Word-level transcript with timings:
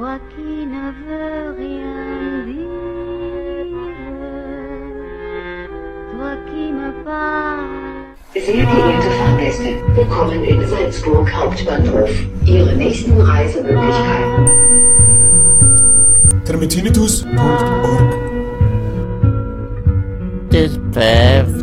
toi 0.00 0.18
qui 0.34 0.64
ne 0.64 0.84
veux 0.98 1.50
rien 1.58 2.46
dire, 2.46 3.68
toi 6.12 6.32
qui 6.48 6.72
me 6.72 7.04
parles. 7.04 7.68
Sehr 8.32 8.64
geehrte 8.64 9.10
Fahrgäste, 9.18 9.70
willkommen 9.94 10.42
in 10.44 10.66
Salzburg 10.66 11.28
Hauptbahnhof. 11.30 12.10
Ihre 12.46 12.74
nächsten 12.76 13.20
Reisemöglichkeiten. 13.20 14.46
termitinitus.org 16.46 18.14
This 20.48 20.78
path. 20.94 21.59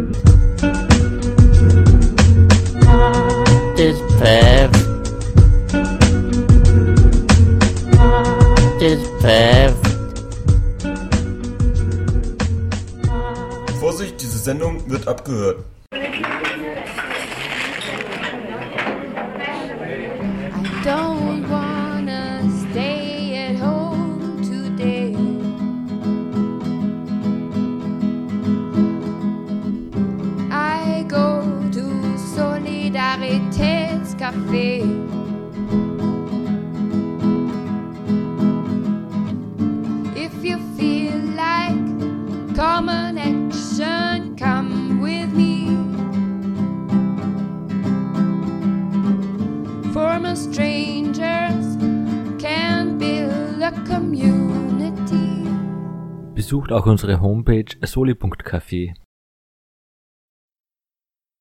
Unsere 56.87 57.21
Homepage 57.21 57.65
soli.café. 57.83 58.93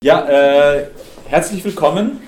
Ja, 0.04 0.28
äh, 0.28 0.86
herzlich 1.28 1.64
willkommen. 1.64 2.20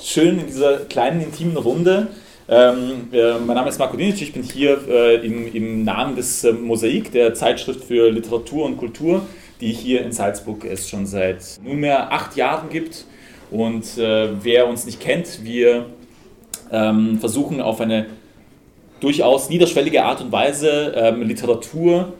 Schön 0.00 0.38
in 0.38 0.46
dieser 0.46 0.78
kleinen, 0.84 1.20
intimen 1.20 1.56
Runde. 1.56 2.08
Ähm, 2.48 3.08
äh, 3.12 3.38
mein 3.38 3.56
Name 3.56 3.68
ist 3.68 3.78
Marco 3.78 3.96
Dinic, 3.96 4.22
ich 4.22 4.32
bin 4.32 4.44
hier 4.44 4.78
äh, 4.88 5.26
im, 5.26 5.52
im 5.52 5.82
Namen 5.82 6.14
des 6.14 6.44
äh, 6.44 6.52
Mosaik, 6.52 7.10
der 7.10 7.34
Zeitschrift 7.34 7.84
für 7.84 8.08
Literatur 8.08 8.64
und 8.66 8.76
Kultur, 8.76 9.26
die 9.60 9.72
hier 9.72 10.02
in 10.02 10.12
Salzburg 10.12 10.64
es 10.64 10.88
schon 10.88 11.06
seit 11.06 11.58
nunmehr 11.64 12.12
acht 12.12 12.36
Jahren 12.36 12.68
gibt. 12.68 13.04
Und 13.50 13.98
äh, 13.98 14.28
wer 14.44 14.68
uns 14.68 14.86
nicht 14.86 15.00
kennt, 15.00 15.44
wir 15.44 15.86
ähm, 16.70 17.18
versuchen 17.18 17.60
auf 17.60 17.80
eine 17.80 18.06
durchaus 19.00 19.48
niederschwellige 19.48 20.04
Art 20.04 20.20
und 20.20 20.30
Weise 20.30 20.92
ähm, 20.96 21.22
Literatur 21.22 22.12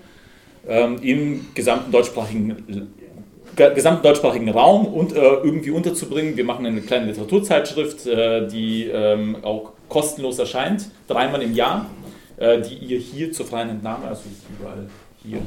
ähm, 0.69 0.99
im 1.03 1.47
gesamten 1.55 1.93
deutschsprachigen 1.93 2.93
ge- 3.57 3.75
gesamten 3.75 4.03
deutschsprachigen 4.03 4.49
Raum 4.51 4.87
und 4.87 5.15
äh, 5.15 5.19
irgendwie 5.19 5.71
unterzubringen. 5.71 6.37
Wir 6.37 6.45
machen 6.45 6.67
eine 6.67 6.81
kleine 6.81 7.07
Literaturzeitschrift, 7.07 8.07
äh, 8.07 8.47
die 8.49 8.85
ähm, 8.85 9.37
auch 9.43 9.73
kostenlos 9.89 10.39
erscheint, 10.39 10.91
dreimal 11.09 11.43
im 11.43 11.55
Jahr, 11.55 11.87
äh, 12.37 12.61
die 12.61 12.75
ihr 12.75 12.99
hier 12.99 13.33
zur 13.33 13.47
freien 13.47 13.71
Entnahme, 13.71 14.09
also 14.09 14.23
überall 14.59 14.87
hier 15.23 15.39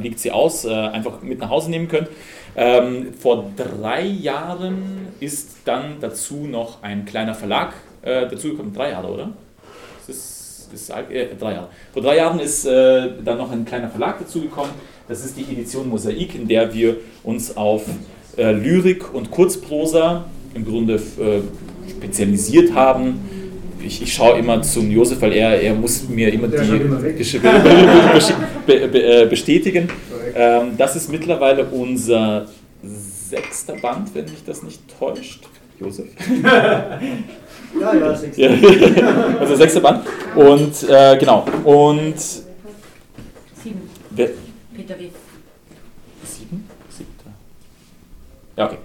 liegt 0.00 0.18
sie 0.18 0.32
aus, 0.32 0.64
äh, 0.64 0.70
einfach 0.72 1.22
mit 1.22 1.38
nach 1.38 1.50
Hause 1.50 1.70
nehmen 1.70 1.86
könnt. 1.86 2.08
Ähm, 2.56 3.14
vor 3.14 3.44
drei 3.56 4.02
Jahren 4.02 5.06
ist 5.20 5.58
dann 5.64 5.98
dazu 6.00 6.48
noch 6.48 6.82
ein 6.82 7.04
kleiner 7.04 7.34
Verlag 7.34 7.74
äh, 8.02 8.28
dazugekommen. 8.28 8.74
Drei 8.74 8.90
Jahre, 8.90 9.06
oder? 9.06 9.30
Das 9.98 10.16
ist, 10.16 10.37
ist 10.72 10.90
äh, 10.90 11.26
drei 11.38 11.52
Jahre. 11.54 11.68
Vor 11.92 12.02
drei 12.02 12.16
Jahren 12.16 12.40
ist 12.40 12.64
äh, 12.64 13.08
dann 13.24 13.38
noch 13.38 13.50
ein 13.50 13.64
kleiner 13.64 13.88
Verlag 13.88 14.18
dazugekommen. 14.18 14.70
Das 15.08 15.24
ist 15.24 15.36
die 15.36 15.42
Edition 15.42 15.88
Mosaik, 15.88 16.34
in 16.34 16.46
der 16.48 16.72
wir 16.74 16.96
uns 17.24 17.56
auf 17.56 17.82
äh, 18.36 18.52
Lyrik 18.52 19.12
und 19.14 19.30
Kurzprosa 19.30 20.24
im 20.54 20.64
Grunde 20.64 20.94
äh, 20.94 21.40
spezialisiert 21.90 22.74
haben. 22.74 23.20
Ich, 23.84 24.02
ich 24.02 24.12
schaue 24.12 24.38
immer 24.38 24.60
zum 24.62 24.90
Josef, 24.90 25.20
weil 25.22 25.32
er, 25.32 25.60
er 25.62 25.74
muss 25.74 26.08
mir 26.08 26.32
immer 26.32 26.48
die 26.48 26.56
be- 28.66 28.88
be- 28.88 29.02
äh, 29.02 29.26
bestätigen. 29.26 29.88
Ähm, 30.34 30.72
das 30.76 30.96
ist 30.96 31.10
mittlerweile 31.10 31.64
unser 31.64 32.46
sechster 32.82 33.76
Band, 33.80 34.14
wenn 34.14 34.24
mich 34.24 34.44
das 34.44 34.62
nicht 34.62 34.80
täuscht. 34.98 35.44
Josef? 35.80 36.08
Ja, 37.80 37.94
ja, 37.94 38.14
sechs. 38.14 38.36
Ja, 38.36 38.50
unser 39.40 39.56
sechster 39.56 39.80
Band. 39.80 40.06
Und 40.34 40.88
äh, 40.88 41.16
genau. 41.18 41.44
Und 41.64 42.18
Sieben. 42.18 43.90
wer, 44.10 44.28
Peter 44.74 44.98
W. 44.98 45.08
sieben? 46.24 46.68
Siebter. 46.88 47.30
Ja, 48.56 48.66
okay. 48.66 48.78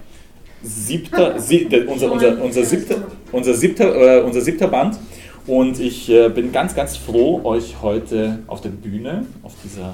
Siebter, 0.64 1.40
sie, 1.40 1.66
der, 1.66 1.88
unser, 1.90 2.12
unser, 2.12 2.42
unser 2.42 2.64
siebter, 2.64 2.96
unser 3.32 3.54
siebter, 3.54 4.20
äh, 4.20 4.22
unser 4.22 4.42
siebter 4.42 4.68
Band. 4.68 4.98
Und 5.46 5.80
ich 5.80 6.10
äh, 6.10 6.30
bin 6.30 6.52
ganz, 6.52 6.74
ganz 6.74 6.96
froh, 6.96 7.42
euch 7.44 7.76
heute 7.82 8.40
auf 8.48 8.62
der 8.62 8.70
Bühne, 8.70 9.26
auf 9.44 9.54
dieser 9.64 9.94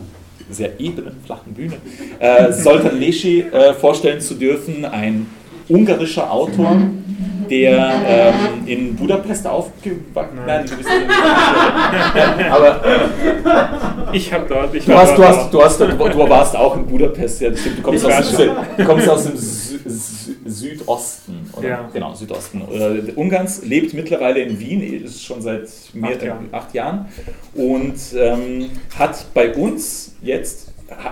sehr 0.52 0.80
ebenen, 0.80 1.18
flachen 1.26 1.54
Bühne, 1.54 1.78
äh, 2.20 2.52
Soltan 2.52 3.00
Leschi 3.00 3.42
äh, 3.42 3.74
vorstellen 3.74 4.22
zu 4.22 4.36
dürfen, 4.36 4.86
ein 4.86 5.28
ungarischer 5.70 6.32
Autor, 6.32 6.78
der 7.50 7.92
ähm, 8.06 8.68
in 8.68 8.96
Budapest 8.96 9.48
aufgewachsen 9.48 10.38
Nein, 10.46 10.66
du 10.70 10.76
bist 10.78 10.90
ja, 10.90 12.52
aber 12.56 12.82
Ich 14.14 14.32
habe 14.34 14.46
dort, 14.48 14.74
ich 14.76 14.86
Du, 14.86 14.92
war 14.92 15.02
hast, 15.02 15.18
du, 15.18 15.22
dort 15.22 15.36
hast, 15.36 15.54
du, 15.54 15.64
hast, 15.64 15.80
du 15.80 16.30
warst 16.30 16.56
auch 16.56 16.76
in 16.76 16.86
Budapest, 16.86 17.42
ja, 17.42 17.50
das 17.50 17.60
stimmt. 17.62 17.80
Du 17.80 17.82
kommst, 17.82 18.06
Ich 18.06 18.14
aus, 18.14 18.36
dem, 18.38 18.52
du 18.78 18.86
kommst 18.86 19.10
aus 19.10 19.24
dem 19.26 19.38
Sü 19.38 19.80
Sü 19.88 20.36
Südosten, 20.46 21.50
oder? 21.54 21.68
Ja. 21.68 21.90
Genau, 21.94 22.14
Südosten 22.14 22.62
äh, 22.72 23.12
Ungarns, 23.16 23.64
lebt 23.66 23.94
mittlerweile 23.94 24.40
in 24.42 24.60
Wien, 24.60 25.04
ist 25.04 25.24
schon 25.24 25.42
seit 25.42 25.68
mehr, 25.94 26.12
Acht 26.12 26.24
Jahren. 26.24 26.50
acht 26.52 26.74
Jahren 26.74 27.06
und 27.56 27.96
ähm, 28.16 28.70
hat 28.98 29.26
bei 29.34 29.54
uns 29.56 30.16
jetzt 30.22 30.69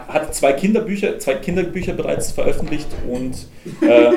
hat 0.08 0.34
zwei 0.34 0.54
Kinderbücher, 0.54 1.20
zwei 1.20 1.36
Kinderbücher 1.36 1.94
bereits 1.94 2.32
veröffentlicht 2.32 2.88
und 3.10 3.36
äh, 3.82 4.12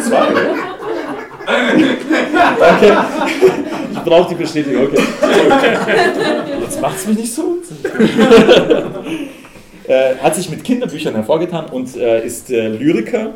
zwei? 0.00 0.28
Danke. 2.58 3.04
Ich 3.92 3.98
brauche 4.00 4.28
die 4.30 4.34
Bestätigung, 4.34 4.86
okay. 4.86 5.02
Jetzt 6.60 6.80
macht 6.80 6.96
es 6.96 7.06
mich 7.06 7.18
nicht 7.18 7.34
so. 7.34 7.58
äh, 9.88 10.14
hat 10.16 10.34
sich 10.34 10.50
mit 10.50 10.62
Kinderbüchern 10.64 11.14
hervorgetan 11.14 11.66
und 11.66 11.96
äh, 11.96 12.24
ist 12.24 12.50
äh, 12.50 12.68
Lyriker 12.68 13.34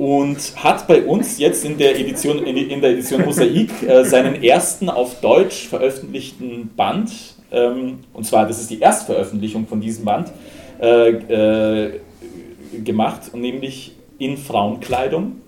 und 0.00 0.38
hat 0.56 0.86
bei 0.86 1.02
uns 1.02 1.38
jetzt 1.38 1.62
in 1.64 1.76
der 1.76 1.98
Edition, 2.00 2.42
in 2.44 2.80
der 2.80 2.92
Edition 2.92 3.22
Mosaik 3.22 3.82
äh, 3.82 4.02
seinen 4.02 4.42
ersten 4.42 4.88
auf 4.88 5.20
Deutsch 5.20 5.68
veröffentlichten 5.68 6.70
Band, 6.74 7.10
ähm, 7.52 7.98
und 8.12 8.24
zwar, 8.24 8.46
das 8.46 8.60
ist 8.60 8.70
die 8.70 8.80
Erstveröffentlichung 8.80 9.66
von 9.66 9.80
diesem 9.80 10.04
Band, 10.04 10.32
äh, 10.80 11.10
äh, 11.10 12.00
gemacht, 12.84 13.34
nämlich 13.34 13.96
in 14.18 14.36
Frauenkleidung. 14.36 15.40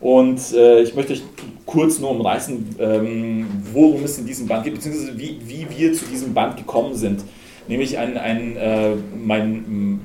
Und 0.00 0.52
äh, 0.52 0.82
ich 0.82 0.94
möchte 0.94 1.12
euch 1.12 1.22
kurz 1.64 1.98
nur 2.00 2.10
umreißen, 2.10 2.76
ähm, 2.78 3.46
worum 3.72 4.02
es 4.04 4.18
in 4.18 4.26
diesem 4.26 4.48
Band 4.48 4.64
geht, 4.64 4.74
beziehungsweise 4.74 5.16
wie, 5.16 5.38
wie 5.46 5.66
wir 5.76 5.92
zu 5.92 6.06
diesem 6.06 6.34
Band 6.34 6.56
gekommen 6.56 6.94
sind. 6.94 7.22
Nämlich 7.68 7.98
ein, 7.98 8.18
ein, 8.18 8.56
äh, 8.56 8.90
mein, 9.24 10.00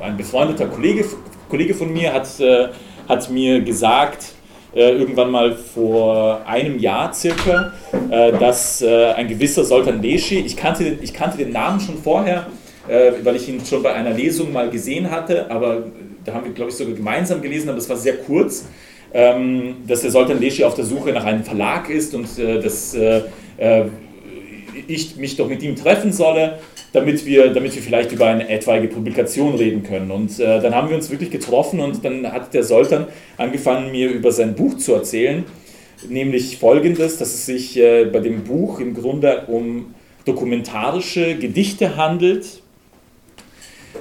ein 0.00 0.16
befreundeter 0.16 0.66
Kollege, 0.66 1.04
Kollege 1.48 1.74
von 1.74 1.92
mir 1.92 2.12
hat, 2.12 2.38
äh, 2.38 2.68
hat 3.08 3.28
mir 3.30 3.60
gesagt, 3.60 4.34
äh, 4.74 4.92
irgendwann 4.92 5.30
mal 5.30 5.54
vor 5.54 6.42
einem 6.46 6.78
Jahr 6.78 7.12
circa, 7.12 7.72
äh, 8.10 8.32
dass 8.32 8.82
äh, 8.82 9.12
ein 9.12 9.28
gewisser 9.28 9.64
Soltan 9.64 10.00
Leschi, 10.02 10.40
ich 10.40 10.56
kannte, 10.56 10.84
den, 10.84 10.98
ich 11.02 11.12
kannte 11.12 11.38
den 11.38 11.52
Namen 11.52 11.80
schon 11.80 11.98
vorher, 11.98 12.46
äh, 12.88 13.12
weil 13.22 13.36
ich 13.36 13.48
ihn 13.48 13.64
schon 13.64 13.82
bei 13.82 13.92
einer 13.92 14.10
Lesung 14.10 14.52
mal 14.52 14.70
gesehen 14.70 15.10
hatte, 15.10 15.50
aber 15.50 15.84
da 16.24 16.34
haben 16.34 16.44
wir, 16.44 16.52
glaube 16.52 16.70
ich, 16.70 16.76
sogar 16.76 16.94
gemeinsam 16.94 17.42
gelesen, 17.42 17.68
aber 17.68 17.78
das 17.78 17.88
war 17.88 17.96
sehr 17.96 18.16
kurz 18.18 18.66
ähm, 19.12 19.78
dass 19.88 20.02
der 20.02 20.12
Soltan 20.12 20.38
Leschi 20.38 20.62
auf 20.62 20.74
der 20.74 20.84
Suche 20.84 21.12
nach 21.12 21.24
einem 21.24 21.42
Verlag 21.42 21.90
ist 21.90 22.14
und 22.14 22.38
äh, 22.38 22.60
dass 22.60 22.96
ich 24.86 25.16
mich 25.16 25.36
doch 25.36 25.48
mit 25.48 25.62
ihm 25.62 25.76
treffen 25.76 26.12
solle, 26.12 26.58
damit 26.92 27.24
wir, 27.24 27.52
damit 27.52 27.74
wir 27.74 27.82
vielleicht 27.82 28.12
über 28.12 28.26
eine 28.26 28.48
etwaige 28.48 28.88
Publikation 28.88 29.54
reden 29.54 29.82
können. 29.82 30.10
Und 30.10 30.38
äh, 30.40 30.60
dann 30.60 30.74
haben 30.74 30.88
wir 30.88 30.96
uns 30.96 31.10
wirklich 31.10 31.30
getroffen 31.30 31.80
und 31.80 32.04
dann 32.04 32.30
hat 32.30 32.52
der 32.52 32.64
Soltan 32.64 33.06
angefangen, 33.36 33.92
mir 33.92 34.10
über 34.10 34.32
sein 34.32 34.54
Buch 34.54 34.76
zu 34.76 34.94
erzählen, 34.94 35.44
nämlich 36.08 36.58
folgendes, 36.58 37.18
dass 37.18 37.34
es 37.34 37.46
sich 37.46 37.76
äh, 37.78 38.06
bei 38.06 38.20
dem 38.20 38.44
Buch 38.44 38.80
im 38.80 38.94
Grunde 38.94 39.44
um 39.46 39.94
dokumentarische 40.24 41.36
Gedichte 41.36 41.96
handelt, 41.96 42.62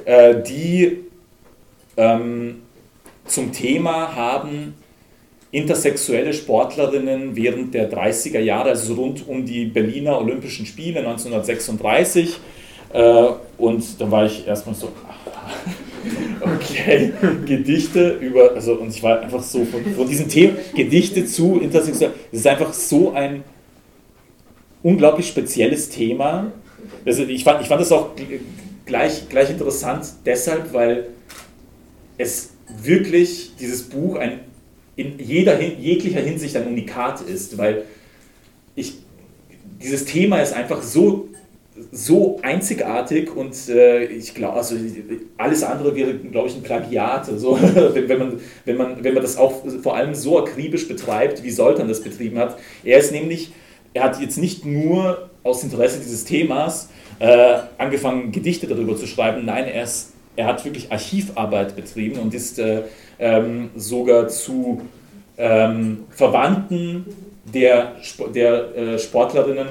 äh, 0.06 0.35
die 0.42 0.97
ähm, 1.97 2.62
zum 3.25 3.51
Thema 3.51 4.15
haben 4.15 4.74
intersexuelle 5.51 6.33
Sportlerinnen 6.33 7.35
während 7.35 7.74
der 7.74 7.92
30er 7.92 8.39
Jahre, 8.39 8.69
also 8.69 8.94
rund 8.94 9.27
um 9.27 9.45
die 9.45 9.65
Berliner 9.65 10.19
Olympischen 10.19 10.65
Spiele 10.65 11.00
1936. 11.00 12.38
Äh, 12.94 13.30
und 13.57 13.83
dann 14.00 14.12
war 14.12 14.25
ich 14.25 14.47
erstmal 14.47 14.75
so, 14.75 14.89
okay, 16.41 17.13
Gedichte 17.45 18.18
über, 18.21 18.53
also 18.53 18.74
und 18.74 18.89
ich 18.89 19.03
war 19.03 19.19
einfach 19.21 19.44
so 19.44 19.65
von, 19.65 19.83
von 19.94 20.07
diesem 20.07 20.27
Thema, 20.27 20.53
Gedichte 20.75 21.25
zu 21.25 21.59
intersexuell, 21.59 22.13
das 22.31 22.39
ist 22.39 22.47
einfach 22.47 22.74
so 22.74 23.12
ein 23.12 23.44
unglaublich 24.81 25.27
spezielles 25.27 25.89
Thema. 25.89 26.51
Also 27.06 27.24
ich 27.24 27.44
fand, 27.44 27.62
ich 27.62 27.68
fand 27.68 27.81
das 27.81 27.91
auch 27.91 28.12
gleich, 28.86 29.30
gleich 29.30 29.50
interessant 29.50 30.06
deshalb, 30.25 30.74
weil 30.74 31.07
es 32.18 32.51
wirklich 32.83 33.51
dieses 33.59 33.83
Buch 33.83 34.15
ein, 34.15 34.42
in 34.95 35.19
jeder, 35.19 35.62
jeglicher 35.62 36.21
Hinsicht 36.21 36.56
ein 36.56 36.68
Unikat 36.68 37.21
ist, 37.21 37.57
weil 37.57 37.85
ich, 38.75 38.95
dieses 39.81 40.06
Thema 40.06 40.42
ist 40.42 40.53
einfach 40.53 40.81
so, 40.81 41.29
so 41.92 42.40
einzigartig 42.42 43.36
und 43.36 43.56
äh, 43.70 44.06
ich 44.06 44.34
glaube, 44.34 44.58
also 44.58 44.76
alles 45.38 45.64
andere 45.64 45.96
wäre, 45.96 46.14
glaube 46.16 46.48
ich, 46.48 46.56
ein 46.56 46.64
Plagiat. 46.64 47.30
Also, 47.30 47.60
wenn, 47.94 48.10
wenn, 48.10 48.20
man, 48.20 48.40
wenn, 48.66 48.78
man, 48.78 49.04
wenn 49.04 49.14
man 49.14 49.24
das 49.24 49.38
auch 49.38 49.64
vor 49.81 49.96
allem 49.96 50.16
so 50.16 50.40
akribisch 50.40 50.88
betreibt, 50.88 51.44
wie 51.44 51.50
Soltan 51.50 51.88
das 51.88 52.02
betrieben 52.02 52.38
hat. 52.40 52.58
Er 52.84 53.00
ist 53.00 53.12
nämlich, 53.12 53.52
er 53.94 54.04
hat 54.04 54.22
jetzt 54.22 54.38
nicht 54.38 54.66
nur 54.66 55.30
aus 55.44 55.64
Interesse 55.64 56.00
dieses 56.00 56.26
Themas 56.26 56.90
äh, 57.20 57.58
angefangen, 57.78 58.31
Gedichte 58.31 58.68
darüber 58.68 58.96
zu 58.96 59.08
schreiben, 59.08 59.46
nein, 59.46 59.66
er 59.66 59.84
ist 59.84 60.14
er 60.40 60.48
hat 60.48 60.64
wirklich 60.64 60.90
Archivarbeit 60.90 61.76
betrieben 61.76 62.18
und 62.18 62.34
ist 62.34 62.60
äh, 62.60 62.84
ähm, 63.20 63.72
sogar 63.76 64.30
zu 64.30 64.81
ähm, 65.38 66.06
Verwandten 66.12 67.06
der, 67.54 67.96
der 68.34 68.76
äh, 68.76 69.00
Sportlerinnen 69.00 69.68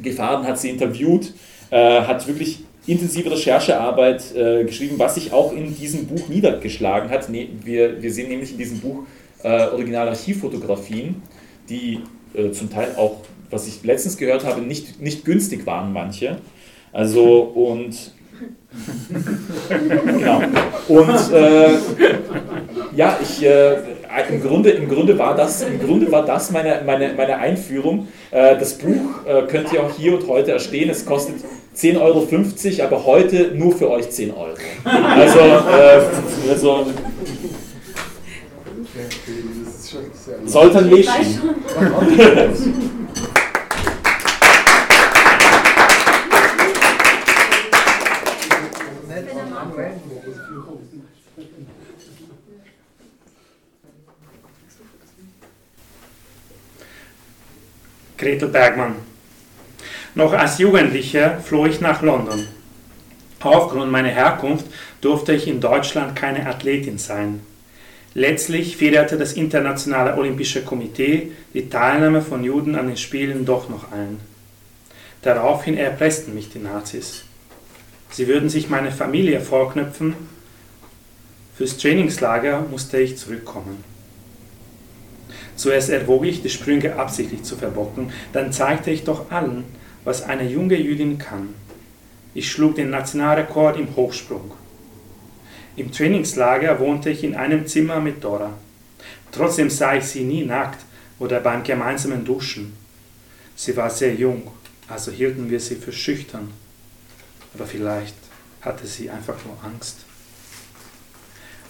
gefahren, 0.00 0.46
hat 0.46 0.58
sie 0.58 0.70
interviewt, 0.70 1.32
äh, 1.70 2.00
hat 2.02 2.26
wirklich 2.26 2.60
intensive 2.86 3.30
Recherchearbeit 3.30 4.34
äh, 4.34 4.64
geschrieben, 4.64 4.98
was 4.98 5.16
sich 5.16 5.32
auch 5.32 5.52
in 5.52 5.76
diesem 5.76 6.06
Buch 6.06 6.28
niedergeschlagen 6.28 7.10
hat. 7.10 7.28
Ne, 7.28 7.48
wir, 7.64 8.02
wir 8.02 8.12
sehen 8.12 8.28
nämlich 8.28 8.52
in 8.52 8.58
diesem 8.58 8.80
Buch 8.80 9.04
äh, 9.42 9.68
originale 9.68 10.10
Archivfotografien, 10.10 11.22
die 11.68 12.00
äh, 12.34 12.50
zum 12.52 12.70
Teil 12.70 12.94
auch, 12.96 13.22
was 13.50 13.66
ich 13.66 13.82
letztens 13.82 14.16
gehört 14.16 14.44
habe, 14.44 14.60
nicht, 14.60 15.00
nicht 15.00 15.24
günstig 15.24 15.66
waren 15.66 15.92
manche. 15.92 16.38
Also 16.92 17.40
und 17.40 18.12
genau. 20.18 20.42
Und 20.88 21.32
äh, 21.32 21.70
ja, 22.94 23.18
ich, 23.22 23.44
äh, 23.44 23.76
im, 24.30 24.42
Grunde, 24.42 24.70
im, 24.70 24.88
Grunde 24.88 25.18
war 25.18 25.36
das, 25.36 25.62
im 25.62 25.80
Grunde 25.80 26.10
war 26.10 26.24
das 26.24 26.50
meine, 26.50 26.82
meine, 26.84 27.12
meine 27.14 27.36
Einführung. 27.36 28.08
Äh, 28.30 28.56
das 28.58 28.74
Buch 28.74 29.26
äh, 29.26 29.42
könnt 29.42 29.72
ihr 29.72 29.82
auch 29.82 29.92
hier 29.96 30.14
und 30.14 30.26
heute 30.26 30.52
erstehen. 30.52 30.90
Es 30.90 31.04
kostet 31.04 31.36
10,50 31.76 32.00
Euro, 32.00 32.26
aber 32.86 33.04
heute 33.04 33.52
nur 33.54 33.76
für 33.76 33.90
euch 33.90 34.10
10 34.10 34.32
Euro. 34.32 34.54
Also, 34.84 35.38
äh, 35.38 36.50
also 36.50 36.86
Soltan 40.46 40.90
Leschen. 40.90 41.12
Gretel 58.16 58.48
Bergmann. 58.48 58.96
Noch 60.14 60.32
als 60.32 60.58
Jugendlicher 60.58 61.38
floh 61.38 61.66
ich 61.66 61.80
nach 61.80 62.02
London. 62.02 62.46
Aufgrund 63.40 63.92
meiner 63.92 64.08
Herkunft 64.08 64.66
durfte 65.00 65.34
ich 65.34 65.46
in 65.46 65.60
Deutschland 65.60 66.16
keine 66.16 66.46
Athletin 66.46 66.98
sein. 66.98 67.40
Letztlich 68.14 68.78
federte 68.78 69.18
das 69.18 69.34
Internationale 69.34 70.16
Olympische 70.16 70.64
Komitee 70.64 71.32
die 71.52 71.68
Teilnahme 71.68 72.22
von 72.22 72.42
Juden 72.42 72.74
an 72.74 72.86
den 72.86 72.96
Spielen 72.96 73.44
doch 73.44 73.68
noch 73.68 73.92
ein. 73.92 74.18
Daraufhin 75.20 75.76
erpressten 75.76 76.34
mich 76.34 76.48
die 76.48 76.58
Nazis. 76.58 77.24
Sie 78.10 78.26
würden 78.26 78.48
sich 78.48 78.70
meine 78.70 78.90
Familie 78.90 79.40
vorknüpfen. 79.40 80.14
Fürs 81.56 81.76
Trainingslager 81.76 82.64
musste 82.70 82.98
ich 82.98 83.18
zurückkommen. 83.18 83.84
Zuerst 85.56 85.88
erwog 85.88 86.24
ich, 86.26 86.42
die 86.42 86.50
Sprünge 86.50 86.96
absichtlich 86.96 87.42
zu 87.42 87.56
verbocken, 87.56 88.12
dann 88.32 88.52
zeigte 88.52 88.90
ich 88.90 89.04
doch 89.04 89.30
allen, 89.30 89.64
was 90.04 90.22
eine 90.22 90.48
junge 90.48 90.76
Jüdin 90.76 91.18
kann. 91.18 91.54
Ich 92.34 92.50
schlug 92.50 92.76
den 92.76 92.90
Nationalrekord 92.90 93.78
im 93.78 93.96
Hochsprung. 93.96 94.52
Im 95.76 95.90
Trainingslager 95.90 96.78
wohnte 96.78 97.10
ich 97.10 97.24
in 97.24 97.34
einem 97.34 97.66
Zimmer 97.66 98.00
mit 98.00 98.22
Dora. 98.22 98.52
Trotzdem 99.32 99.70
sah 99.70 99.96
ich 99.96 100.04
sie 100.04 100.24
nie 100.24 100.44
nackt 100.44 100.84
oder 101.18 101.40
beim 101.40 101.62
gemeinsamen 101.62 102.24
Duschen. 102.24 102.76
Sie 103.54 103.76
war 103.76 103.90
sehr 103.90 104.14
jung, 104.14 104.50
also 104.88 105.10
hielten 105.10 105.50
wir 105.50 105.60
sie 105.60 105.76
für 105.76 105.92
schüchtern. 105.92 106.50
Aber 107.54 107.66
vielleicht 107.66 108.14
hatte 108.60 108.86
sie 108.86 109.08
einfach 109.10 109.36
nur 109.44 109.56
Angst. 109.64 110.04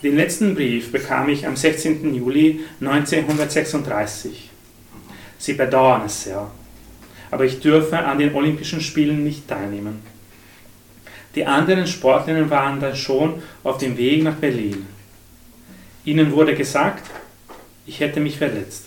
Den 0.02 0.16
letzten 0.16 0.54
Brief 0.54 0.93
bekam 0.93 1.28
ich 1.28 1.46
am 1.46 1.56
16. 1.56 2.14
Juli 2.14 2.60
1936. 2.81 4.50
Sie 5.38 5.52
bedauern 5.54 6.02
es 6.06 6.25
sehr, 6.25 6.50
aber 7.31 7.44
ich 7.44 7.60
dürfe 7.60 7.98
an 7.98 8.19
den 8.19 8.34
Olympischen 8.34 8.81
Spielen 8.81 9.25
nicht 9.25 9.48
teilnehmen. 9.48 10.02
Die 11.34 11.46
anderen 11.46 11.87
Sportlerinnen 11.87 12.50
waren 12.50 12.81
dann 12.81 12.96
schon 12.96 13.43
auf 13.62 13.78
dem 13.78 13.96
Weg 13.96 14.22
nach 14.22 14.37
Berlin. 14.37 14.87
Ihnen 16.04 16.32
wurde 16.32 16.54
gesagt, 16.54 17.10
ich 17.87 18.00
hätte 18.00 18.20
mich 18.20 18.38
verletzt. 18.38 18.87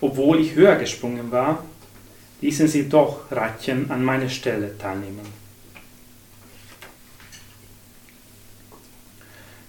Obwohl 0.00 0.40
ich 0.40 0.54
höher 0.54 0.76
gesprungen 0.76 1.30
war, 1.30 1.64
ließen 2.40 2.68
sie 2.68 2.88
doch 2.88 3.30
Ratchen 3.30 3.90
an 3.90 4.04
meine 4.04 4.30
Stelle 4.30 4.76
teilnehmen. 4.78 5.47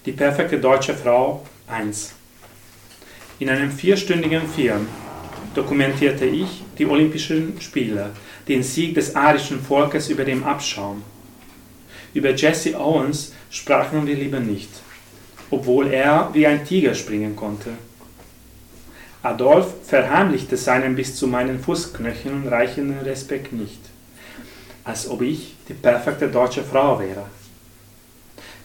Die 0.06 0.13
perfekte 0.13 0.58
deutsche 0.58 0.94
Frau 0.94 1.44
1. 1.68 2.13
In 3.39 3.50
einem 3.50 3.70
vierstündigen 3.70 4.48
Film 4.48 4.88
dokumentierte 5.53 6.24
ich 6.24 6.63
die 6.77 6.86
Olympischen 6.86 7.60
Spiele, 7.60 8.12
den 8.48 8.63
Sieg 8.63 8.96
des 8.96 9.13
arischen 9.13 9.62
Volkes 9.62 10.08
über 10.08 10.24
dem 10.24 10.46
Abschaum. 10.46 11.03
Über 12.13 12.34
Jesse 12.34 12.79
Owens 12.79 13.34
sprachen 13.50 14.08
wir 14.08 14.15
lieber 14.15 14.39
nicht, 14.39 14.70
obwohl 15.51 15.91
er 15.91 16.29
wie 16.32 16.48
ein 16.48 16.63
Tiger 16.63 16.96
springen 16.96 17.36
konnte. 17.36 17.72
Adolf 19.22 19.68
verheimlichte 19.84 20.56
seinen 20.56 20.96
bis 20.96 21.13
zu 21.18 21.27
meinen 21.27 21.60
Fußknöcheln 21.60 22.48
reichenden 22.48 23.00
Respekt 23.00 23.51
nicht, 23.51 23.82
als 24.86 25.10
ob 25.10 25.22
ich 25.24 25.56
die 25.68 25.74
perfekte 25.74 26.29
deutsche 26.29 26.63
Frau 26.63 27.01
wäre. 27.01 27.25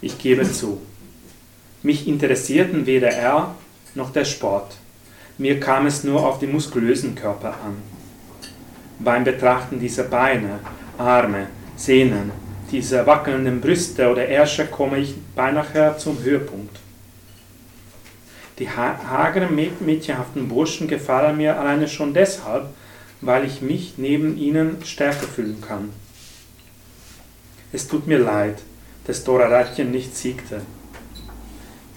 Ich 0.00 0.16
gebe 0.16 0.48
zu, 0.48 0.80
mich 1.84 2.08
interessierten 2.08 2.86
weder 2.86 3.10
er 3.10 3.54
noch 3.94 4.10
der 4.12 4.24
Sport. 4.24 4.76
Mir 5.38 5.60
kam 5.60 5.86
es 5.86 6.02
nur 6.02 6.26
auf 6.26 6.38
den 6.38 6.50
muskulösen 6.50 7.14
Körper 7.14 7.50
an. 7.50 7.76
Beim 8.98 9.24
Betrachten 9.24 9.78
dieser 9.78 10.04
Beine, 10.04 10.60
Arme, 10.96 11.48
Sehnen, 11.76 12.32
dieser 12.70 13.06
wackelnden 13.06 13.60
Brüste 13.60 14.10
oder 14.10 14.26
Ärsche 14.26 14.66
komme 14.66 14.98
ich 14.98 15.14
beinahe 15.36 15.96
zum 15.98 16.22
Höhepunkt. 16.22 16.78
Die 18.58 18.70
ha 18.70 18.98
hageren, 19.08 19.54
mädchenhaften 19.54 20.48
Burschen 20.48 20.88
gefallen 20.88 21.36
mir 21.36 21.58
alleine 21.58 21.88
schon 21.88 22.14
deshalb, 22.14 22.68
weil 23.20 23.44
ich 23.44 23.60
mich 23.60 23.94
neben 23.98 24.38
ihnen 24.38 24.78
stärker 24.84 25.26
fühlen 25.26 25.60
kann. 25.60 25.90
Es 27.72 27.88
tut 27.88 28.06
mir 28.06 28.18
leid, 28.18 28.62
dass 29.06 29.24
Dora 29.24 29.46
Ratchen 29.48 29.90
nicht 29.90 30.16
siegte. 30.16 30.62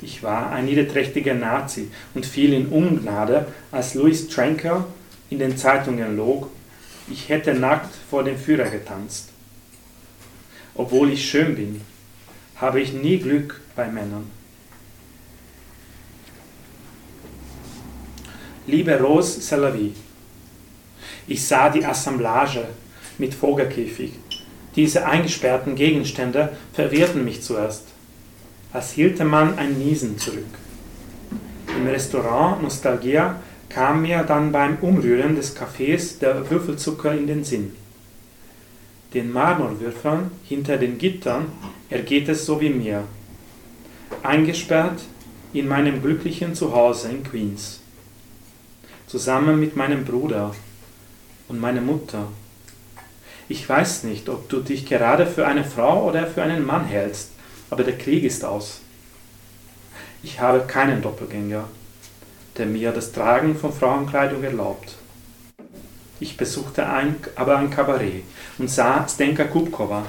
Ich 0.08 0.24
war 0.24 0.52
ein 0.52 0.64
niederträchtiger 0.64 1.34
Nazi 1.34 1.92
und 2.14 2.26
fiel 2.26 2.54
in 2.54 2.68
Ungnade, 2.70 3.46
als 3.74 3.94
Louis 3.94 4.30
Trenker 4.30 4.88
in 5.30 5.38
den 5.38 5.58
Zeitungen 5.58 6.16
log, 6.16 6.50
ich 7.12 7.28
hätte 7.28 7.54
nackt 7.54 7.94
vor 8.10 8.24
dem 8.24 8.38
Führer 8.38 8.70
getanzt. 8.70 9.28
Obwohl 10.76 11.12
ich 11.12 11.30
schön 11.30 11.56
bin, 11.56 11.82
habe 12.56 12.80
ich 12.80 12.94
nie 12.94 13.18
Glück 13.18 13.60
bei 13.76 13.90
Männern. 13.90 14.32
Liebe 18.66 18.98
Rose 18.98 19.42
Salavi. 19.42 19.94
Ich 21.28 21.46
sah 21.46 21.70
die 21.70 21.86
Assemblage 21.86 22.64
mit 23.18 23.34
Vogelkäfig. 23.34 24.14
Diese 24.78 25.06
eingesperrten 25.06 25.76
Gegenstände 25.76 26.56
verwirrten 26.72 27.26
mich 27.26 27.42
zuerst, 27.42 27.88
als 28.78 28.92
hielte 28.92 29.26
man 29.26 29.58
ein 29.58 29.74
Niesen 29.80 30.20
zurück. 30.20 30.54
Im 31.76 31.88
Restaurant 31.88 32.62
Nostalgia 32.62 33.42
kam 33.70 34.04
mir 34.04 34.22
dann 34.22 34.52
beim 34.52 34.78
Umrühren 34.82 35.36
des 35.36 35.56
Kaffees 35.56 36.20
der 36.20 36.48
Würfelzucker 36.48 37.12
in 37.12 37.26
den 37.26 37.44
Sinn. 37.44 37.76
Den 39.16 39.32
Marmorwürfeln 39.32 40.30
hinter 40.44 40.78
den 40.78 41.00
Gittern 41.00 41.46
ergeht 41.90 42.30
es 42.30 42.46
so 42.46 42.62
wie 42.62 42.70
mir. 42.70 43.04
Eingesperrt 44.22 45.02
in 45.54 45.68
meinem 45.68 46.04
glücklichen 46.04 46.54
Zuhause 46.54 47.10
in 47.10 47.24
Queens. 47.24 47.80
Zusammen 49.08 49.60
mit 49.60 49.76
meinem 49.76 50.06
Bruder 50.06 50.54
und 51.48 51.60
meiner 51.60 51.82
Mutter. 51.82 52.28
Ich 53.50 53.68
weiß 53.68 54.04
nicht, 54.04 54.30
ob 54.30 54.50
du 54.50 54.60
dich 54.60 54.86
gerade 54.86 55.26
für 55.26 55.48
eine 55.48 55.64
Frau 55.64 56.08
oder 56.08 56.28
für 56.28 56.44
einen 56.44 56.64
Mann 56.64 56.86
hältst, 56.86 57.32
aber 57.70 57.84
der 57.84 57.98
Krieg 57.98 58.24
ist 58.24 58.46
aus. 58.46 58.82
Ich 60.24 60.40
habe 60.40 60.62
keinen 60.68 61.02
Doppelgänger, 61.02 61.66
der 62.58 62.66
mir 62.66 62.92
das 62.92 63.12
Tragen 63.12 63.56
von 63.56 63.72
Frauenkleidung 63.72 64.44
erlaubt. 64.44 64.96
Ich 66.20 66.38
besuchte 66.38 66.88
ein, 66.88 67.16
aber 67.36 67.58
ein 67.58 67.70
Kabarett 67.70 68.24
und 68.58 68.70
sah 68.70 69.08
Stenka 69.08 69.44
Kubkova. 69.44 70.06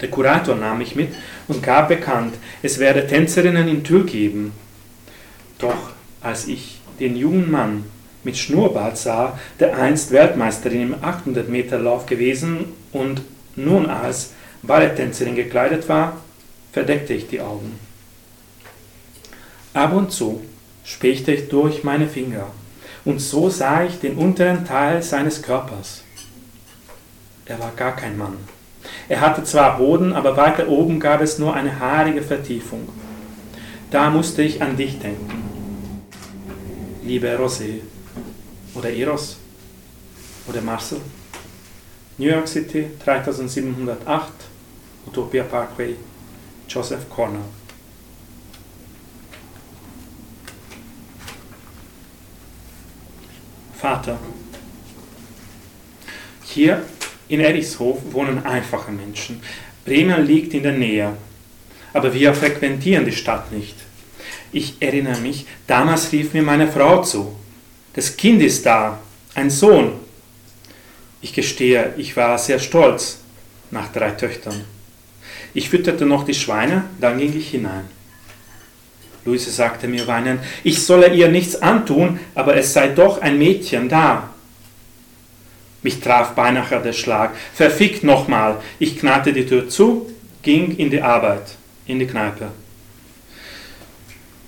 Der 0.00 0.10
Kurator 0.10 0.54
nahm 0.56 0.78
mich 0.78 0.94
mit 0.94 1.14
und 1.48 1.62
gab 1.62 1.88
bekannt, 1.88 2.34
es 2.62 2.78
werde 2.78 3.06
Tänzerinnen 3.06 3.68
in 3.68 3.84
Tür 3.84 4.04
geben. 4.04 4.52
Doch 5.58 5.92
als 6.20 6.46
ich 6.46 6.80
den 7.00 7.16
jungen 7.16 7.50
Mann 7.50 7.84
mit 8.22 8.36
Schnurrbart 8.36 8.98
sah, 8.98 9.38
der 9.60 9.76
einst 9.78 10.10
Weltmeisterin 10.10 10.82
im 10.82 10.94
800-Meter-Lauf 10.96 12.06
gewesen 12.06 12.66
und 12.92 13.22
nun 13.56 13.86
als 13.86 14.32
Balletttänzerin 14.62 15.36
gekleidet 15.36 15.88
war, 15.88 16.20
verdeckte 16.74 17.14
ich 17.14 17.28
die 17.28 17.40
Augen. 17.40 17.78
Ab 19.74 19.92
und 19.92 20.10
zu 20.10 20.42
spähte 20.82 21.32
ich 21.32 21.48
durch 21.48 21.84
meine 21.84 22.08
Finger 22.08 22.48
und 23.04 23.20
so 23.20 23.48
sah 23.48 23.84
ich 23.84 24.00
den 24.00 24.16
unteren 24.16 24.64
Teil 24.66 25.00
seines 25.00 25.40
Körpers. 25.40 26.02
Er 27.46 27.60
war 27.60 27.70
gar 27.76 27.94
kein 27.94 28.18
Mann. 28.18 28.36
Er 29.08 29.20
hatte 29.20 29.44
zwar 29.44 29.78
Hoden, 29.78 30.12
aber 30.12 30.36
weiter 30.36 30.66
oben 30.68 30.98
gab 30.98 31.20
es 31.20 31.38
nur 31.38 31.54
eine 31.54 31.78
haarige 31.78 32.22
Vertiefung. 32.22 32.88
Da 33.92 34.10
musste 34.10 34.42
ich 34.42 34.60
an 34.60 34.76
dich 34.76 34.98
denken. 34.98 36.02
Liebe 37.04 37.38
Rosé 37.38 37.82
oder 38.74 38.90
Eros 38.90 39.36
oder 40.48 40.60
Marcel. 40.60 41.00
New 42.18 42.28
York 42.28 42.48
City 42.48 42.90
3708, 43.04 44.32
Utopia 45.06 45.44
Parkway, 45.44 45.94
Joseph 46.68 47.08
Cornell. 47.08 47.40
Vater. 53.76 54.18
Hier 56.42 56.82
in 57.28 57.40
Erichshof 57.40 57.98
wohnen 58.12 58.44
einfache 58.46 58.90
Menschen. 58.90 59.42
Bremen 59.84 60.24
liegt 60.26 60.54
in 60.54 60.62
der 60.62 60.72
Nähe, 60.72 61.16
aber 61.92 62.14
wir 62.14 62.32
frequentieren 62.34 63.04
die 63.04 63.12
Stadt 63.12 63.52
nicht. 63.52 63.74
Ich 64.52 64.80
erinnere 64.80 65.20
mich, 65.20 65.46
damals 65.66 66.12
rief 66.12 66.32
mir 66.32 66.42
meine 66.42 66.70
Frau 66.70 67.02
zu. 67.02 67.36
Das 67.92 68.16
Kind 68.16 68.40
ist 68.40 68.64
da, 68.64 69.00
ein 69.34 69.50
Sohn. 69.50 70.00
Ich 71.20 71.32
gestehe, 71.32 71.92
ich 71.96 72.16
war 72.16 72.38
sehr 72.38 72.58
stolz 72.58 73.18
nach 73.70 73.92
drei 73.92 74.12
Töchtern. 74.12 74.64
Ich 75.52 75.68
fütterte 75.68 76.06
noch 76.06 76.24
die 76.24 76.34
Schweine, 76.34 76.84
dann 77.00 77.18
ging 77.18 77.36
ich 77.36 77.50
hinein. 77.50 77.84
Luise 79.24 79.50
sagte 79.50 79.88
mir 79.88 80.06
weinend, 80.06 80.40
ich 80.62 80.84
solle 80.84 81.12
ihr 81.12 81.28
nichts 81.28 81.56
antun, 81.56 82.20
aber 82.34 82.56
es 82.56 82.72
sei 82.72 82.88
doch 82.88 83.20
ein 83.20 83.38
Mädchen 83.38 83.88
da. 83.88 84.30
Mich 85.82 86.00
traf 86.00 86.34
beinahe 86.34 86.80
der 86.82 86.92
Schlag. 86.92 87.34
Verfickt 87.52 88.04
nochmal. 88.04 88.60
Ich 88.78 88.98
knallte 88.98 89.32
die 89.32 89.46
Tür 89.46 89.68
zu, 89.68 90.10
ging 90.42 90.76
in 90.76 90.90
die 90.90 91.02
Arbeit, 91.02 91.56
in 91.86 91.98
die 91.98 92.06
Kneipe. 92.06 92.48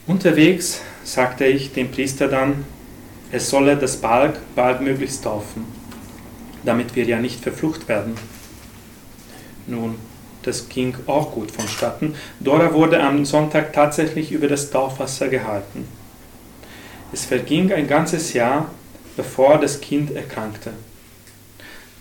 Unterwegs 0.07 0.81
sagte 1.05 1.47
ich 1.47 1.73
dem 1.73 1.91
Priester 1.91 2.29
dann, 2.29 2.65
er 3.33 3.41
solle 3.41 3.77
das 3.77 3.97
Balg 3.97 4.39
baldmöglichst 4.55 5.25
taufen, 5.25 5.65
damit 6.65 6.95
wir 6.95 7.05
ja 7.05 7.19
nicht 7.19 7.41
verflucht 7.43 7.89
werden. 7.89 8.15
Nun, 9.67 9.97
das 10.47 10.69
ging 10.69 10.95
auch 11.07 11.33
gut 11.33 11.51
vonstatten. 11.51 12.15
Dora 12.41 12.73
wurde 12.73 13.03
am 13.03 13.25
Sonntag 13.25 13.73
tatsächlich 13.73 14.31
über 14.31 14.47
das 14.47 14.71
Taufwasser 14.71 15.29
gehalten. 15.29 15.87
Es 17.13 17.25
verging 17.25 17.73
ein 17.73 17.89
ganzes 17.89 18.33
Jahr, 18.33 18.71
bevor 19.17 19.59
das 19.59 19.81
Kind 19.81 20.15
erkrankte. 20.15 20.73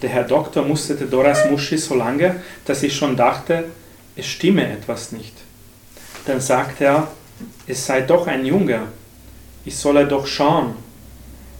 Der 0.01 0.09
Herr 0.09 0.23
Doktor 0.23 0.63
musterte 0.63 1.05
Doras 1.05 1.49
Muschi 1.49 1.77
so 1.77 1.95
lange, 1.95 2.41
dass 2.65 2.83
ich 2.83 2.95
schon 2.95 3.15
dachte, 3.15 3.65
es 4.15 4.27
stimme 4.27 4.69
etwas 4.69 5.11
nicht. 5.11 5.33
Dann 6.25 6.39
sagte 6.39 6.85
er, 6.85 7.07
es 7.65 7.85
sei 7.85 8.01
doch 8.01 8.27
ein 8.27 8.45
Junge, 8.45 8.81
ich 9.63 9.75
solle 9.75 10.05
doch 10.05 10.27
schauen, 10.27 10.75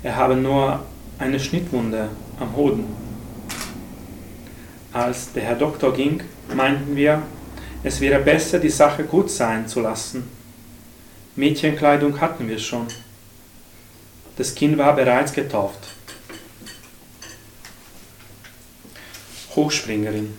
er 0.03 0.15
habe 0.15 0.35
nur 0.35 0.81
eine 1.17 1.39
Schnittwunde 1.39 2.09
am 2.39 2.55
Hoden. 2.55 2.85
Als 4.93 5.33
der 5.33 5.43
Herr 5.43 5.55
Doktor 5.55 5.93
ging, 5.93 6.21
meinten 6.53 6.95
wir, 6.95 7.21
es 7.83 8.01
wäre 8.01 8.19
besser, 8.19 8.59
die 8.59 8.69
Sache 8.69 9.03
gut 9.03 9.29
sein 9.29 9.67
zu 9.67 9.81
lassen. 9.81 10.29
Mädchenkleidung 11.35 12.19
hatten 12.21 12.47
wir 12.47 12.59
schon. 12.59 12.87
Das 14.37 14.55
Kind 14.55 14.77
war 14.77 14.95
bereits 14.95 15.33
getauft. 15.33 15.79
Hochspringerin. 19.55 20.37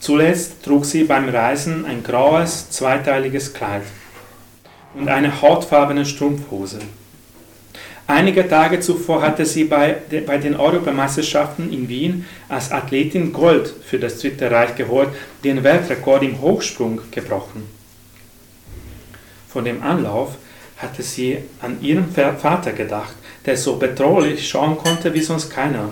Zuletzt 0.00 0.62
trug 0.64 0.84
sie 0.84 1.04
beim 1.04 1.28
Reisen 1.28 1.84
ein 1.84 2.02
graues, 2.02 2.70
zweiteiliges 2.70 3.52
Kleid 3.52 3.82
und 4.94 5.08
eine 5.08 5.42
hautfarbene 5.42 6.06
Strumpfhose. 6.06 6.80
Einige 8.10 8.48
Tage 8.48 8.80
zuvor 8.80 9.20
hatte 9.20 9.44
sie 9.44 9.64
bei, 9.64 9.94
bei 10.26 10.38
den 10.38 10.56
Europameisterschaften 10.56 11.70
in 11.70 11.90
Wien 11.90 12.24
als 12.48 12.72
Athletin 12.72 13.34
Gold 13.34 13.70
für 13.84 13.98
das 13.98 14.18
Dritte 14.18 14.50
Reich 14.50 14.74
geholt, 14.76 15.10
den 15.44 15.62
Weltrekord 15.62 16.22
im 16.22 16.40
Hochsprung 16.40 17.02
gebrochen. 17.10 17.64
Von 19.50 19.66
dem 19.66 19.82
Anlauf 19.82 20.36
hatte 20.78 21.02
sie 21.02 21.36
an 21.60 21.82
ihren 21.82 22.10
Vater 22.10 22.72
gedacht, 22.72 23.14
der 23.44 23.58
so 23.58 23.76
bedrohlich 23.76 24.48
schauen 24.48 24.78
konnte 24.78 25.12
wie 25.12 25.20
sonst 25.20 25.50
keiner. 25.50 25.90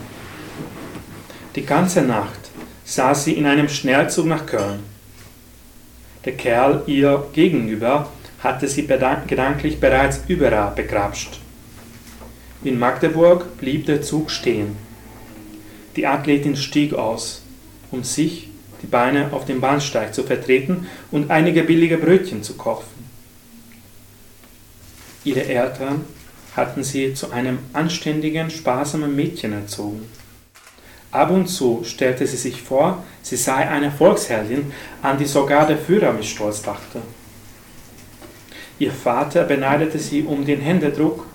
Die 1.55 1.67
ganze 1.67 2.01
Nacht 2.01 2.41
saß 2.87 3.25
sie 3.25 3.35
in 3.35 3.45
einem 3.45 3.69
Schnellzug 3.69 4.25
nach 4.25 4.47
Köln. 4.47 4.81
Der 6.25 6.33
Kerl 6.33 6.83
ihr 6.87 7.27
gegenüber 7.35 8.09
hatte 8.43 8.69
sie 8.69 8.87
gedanklich 8.87 9.79
bereits 9.79 10.23
überall 10.29 10.73
begrapscht. 10.75 11.41
In 12.67 12.81
Magdeburg 12.81 13.59
blieb 13.59 13.87
der 13.87 14.03
Zug 14.03 14.29
stehen. 14.29 14.77
Die 15.95 16.05
Athletin 16.05 16.57
stieg 16.57 16.95
aus, 16.95 17.43
um 17.93 18.03
sich 18.03 18.49
die 18.83 18.89
Beine 18.89 19.33
auf 19.33 19.45
dem 19.45 19.61
Bahnsteig 19.61 20.13
zu 20.13 20.25
vertreten 20.25 20.89
und 21.13 21.31
einige 21.31 21.63
billige 21.63 21.97
Brötchen 21.97 22.43
zu 22.43 22.57
kaufen. 22.57 23.09
Ihre 25.23 25.45
Eltern 25.45 26.07
hatten 26.57 26.83
sie 26.83 27.15
zu 27.15 27.31
einem 27.31 27.61
anständigen, 27.73 28.51
sparsamen 28.51 29.15
Mädchen 29.15 29.53
erzogen. 29.53 30.05
Ab 31.13 31.31
und 31.31 31.47
zu 31.47 31.85
stellte 31.85 32.27
sie 32.27 32.37
sich 32.37 32.63
vor, 32.63 33.05
sie 33.23 33.37
sei 33.37 33.69
eine 33.69 33.93
Volksheldin, 33.93 34.73
an 35.03 35.19
die 35.19 35.27
sogar 35.27 35.69
der 35.69 35.79
Führer 35.79 36.13
mit 36.13 36.25
Stolz 36.25 36.63
dachte. 36.63 37.01
Ihr 38.81 38.91
Vater 38.91 39.45
beneidete 39.45 40.01
sie 40.01 40.25
um 40.25 40.45
den 40.45 40.61
Händedruck 40.61 41.26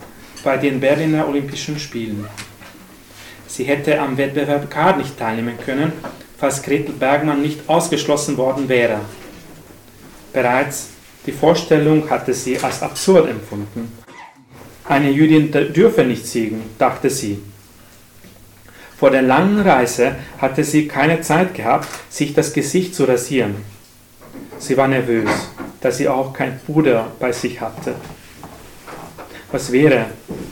bei 0.44 0.58
den 0.58 0.80
Berliner 0.80 1.28
Olympischen 1.28 1.80
Spielen. 1.80 2.26
Sie 3.48 3.64
hätte 3.66 4.00
am 4.00 4.18
Wettbewerb 4.18 4.70
gar 4.70 4.96
nicht 4.98 5.18
teilnehmen 5.18 5.58
können, 5.64 5.92
falls 6.38 6.62
Gretel 6.62 6.94
Bergmann 6.94 7.42
nicht 7.42 7.68
ausgeschlossen 7.68 8.38
worden 8.38 8.70
wäre. 8.70 9.02
Bereits 10.34 10.90
die 11.26 11.32
Vorstellung 11.32 12.10
hatte 12.10 12.34
sie 12.34 12.58
als 12.60 12.82
absurd 12.82 13.30
empfunden. 13.30 13.92
Eine 14.88 15.12
Jüdin 15.12 15.52
dürfe 15.52 16.04
nicht 16.04 16.26
siegen, 16.26 16.64
dachte 16.78 17.10
sie. 17.10 17.40
Vor 18.98 19.12
der 19.12 19.22
langen 19.22 19.60
Reise 19.60 20.16
hatte 20.40 20.64
sie 20.64 20.88
keine 20.88 21.22
Zeit 21.22 21.54
gehabt, 21.54 21.88
sich 22.10 22.34
das 22.34 22.54
Gesicht 22.54 22.96
zu 22.96 23.06
rasieren. 23.06 23.56
Sie 24.60 24.78
war 24.78 24.88
nervös, 24.88 25.30
da 25.82 25.92
sie 25.92 26.08
auch 26.08 26.34
kein 26.34 26.60
Puder 26.60 27.12
bei 27.20 27.32
sich 27.32 27.60
hatte. 27.62 27.96
Was 29.52 29.72
wäre, 29.72 30.06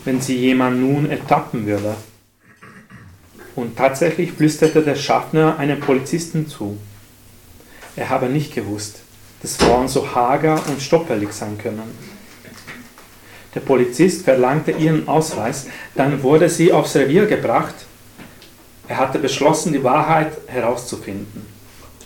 wenn 0.04 0.20
sie 0.20 0.36
jemand 0.36 0.82
nun 0.82 1.10
ertappen 1.10 1.66
würde? 1.66 1.96
Und 3.56 3.78
tatsächlich 3.78 4.34
flüsterte 4.34 4.82
der 4.82 4.96
Schaffner 4.96 5.58
einem 5.58 5.80
Polizisten 5.80 6.48
zu. 6.48 6.78
Er 7.96 8.10
habe 8.10 8.28
nicht 8.28 8.54
gewusst, 8.54 9.00
dass 9.42 9.56
Frauen 9.56 9.88
so 9.88 10.14
hager 10.14 10.62
und 10.68 10.82
stoppelig 10.82 11.32
sein 11.32 11.58
können. 11.58 11.98
Der 13.56 13.62
Polizist 13.62 14.26
verlangte 14.26 14.72
ihren 14.72 15.08
Ausweis, 15.08 15.68
dann 15.96 16.22
wurde 16.22 16.50
sie 16.50 16.72
aufs 16.72 16.96
Revier 16.96 17.26
gebracht. 17.26 17.76
Er 18.88 18.98
hatte 18.98 19.18
beschlossen, 19.18 19.74
die 19.74 19.84
Wahrheit 19.84 20.34
herauszufinden. 20.48 21.46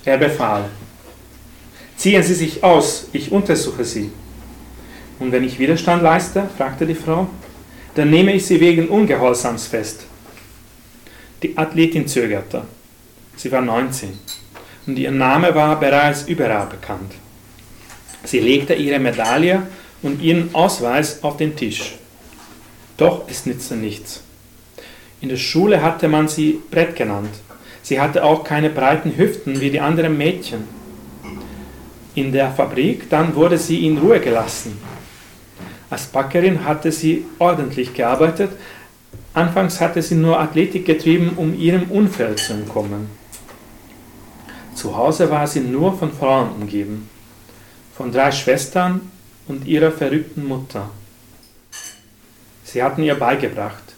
Er 0.05 0.17
befahl, 0.17 0.69
ziehen 1.97 2.23
Sie 2.23 2.35
sich 2.35 2.63
aus, 2.63 3.07
ich 3.13 3.31
untersuche 3.31 3.83
Sie. 3.83 4.11
Und 5.23 5.31
wenn 5.31 5.45
ich 5.45 5.57
Widerstand 5.57 6.03
leiste, 6.03 6.49
fragte 6.57 6.85
die 6.85 6.95
Frau, 6.95 7.29
dann 7.95 8.09
nehme 8.09 8.33
ich 8.33 8.45
Sie 8.45 8.59
wegen 8.59 8.89
Ungehorsams 8.89 9.67
fest. 9.67 10.05
Die 11.41 11.57
Athletin 11.57 12.05
zögerte. 12.09 12.63
Sie 13.37 13.49
war 13.49 13.61
19 13.61 14.19
und 14.85 14.99
ihr 14.99 15.11
Name 15.11 15.55
war 15.55 15.79
bereits 15.79 16.23
überall 16.23 16.65
bekannt. 16.65 17.13
Sie 18.25 18.39
legte 18.39 18.73
ihre 18.73 18.99
Medaille 18.99 19.61
und 20.01 20.21
ihren 20.21 20.53
Ausweis 20.53 21.23
auf 21.23 21.37
den 21.37 21.55
Tisch. 21.55 21.95
Doch 22.97 23.23
es 23.29 23.45
nützte 23.45 23.77
nichts. 23.77 24.23
In 25.21 25.29
der 25.29 25.37
Schule 25.37 25.81
hatte 25.81 26.09
man 26.09 26.27
sie 26.27 26.59
Brett 26.69 26.97
genannt. 26.97 27.33
Sie 27.81 27.97
hatte 27.97 28.25
auch 28.25 28.43
keine 28.43 28.69
breiten 28.69 29.15
Hüften 29.15 29.61
wie 29.61 29.69
die 29.69 29.79
anderen 29.79 30.17
Mädchen. 30.17 30.67
In 32.13 32.33
der 32.33 32.51
Fabrik 32.51 33.09
dann 33.09 33.33
wurde 33.35 33.57
sie 33.57 33.87
in 33.87 33.97
Ruhe 33.97 34.19
gelassen. 34.19 34.92
Als 35.93 36.07
Backerin 36.07 36.65
hatte 36.65 36.91
sie 36.91 37.23
ordentlich 37.37 37.93
gearbeitet. 37.93 38.49
Anfangs 39.35 39.79
hatte 39.79 40.01
sie 40.01 40.15
nur 40.15 40.39
Athletik 40.39 40.87
getrieben, 40.87 41.33
um 41.35 41.53
ihrem 41.53 41.83
Unfall 41.91 42.35
zu 42.35 42.53
entkommen. 42.53 43.11
Zu 44.73 44.97
Hause 44.97 45.29
war 45.29 45.45
sie 45.45 45.59
nur 45.59 45.95
von 45.95 46.11
Frauen 46.11 46.49
umgeben, 46.49 47.07
von 47.95 48.11
drei 48.11 48.31
Schwestern 48.31 49.01
und 49.47 49.67
ihrer 49.67 49.91
verrückten 49.91 50.47
Mutter. 50.47 50.89
Sie 52.63 52.81
hatten 52.81 53.03
ihr 53.03 53.13
beigebracht, 53.13 53.93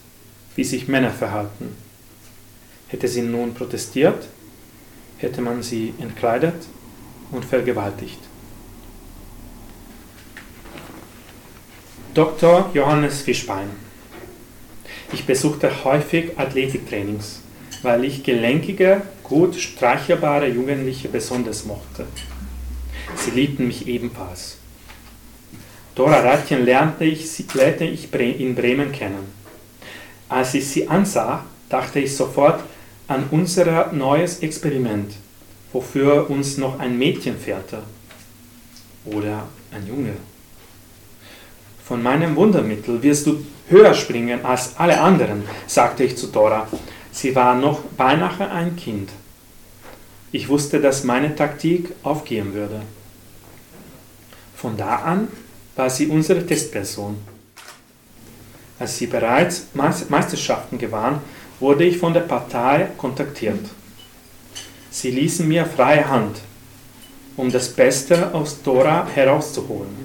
wie 0.57 0.65
sich 0.65 0.89
Männer 0.89 1.11
verhalten. 1.11 1.77
Hätte 2.89 3.07
sie 3.07 3.21
nun 3.21 3.53
protestiert, 3.53 4.27
hätte 5.19 5.41
man 5.41 5.63
sie 5.63 5.93
entkleidet 6.01 6.61
und 7.31 7.45
vergewaltigt. 7.45 8.19
Dr. 12.15 12.69
Johannes 12.73 13.23
Fischbein. 13.23 13.69
Ich 15.11 15.25
besuchte 15.25 15.83
häufig 15.83 16.39
Athletiktrainings, 16.39 17.41
weil 17.81 18.05
ich 18.05 18.23
gelenkige, 18.23 19.01
gut 19.21 19.55
streichelbare 19.55 20.47
Jugendliche 20.47 21.09
besonders 21.09 21.65
mochte. 21.65 22.07
Sie 23.17 23.31
liebten 23.31 23.67
mich 23.67 23.89
ebenfalls. 23.89 24.55
Dora 25.93 26.21
Radchen 26.21 26.63
lernte 26.63 27.03
ich, 27.03 27.53
lernte 27.53 27.83
ich 27.83 28.13
in 28.13 28.55
Bremen 28.55 28.93
kennen. 28.93 29.25
Als 30.29 30.53
ich 30.53 30.69
sie 30.69 30.87
ansah, 30.87 31.43
dachte 31.67 31.99
ich 31.99 32.15
sofort 32.15 32.63
an 33.09 33.25
unser 33.29 33.91
neues 33.91 34.39
Experiment, 34.39 35.11
wofür 35.73 36.29
uns 36.29 36.57
noch 36.57 36.79
ein 36.79 36.97
Mädchen 36.97 37.37
fährte. 37.37 37.83
Oder 39.03 39.49
ein 39.73 39.85
Junge. 39.85 40.13
Von 41.87 42.01
meinem 42.01 42.35
Wundermittel 42.35 43.03
wirst 43.03 43.27
du 43.27 43.45
höher 43.69 43.93
springen 43.93 44.43
als 44.43 44.75
alle 44.77 44.99
anderen, 44.99 45.43
sagte 45.67 46.03
ich 46.03 46.17
zu 46.17 46.27
Dora. 46.27 46.67
Sie 47.11 47.35
war 47.35 47.53
noch 47.53 47.81
beinahe 47.95 48.49
ein 48.49 48.75
Kind. 48.75 49.11
Ich 50.31 50.49
wusste, 50.49 50.81
dass 50.81 51.03
meine 51.03 51.35
Taktik 51.35 51.93
aufgehen 52.01 52.55
würde. 52.55 52.81
Von 54.55 54.75
da 54.75 54.95
an 54.95 55.27
war 55.75 55.89
sie 55.89 56.07
unsere 56.07 56.43
Testperson. 56.43 57.17
Als 58.79 58.97
sie 58.97 59.07
bereits 59.07 59.67
Meisterschaften 59.73 60.79
gewann, 60.79 61.21
wurde 61.59 61.85
ich 61.85 61.99
von 61.99 62.13
der 62.13 62.21
Partei 62.21 62.87
kontaktiert. 62.97 63.63
Sie 64.89 65.11
ließen 65.11 65.47
mir 65.47 65.65
freie 65.65 66.07
Hand, 66.09 66.37
um 67.37 67.51
das 67.51 67.69
Beste 67.69 68.33
aus 68.33 68.61
Dora 68.63 69.07
herauszuholen. 69.13 70.04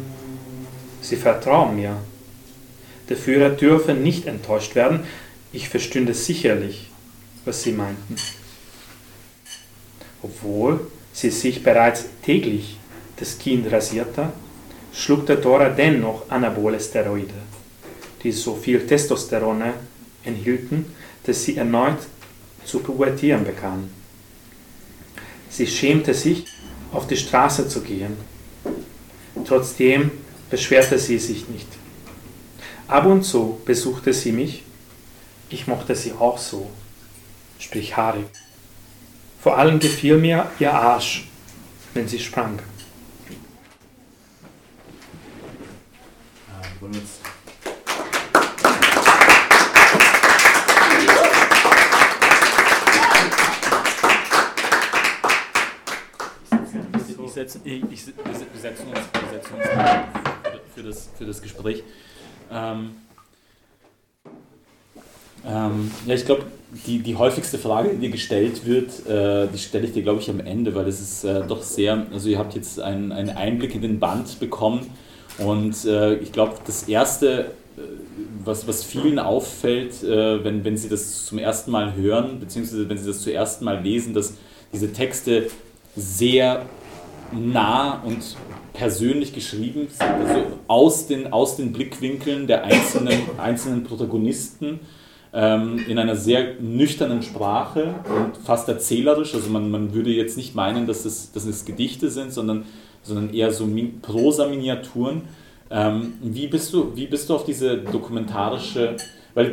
Sie 1.10 1.16
vertrauen 1.16 1.74
mir. 1.74 1.96
Der 3.08 3.16
Führer 3.16 3.50
dürfe 3.50 3.94
nicht 3.94 4.26
enttäuscht 4.26 4.76
werden, 4.76 5.00
ich 5.52 5.68
verstünde 5.68 6.14
sicherlich, 6.14 6.88
was 7.44 7.64
sie 7.64 7.72
meinten. 7.72 8.14
Obwohl 10.22 10.86
sie 11.12 11.30
sich 11.30 11.64
bereits 11.64 12.04
täglich 12.22 12.76
das 13.16 13.36
Kinn 13.36 13.66
rasierte, 13.66 14.32
schluckte 14.92 15.34
Dora 15.34 15.70
dennoch 15.70 16.30
anabole 16.30 16.78
Steroide, 16.78 17.34
die 18.22 18.30
so 18.30 18.54
viel 18.54 18.86
Testosterone 18.86 19.74
enthielten, 20.22 20.94
dass 21.24 21.42
sie 21.42 21.56
erneut 21.56 21.98
zu 22.64 22.78
pubertieren 22.78 23.42
begann. 23.42 23.90
Sie 25.48 25.66
schämte 25.66 26.14
sich, 26.14 26.44
auf 26.92 27.08
die 27.08 27.16
Straße 27.16 27.66
zu 27.66 27.80
gehen. 27.80 28.16
Trotzdem 29.44 30.12
beschwerte 30.50 30.98
sie 30.98 31.18
sich 31.18 31.48
nicht. 31.48 31.68
Ab 32.88 33.06
und 33.06 33.22
zu 33.22 33.60
besuchte 33.64 34.12
sie 34.12 34.32
mich. 34.32 34.64
Ich 35.48 35.66
mochte 35.66 35.94
sie 35.94 36.12
auch 36.12 36.38
so 36.38 36.70
sprich 37.60 37.96
haarig. 37.96 38.26
Vor 39.40 39.56
allem 39.56 39.78
gefiel 39.78 40.18
mir 40.18 40.50
ihr 40.58 40.72
Arsch, 40.72 41.28
wenn 41.94 42.08
sie 42.08 42.18
sprang. 42.18 42.58
Ich 57.24 57.34
setze, 57.34 57.60
ich, 57.64 57.82
ich, 57.90 58.06
wir 58.06 58.60
setzen 58.60 58.88
uns, 58.88 58.98
wir 59.12 59.30
setzen 59.30 59.54
uns 59.54 60.19
für, 60.74 60.82
das, 60.82 61.10
für 61.16 61.24
das 61.24 61.42
Gespräch. 61.42 61.82
Ähm, 62.52 62.90
ähm, 65.46 65.90
ja, 66.06 66.14
ich 66.14 66.26
glaube, 66.26 66.44
die, 66.86 66.98
die 66.98 67.16
häufigste 67.16 67.58
Frage, 67.58 67.90
die 67.90 67.98
dir 67.98 68.10
gestellt 68.10 68.64
wird, 68.64 69.06
äh, 69.06 69.48
die 69.52 69.58
stelle 69.58 69.86
ich 69.86 69.92
dir, 69.92 70.02
glaube 70.02 70.20
ich, 70.20 70.30
am 70.30 70.40
Ende, 70.40 70.74
weil 70.74 70.86
es 70.86 71.00
ist 71.00 71.24
äh, 71.24 71.42
doch 71.46 71.62
sehr, 71.62 72.06
also 72.12 72.28
ihr 72.28 72.38
habt 72.38 72.54
jetzt 72.54 72.80
einen, 72.80 73.12
einen 73.12 73.30
Einblick 73.30 73.74
in 73.74 73.82
den 73.82 73.98
Band 73.98 74.38
bekommen 74.38 74.86
und 75.38 75.84
äh, 75.84 76.14
ich 76.16 76.32
glaube, 76.32 76.54
das 76.66 76.84
Erste, 76.84 77.52
äh, 77.76 77.80
was, 78.44 78.68
was 78.68 78.84
vielen 78.84 79.18
auffällt, 79.18 80.02
äh, 80.02 80.44
wenn, 80.44 80.64
wenn 80.64 80.76
sie 80.76 80.88
das 80.88 81.26
zum 81.26 81.38
ersten 81.38 81.70
Mal 81.70 81.94
hören, 81.94 82.38
beziehungsweise 82.38 82.88
wenn 82.88 82.98
sie 82.98 83.06
das 83.06 83.22
zum 83.22 83.32
ersten 83.32 83.64
Mal 83.64 83.82
lesen, 83.82 84.14
dass 84.14 84.34
diese 84.72 84.92
Texte 84.92 85.48
sehr 85.96 86.66
nah 87.32 88.00
und 88.02 88.36
persönlich 88.72 89.32
geschrieben 89.32 89.88
also 89.98 90.42
aus 90.66 91.06
den, 91.06 91.32
aus 91.32 91.56
den 91.56 91.72
Blickwinkeln 91.72 92.46
der 92.46 92.64
einzelnen, 92.64 93.18
einzelnen 93.38 93.84
Protagonisten 93.84 94.80
ähm, 95.32 95.84
in 95.86 95.98
einer 95.98 96.16
sehr 96.16 96.54
nüchternen 96.60 97.22
Sprache 97.22 97.94
und 98.04 98.36
fast 98.44 98.68
erzählerisch. 98.68 99.34
Also 99.34 99.50
man, 99.50 99.70
man 99.70 99.94
würde 99.94 100.10
jetzt 100.10 100.36
nicht 100.36 100.54
meinen, 100.54 100.86
dass 100.86 101.04
es, 101.04 101.32
dass 101.32 101.44
es 101.44 101.64
Gedichte 101.64 102.10
sind, 102.10 102.32
sondern, 102.32 102.64
sondern 103.02 103.32
eher 103.32 103.52
so 103.52 103.68
Prosa-Miniaturen. 104.02 105.22
Ähm, 105.70 106.14
wie, 106.20 106.48
bist 106.48 106.72
du, 106.72 106.96
wie 106.96 107.06
bist 107.06 107.28
du 107.28 107.34
auf 107.34 107.44
diese 107.44 107.78
dokumentarische, 107.78 108.96
weil 109.34 109.50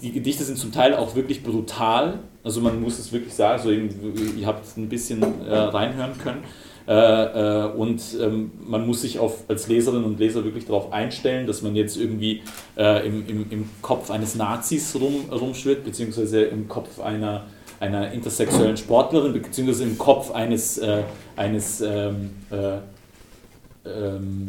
die, 0.00 0.08
die, 0.08 0.12
Gedichte 0.12 0.44
sind 0.44 0.58
zum 0.58 0.72
Teil 0.72 0.94
auch 0.94 1.14
wirklich 1.14 1.42
brutal, 1.42 2.18
also 2.44 2.60
man 2.60 2.80
muss 2.82 2.98
es 2.98 3.10
wirklich 3.12 3.32
sagen, 3.32 3.58
also 3.58 3.70
eben, 3.70 4.38
ihr 4.38 4.46
habt 4.46 4.76
ein 4.76 4.88
bisschen 4.90 5.22
äh, 5.22 5.56
reinhören 5.56 6.18
können. 6.18 6.42
Äh, 6.88 6.92
äh, 6.92 7.66
und 7.72 8.00
ähm, 8.18 8.50
man 8.66 8.86
muss 8.86 9.02
sich 9.02 9.18
auf, 9.18 9.44
als 9.48 9.68
Leserinnen 9.68 10.04
und 10.04 10.18
Leser 10.18 10.42
wirklich 10.44 10.64
darauf 10.64 10.90
einstellen, 10.90 11.46
dass 11.46 11.60
man 11.60 11.76
jetzt 11.76 11.98
irgendwie 11.98 12.40
äh, 12.78 13.06
im, 13.06 13.28
im, 13.28 13.46
im 13.50 13.70
Kopf 13.82 14.10
eines 14.10 14.36
Nazis 14.36 14.96
rum, 14.98 15.26
rumschwirrt, 15.30 15.84
beziehungsweise 15.84 16.44
im 16.44 16.66
Kopf 16.66 16.98
einer, 16.98 17.44
einer 17.78 18.10
intersexuellen 18.12 18.78
Sportlerin, 18.78 19.34
beziehungsweise 19.34 19.84
im 19.84 19.98
Kopf 19.98 20.30
eines, 20.30 20.80
eines 21.36 21.82
ähm, 21.82 22.30
äh, 22.50 22.78
ähm, 23.96 24.48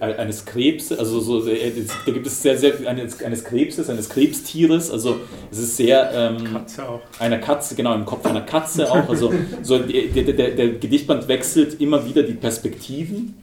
eines 0.00 0.44
Krebs, 0.44 0.92
also 0.92 1.20
so, 1.20 1.46
äh, 1.46 1.72
da 2.06 2.12
gibt 2.12 2.26
es 2.26 2.42
sehr, 2.42 2.58
sehr 2.58 2.74
eines, 2.88 3.22
eines 3.22 3.44
Krebses, 3.44 3.88
eines 3.88 4.08
Krebstieres, 4.08 4.90
also 4.90 5.20
es 5.50 5.58
ist 5.58 5.76
sehr 5.76 6.10
ähm, 6.12 6.52
Katze 6.52 6.88
auch. 6.88 7.00
einer 7.18 7.38
Katze, 7.38 7.74
genau, 7.74 7.94
im 7.94 8.04
Kopf 8.04 8.26
einer 8.26 8.42
Katze 8.42 8.90
auch, 8.90 9.08
also 9.08 9.32
so, 9.62 9.78
der, 9.78 10.24
der, 10.24 10.50
der 10.50 10.68
Gedichtband 10.74 11.28
wechselt 11.28 11.80
immer 11.80 12.06
wieder 12.06 12.22
die 12.22 12.34
Perspektiven. 12.34 13.34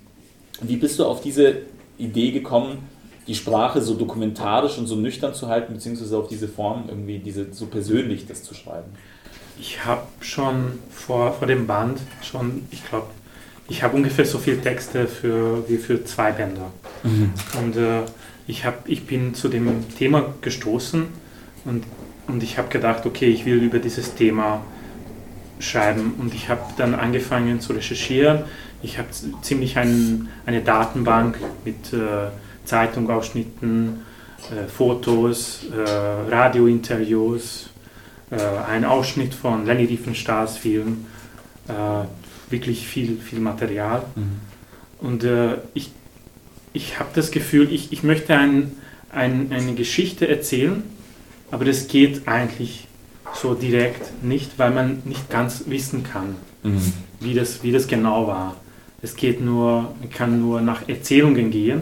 Wie 0.61 0.77
bist 0.77 0.99
du 0.99 1.05
auf 1.05 1.21
diese 1.21 1.57
Idee 1.97 2.31
gekommen, 2.31 2.89
die 3.27 3.35
Sprache 3.35 3.81
so 3.81 3.95
dokumentarisch 3.95 4.77
und 4.77 4.87
so 4.87 4.95
nüchtern 4.95 5.33
zu 5.33 5.47
halten, 5.47 5.73
beziehungsweise 5.73 6.17
auf 6.17 6.27
diese 6.27 6.47
Form 6.47 6.85
irgendwie 6.87 7.19
diese 7.19 7.51
so 7.51 7.65
persönlich 7.65 8.27
das 8.27 8.43
zu 8.43 8.53
schreiben? 8.53 8.91
Ich 9.59 9.85
habe 9.85 10.03
schon 10.19 10.79
vor, 10.89 11.33
vor 11.33 11.47
dem 11.47 11.65
Band 11.65 11.99
schon, 12.21 12.63
ich 12.71 12.85
glaube, 12.87 13.07
ich 13.67 13.83
habe 13.83 13.95
ungefähr 13.95 14.25
so 14.25 14.37
viele 14.37 14.61
Texte 14.61 15.07
für, 15.07 15.67
wie 15.67 15.77
für 15.77 16.03
zwei 16.05 16.31
Bänder. 16.31 16.71
Und 17.59 17.77
äh, 17.77 18.01
ich, 18.47 18.65
hab, 18.65 18.87
ich 18.87 19.05
bin 19.05 19.33
zu 19.33 19.49
dem 19.49 19.85
Thema 19.97 20.33
gestoßen 20.41 21.07
und, 21.65 21.83
und 22.27 22.43
ich 22.43 22.57
habe 22.57 22.69
gedacht, 22.69 23.05
okay, 23.05 23.27
ich 23.27 23.45
will 23.45 23.61
über 23.63 23.79
dieses 23.79 24.13
Thema 24.15 24.61
schreiben. 25.59 26.13
Und 26.19 26.33
ich 26.33 26.49
habe 26.49 26.61
dann 26.77 26.95
angefangen 26.95 27.59
zu 27.59 27.73
recherchieren. 27.73 28.43
Ich 28.83 28.97
habe 28.97 29.07
ziemlich 29.41 29.77
ein, 29.77 30.29
eine 30.45 30.61
Datenbank 30.61 31.39
mit 31.63 31.93
äh, 31.93 32.29
Zeitungausschnitten, 32.65 34.01
äh, 34.51 34.67
Fotos, 34.67 35.65
äh, 35.71 36.31
Radiointerviews, 36.31 37.69
äh, 38.29 38.35
ein 38.69 38.85
Ausschnitt 38.85 39.33
von 39.33 39.65
Lenny 39.65 39.85
Riefenstahls 39.85 40.57
Film, 40.57 41.05
äh, 41.67 41.71
wirklich 42.49 42.87
viel, 42.87 43.17
viel 43.17 43.39
Material. 43.39 44.05
Und 44.99 45.23
äh, 45.23 45.57
ich, 45.73 45.91
ich 46.73 46.99
habe 46.99 47.09
das 47.15 47.31
Gefühl, 47.31 47.71
ich, 47.71 47.91
ich 47.91 48.03
möchte 48.03 48.35
ein, 48.37 48.71
ein, 49.11 49.51
eine 49.51 49.73
Geschichte 49.73 50.27
erzählen, 50.27 50.83
aber 51.51 51.65
das 51.65 51.87
geht 51.87 52.27
eigentlich 52.27 52.87
so 53.33 53.53
direkt 53.53 54.23
nicht, 54.23 54.57
weil 54.57 54.71
man 54.71 55.01
nicht 55.05 55.29
ganz 55.29 55.63
wissen 55.67 56.03
kann, 56.03 56.35
Mhm. 56.63 56.81
wie 57.19 57.35
das, 57.35 57.61
wie 57.61 57.71
das 57.71 57.85
genau 57.87 58.25
war. 58.25 58.55
Es 59.03 59.15
geht 59.15 59.39
nur, 59.39 59.93
man 59.99 60.09
kann 60.09 60.41
nur 60.41 60.61
nach 60.61 60.89
Erzählungen 60.89 61.51
gehen. 61.51 61.81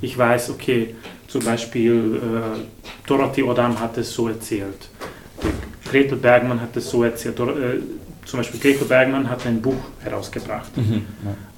Ich 0.00 0.16
weiß, 0.16 0.50
okay, 0.50 0.94
zum 1.26 1.44
Beispiel 1.44 2.20
äh, 2.22 2.60
Dorothy 3.08 3.42
Odam 3.42 3.80
hat 3.80 3.98
es 3.98 4.12
so 4.14 4.28
erzählt. 4.28 4.88
Gretel 5.84 6.16
Bergmann 6.16 6.60
hat 6.60 6.76
es 6.76 6.88
so 6.90 7.02
erzählt. 7.02 7.40
Zum 8.30 8.38
Beispiel 8.38 8.60
Gretel 8.60 8.86
Bergmann 8.86 9.28
hat 9.28 9.44
ein 9.44 9.60
Buch 9.60 9.82
herausgebracht. 10.04 10.76
Mhm. 10.76 11.04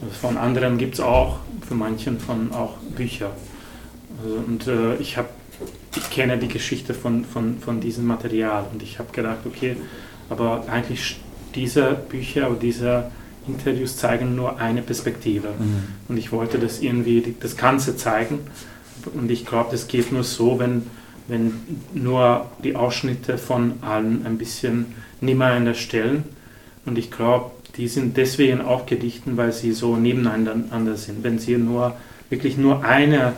Also 0.01 0.15
Von 0.19 0.39
anderen 0.39 0.79
gibt 0.79 0.95
es 0.95 1.01
auch, 1.01 1.41
für 1.69 1.75
manchen 1.75 2.19
von 2.19 2.51
auch 2.51 2.79
Bücher. 2.97 3.31
Also, 4.17 4.37
und 4.37 4.67
äh, 4.67 4.95
ich, 4.95 5.19
hab, 5.19 5.29
ich 5.95 6.09
kenne 6.09 6.39
die 6.39 6.49
Geschichte 6.49 6.95
von, 6.95 7.27
von, 7.27 7.59
von 7.59 7.81
diesem 7.83 8.07
Material 8.07 8.65
und 8.73 8.83
ich 8.83 8.99
habe 8.99 9.13
gedacht, 9.13 9.41
okay, 9.45 9.77
aber 10.31 10.65
eigentlich 10.67 11.21
diese 11.55 11.95
Bücher 12.09 12.49
oder 12.49 12.61
diese 12.61 13.11
Interviews 13.47 13.99
zeigen 13.99 14.35
nur 14.35 14.59
eine 14.59 14.81
Perspektive. 14.81 15.49
Mhm. 15.49 15.85
Und 16.09 16.17
ich 16.17 16.33
wollte 16.33 16.59
das 16.59 16.81
irgendwie, 16.81 17.35
das 17.39 17.59
Ganze 17.59 17.99
zeigen. 17.99 18.39
Und 19.13 19.31
ich 19.31 19.45
glaube, 19.45 19.73
das 19.73 19.89
geht 19.89 20.11
nur 20.11 20.25
so, 20.25 20.59
wenn, 20.59 20.85
wenn 21.29 21.53
nur 21.93 22.51
die 22.65 22.77
Ausschnitte 22.77 23.37
von 23.37 23.75
allen 23.83 24.25
ein 24.25 24.39
bisschen 24.39 24.95
nebeneinander 25.21 25.75
stellen. 25.75 26.25
Und 26.85 26.99
ich 26.99 27.11
glaube, 27.11 27.51
die 27.77 27.89
sind 27.89 28.17
deswegen 28.17 28.61
auch 28.61 28.87
Gedichten, 28.87 29.37
weil 29.37 29.53
sie 29.53 29.73
so 29.73 29.97
nebeneinander 29.97 30.97
sind. 30.97 31.23
Wenn 31.25 31.39
sie 31.39 31.57
nur 31.57 31.95
wirklich 32.29 32.57
nur 32.57 32.85
eine 32.85 33.35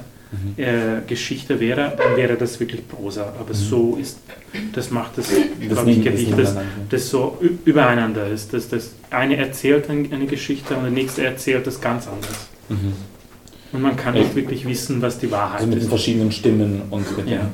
äh, 0.57 1.01
Geschichte 1.07 1.61
wäre, 1.61 1.93
dann 1.97 2.17
wäre 2.17 2.35
das 2.37 2.59
wirklich 2.59 2.89
Prosa. 2.89 3.33
Aber 3.39 3.55
so 3.55 3.97
ist, 4.01 4.19
das 4.73 4.91
macht 4.91 5.17
das, 5.19 5.29
glaube 5.29 5.49
ich, 5.61 5.69
das 5.69 5.85
Gedicht, 5.85 6.37
das, 6.37 6.57
das 6.91 7.09
so 7.11 7.39
übereinander 7.65 8.27
ist. 8.29 8.53
Dass 8.53 8.69
das 8.69 8.93
eine 9.11 9.37
erzählt 9.37 9.89
ein- 9.91 10.13
eine 10.13 10.27
Geschichte 10.27 10.75
und 10.75 10.83
der 10.83 10.91
nächste 10.91 11.25
erzählt 11.25 11.67
das 11.69 11.81
ganz 11.81 12.09
anders. 12.09 12.49
Mhm. 12.69 12.95
Und 13.73 13.83
man 13.83 13.97
kann 13.97 14.15
nicht 14.15 14.35
wirklich 14.35 14.67
wissen, 14.67 15.01
was 15.03 15.19
die 15.19 15.31
Wahrheit 15.31 15.57
Also 15.61 15.67
mit 15.69 15.77
den 15.77 15.83
ist. 15.83 15.89
verschiedenen 15.89 16.33
Stimmen 16.33 16.83
und 16.91 17.17
mit 17.17 17.29
Ja. 17.29 17.51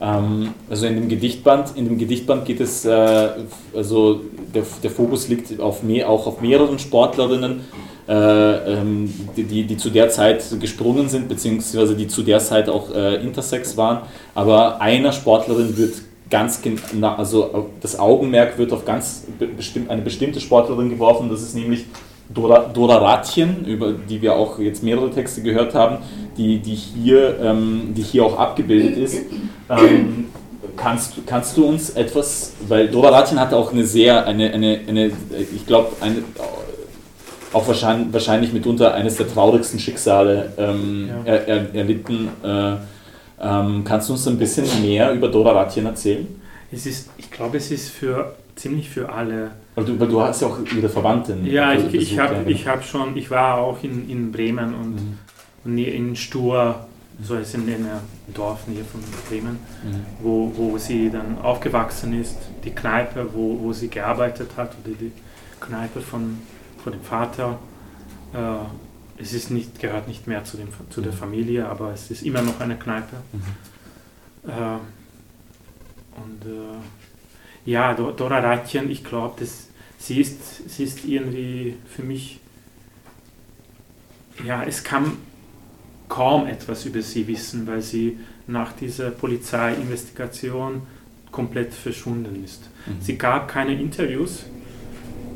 Ähm, 0.00 0.54
also 0.68 0.86
in 0.86 0.94
dem 0.96 1.08
Gedichtband, 1.08 1.76
in 1.76 1.84
dem 1.84 1.98
Gedichtband 1.98 2.44
geht 2.44 2.60
es, 2.60 2.84
äh, 2.84 3.28
also 3.74 4.20
der, 4.54 4.64
der 4.82 4.90
Fokus 4.90 5.28
liegt 5.28 5.60
auf 5.60 5.82
mehr, 5.82 6.08
auch 6.08 6.26
auf 6.26 6.40
mehreren 6.40 6.78
Sportlerinnen, 6.78 7.60
äh, 8.08 8.12
ähm, 8.12 9.12
die, 9.36 9.44
die, 9.44 9.64
die 9.64 9.76
zu 9.76 9.90
der 9.90 10.08
Zeit 10.08 10.42
gesprungen 10.58 11.08
sind, 11.08 11.28
beziehungsweise 11.28 11.94
die 11.94 12.08
zu 12.08 12.22
der 12.22 12.40
Zeit 12.40 12.68
auch 12.68 12.92
äh, 12.94 13.22
Intersex 13.22 13.76
waren. 13.76 14.00
Aber 14.34 14.80
einer 14.80 15.12
Sportlerin 15.12 15.76
wird 15.76 15.94
ganz 16.30 16.62
genau, 16.62 17.14
also 17.14 17.68
das 17.80 17.98
Augenmerk 17.98 18.56
wird 18.56 18.72
auf 18.72 18.84
ganz 18.84 19.26
be- 19.38 19.48
bestimmt, 19.48 19.90
eine 19.90 20.02
bestimmte 20.02 20.40
Sportlerin 20.40 20.88
geworfen, 20.88 21.28
das 21.28 21.42
ist 21.42 21.54
nämlich 21.54 21.86
Dora, 22.32 22.70
Dora 22.72 22.96
Ratjen, 22.98 23.64
über 23.64 23.92
die 23.92 24.22
wir 24.22 24.34
auch 24.36 24.58
jetzt 24.58 24.82
mehrere 24.82 25.10
Texte 25.10 25.42
gehört 25.42 25.74
haben, 25.74 25.98
die, 26.36 26.58
die, 26.58 26.74
hier, 26.74 27.38
ähm, 27.42 27.92
die 27.96 28.02
hier 28.02 28.24
auch 28.24 28.38
abgebildet 28.38 28.96
ist. 28.96 29.22
Ähm, 29.68 30.26
kannst, 30.76 31.16
du- 31.16 31.22
kannst 31.26 31.56
du 31.56 31.64
uns 31.66 31.90
etwas, 31.90 32.52
weil 32.68 32.88
Dora 32.88 33.08
Ratjen 33.10 33.38
hatte 33.40 33.56
auch 33.56 33.72
eine 33.72 33.84
sehr, 33.84 34.26
eine, 34.26 34.52
eine, 34.52 34.80
eine 34.88 35.06
ich 35.54 35.66
glaube, 35.66 35.90
eine, 36.00 36.16
auch 37.52 37.66
wahrscheinlich, 37.66 38.12
wahrscheinlich 38.12 38.52
mitunter 38.52 38.94
eines 38.94 39.16
der 39.16 39.28
traurigsten 39.28 39.80
Schicksale 39.80 40.52
ähm, 40.56 41.08
Ja. 41.08 41.32
er, 41.32 41.48
er, 41.48 41.74
erlitten. 41.74 42.28
Äh, 42.44 42.74
ähm, 43.42 43.82
kannst 43.84 44.08
du 44.08 44.12
uns 44.12 44.28
ein 44.28 44.38
bisschen 44.38 44.66
mehr 44.82 45.12
über 45.12 45.28
Dora 45.28 45.52
Ratjen 45.52 45.86
erzählen? 45.86 46.28
Es 46.70 46.86
ist, 46.86 47.08
ich 47.18 47.30
glaube, 47.30 47.56
es 47.56 47.70
ist 47.70 47.88
für 47.88 48.34
ziemlich 48.54 48.88
für 48.90 49.10
alle. 49.12 49.50
Weil 49.80 49.86
du, 49.94 50.00
weil 50.00 50.08
du 50.08 50.20
hast 50.20 50.42
ja 50.42 50.48
auch 50.48 50.58
ihre 50.76 50.88
Verwandten. 50.88 51.44
Ja, 51.46 51.72
ich, 51.72 51.84
ich 51.86 51.92
besucht, 51.92 52.12
ja, 52.16 52.22
habe 52.24 52.34
genau. 52.36 52.48
ich 52.50 52.66
hab 52.66 52.84
schon, 52.84 53.16
ich 53.16 53.30
war 53.30 53.58
auch 53.58 53.82
in, 53.82 54.08
in 54.08 54.30
Bremen 54.32 54.74
und, 54.74 54.94
Mhm. 54.94 55.18
und 55.64 55.78
in 55.78 56.16
Stur, 56.16 56.86
so 57.22 57.34
ist 57.36 57.54
in 57.54 57.62
einem 57.62 57.86
Dorf 58.34 58.66
nähe 58.66 58.84
von 58.84 59.00
Bremen, 59.28 59.58
Mhm. 59.84 60.00
wo, 60.22 60.52
wo 60.56 60.78
sie 60.78 61.10
dann 61.10 61.38
aufgewachsen 61.42 62.18
ist, 62.20 62.36
die 62.64 62.70
Kneipe, 62.70 63.26
wo, 63.34 63.58
wo 63.60 63.72
sie 63.72 63.88
gearbeitet 63.88 64.50
hat, 64.56 64.72
oder 64.84 64.94
die 64.98 65.12
Kneipe 65.60 66.00
von, 66.00 66.38
von 66.82 66.92
dem 66.92 67.02
Vater. 67.02 67.58
Äh, 68.32 68.38
es 69.22 69.34
ist 69.34 69.50
nicht, 69.50 69.78
gehört 69.80 70.08
nicht 70.08 70.26
mehr 70.26 70.44
zu, 70.44 70.56
dem, 70.56 70.68
zu 70.88 71.02
der 71.02 71.12
Mhm. 71.12 71.16
Familie, 71.16 71.66
aber 71.68 71.92
es 71.92 72.10
ist 72.10 72.22
immer 72.22 72.40
noch 72.42 72.58
eine 72.60 72.76
Kneipe. 72.76 73.16
Mhm. 73.32 74.50
Äh, 74.50 74.78
und 76.16 76.50
äh, 76.50 77.70
ja, 77.70 77.92
Do- 77.94 78.12
Dora 78.12 78.38
Ratjen, 78.38 78.90
ich 78.90 79.04
glaube, 79.04 79.34
sie 80.00 80.20
ist, 80.20 80.68
sie 80.68 80.84
ist 80.84 81.04
irgendwie 81.04 81.76
für 81.86 82.02
mich, 82.02 82.40
ja, 84.44 84.64
es 84.64 84.82
kann 84.82 85.12
kaum 86.08 86.46
etwas 86.46 86.86
über 86.86 87.02
sie 87.02 87.26
wissen, 87.28 87.66
weil 87.66 87.82
sie 87.82 88.18
nach 88.46 88.72
dieser 88.72 89.10
Polizeiinvestigation 89.10 90.82
komplett 91.30 91.72
verschwunden 91.72 92.42
ist. 92.44 92.62
Mhm. 92.86 93.00
Sie 93.00 93.16
gab 93.16 93.46
keine 93.46 93.80
Interviews, 93.80 94.44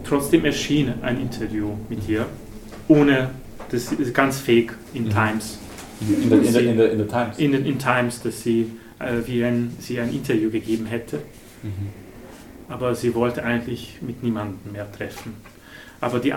trotzdem 0.03 0.45
erschien 0.45 0.93
ein 1.03 1.21
Interview 1.21 1.75
mit 1.89 2.09
ihr, 2.09 2.27
ohne, 2.89 3.31
das 3.71 3.93
ist 3.93 4.13
ganz 4.13 4.39
fake 4.41 4.75
in 4.95 5.05
Mhm. 5.05 5.11
Times. 5.11 5.59
In 6.01 6.29
der, 6.29 6.43
in, 6.43 6.53
der, 6.53 6.63
in, 6.63 6.77
der, 6.77 6.93
in 6.93 6.99
der 6.99 7.09
Times. 7.09 7.39
In, 7.39 7.55
in 7.55 7.79
Times, 7.79 8.21
dass 8.23 8.43
sie, 8.43 8.73
äh, 8.99 9.27
wie 9.27 9.45
ein, 9.45 9.77
sie 9.79 10.01
ein 10.01 10.13
Interview 10.13 10.51
gegeben 10.51 10.87
hätte. 10.87 11.19
Mhm. 11.63 12.04
Aber 12.69 12.95
sie 12.95 13.15
wollte 13.15 13.45
eigentlich 13.45 13.99
mit 14.01 14.23
niemandem 14.23 14.73
mehr 14.73 14.91
treffen. 14.91 15.35
Aber 16.01 16.19
die, 16.19 16.33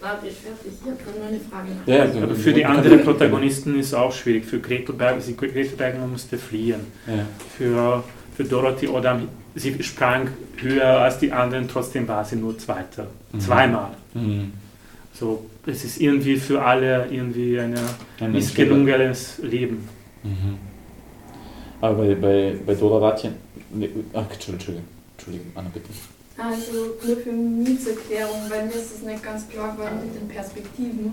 Warte, 0.00 0.28
ich 0.28 0.34
fertig. 0.34 0.72
Ich 0.72 0.90
habe 0.90 1.18
noch 1.18 1.28
eine 1.28 1.40
Frage. 1.40 1.68
Ja, 1.86 2.22
aber 2.22 2.34
für 2.34 2.52
die 2.52 2.64
anderen 2.64 3.02
Protagonisten 3.02 3.78
ist 3.78 3.88
es 3.88 3.94
auch 3.94 4.12
schwierig. 4.12 4.46
Für 4.46 4.58
Gretel 4.58 4.94
Berg, 4.94 5.20
sie, 5.20 5.36
Gretel 5.36 5.76
Bergmann 5.76 6.10
musste 6.10 6.38
fliehen. 6.38 6.80
Ja. 7.06 7.26
Für, 7.56 8.04
für 8.34 8.44
Dorothy 8.44 8.88
Odam, 8.88 9.28
sie 9.54 9.82
sprang 9.82 10.28
höher 10.56 11.00
als 11.00 11.18
die 11.18 11.30
anderen, 11.32 11.68
trotzdem 11.68 12.08
war 12.08 12.24
sie 12.24 12.36
nur 12.36 12.58
Zweiter. 12.58 13.08
Mhm. 13.32 13.40
Zweimal. 13.40 13.90
Mhm. 14.14 14.52
So, 15.12 15.46
es 15.66 15.84
ist 15.84 16.00
irgendwie 16.00 16.36
für 16.36 16.62
alle 16.62 17.06
irgendwie 17.10 17.60
ein 17.60 17.74
Ein 18.20 18.32
missgelungenes 18.32 19.38
Leben. 19.42 19.86
Mhm. 20.22 20.58
Aber 21.80 21.94
bei, 21.94 22.14
bei, 22.14 22.56
bei 22.66 22.74
Dora 22.74 23.08
Ratjen. 23.08 23.34
Nee, 23.70 23.90
ach, 24.12 24.26
Entschuldigung, 24.30 24.84
Entschuldigung, 25.16 25.52
Anna, 25.54 25.70
bitte. 25.72 25.88
Also 26.36 26.96
nur 27.06 27.16
für 27.16 27.32
mich 27.32 27.82
zur 27.82 27.92
Erklärung, 27.92 28.40
weil 28.48 28.66
mir 28.66 28.74
ist 28.74 28.94
es 28.94 29.02
nicht 29.02 29.22
ganz 29.22 29.48
klar 29.48 29.72
geworden 29.72 30.00
mit 30.04 30.20
den 30.20 30.28
Perspektiven, 30.28 31.12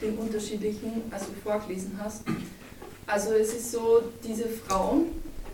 den 0.00 0.16
unterschiedlichen, 0.16 1.02
als 1.10 1.26
du 1.26 1.32
vorgelesen 1.42 1.92
hast. 2.02 2.22
Also 3.06 3.32
es 3.32 3.52
ist 3.52 3.72
so, 3.72 4.02
diese 4.26 4.48
Frauen 4.48 5.06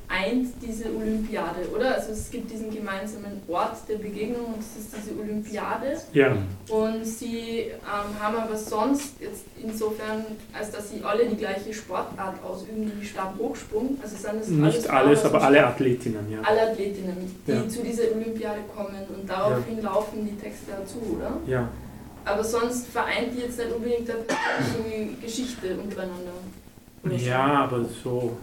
eint 0.08 0.48
diese 0.62 0.86
Olympiade, 0.94 1.68
oder? 1.74 1.94
Also 1.94 2.12
es 2.12 2.30
gibt 2.30 2.50
diesen 2.50 2.74
gemeinsamen 2.74 3.42
Ort 3.46 3.76
der 3.88 3.96
Begegnung 3.96 4.46
und 4.54 4.60
es 4.60 4.82
ist 4.82 4.94
diese 4.96 5.18
Olympiade. 5.20 5.98
Ja. 6.12 6.36
Und 6.70 7.04
sie 7.04 7.66
ähm, 7.68 8.20
haben 8.20 8.36
aber 8.36 8.56
sonst 8.56 9.20
jetzt 9.20 9.44
insofern, 9.62 10.24
als 10.52 10.70
dass 10.70 10.90
sie 10.90 11.02
alle 11.04 11.26
die 11.26 11.36
gleiche 11.36 11.72
Sportart 11.74 12.42
ausüben, 12.42 12.90
wie 12.98 13.06
Stabhochsprung. 13.06 13.98
Also 14.02 14.16
sind 14.16 14.40
das 14.40 14.48
Nicht 14.48 14.90
alles, 14.90 15.22
dem 15.22 15.34
aber 15.34 15.44
alle 15.44 15.66
Athletinnen, 15.66 16.26
ja. 16.32 16.38
alle 16.42 16.70
Athletinnen, 16.72 17.34
die 17.46 17.52
Ja. 17.52 17.68
zu 17.68 17.82
dieser 17.82 18.04
Olympiade 18.14 18.60
kommen 18.74 19.02
und 19.14 19.28
daraufhin 19.28 19.82
laufen 19.82 20.26
die 20.26 20.36
Texte 20.42 20.72
dazu, 20.78 21.16
oder? 21.16 21.36
Ja. 21.46 21.68
Aber 22.24 22.44
sonst 22.44 22.86
vereint 22.88 23.34
die 23.34 23.40
jetzt 23.40 23.58
nicht 23.58 23.72
unbedingt 23.72 24.08
eine 24.10 24.20
persönliche 24.20 25.14
Geschichte 25.22 25.76
untereinander. 25.82 26.32
Ja, 27.18 27.64
aber 27.64 27.84
so, 28.02 28.36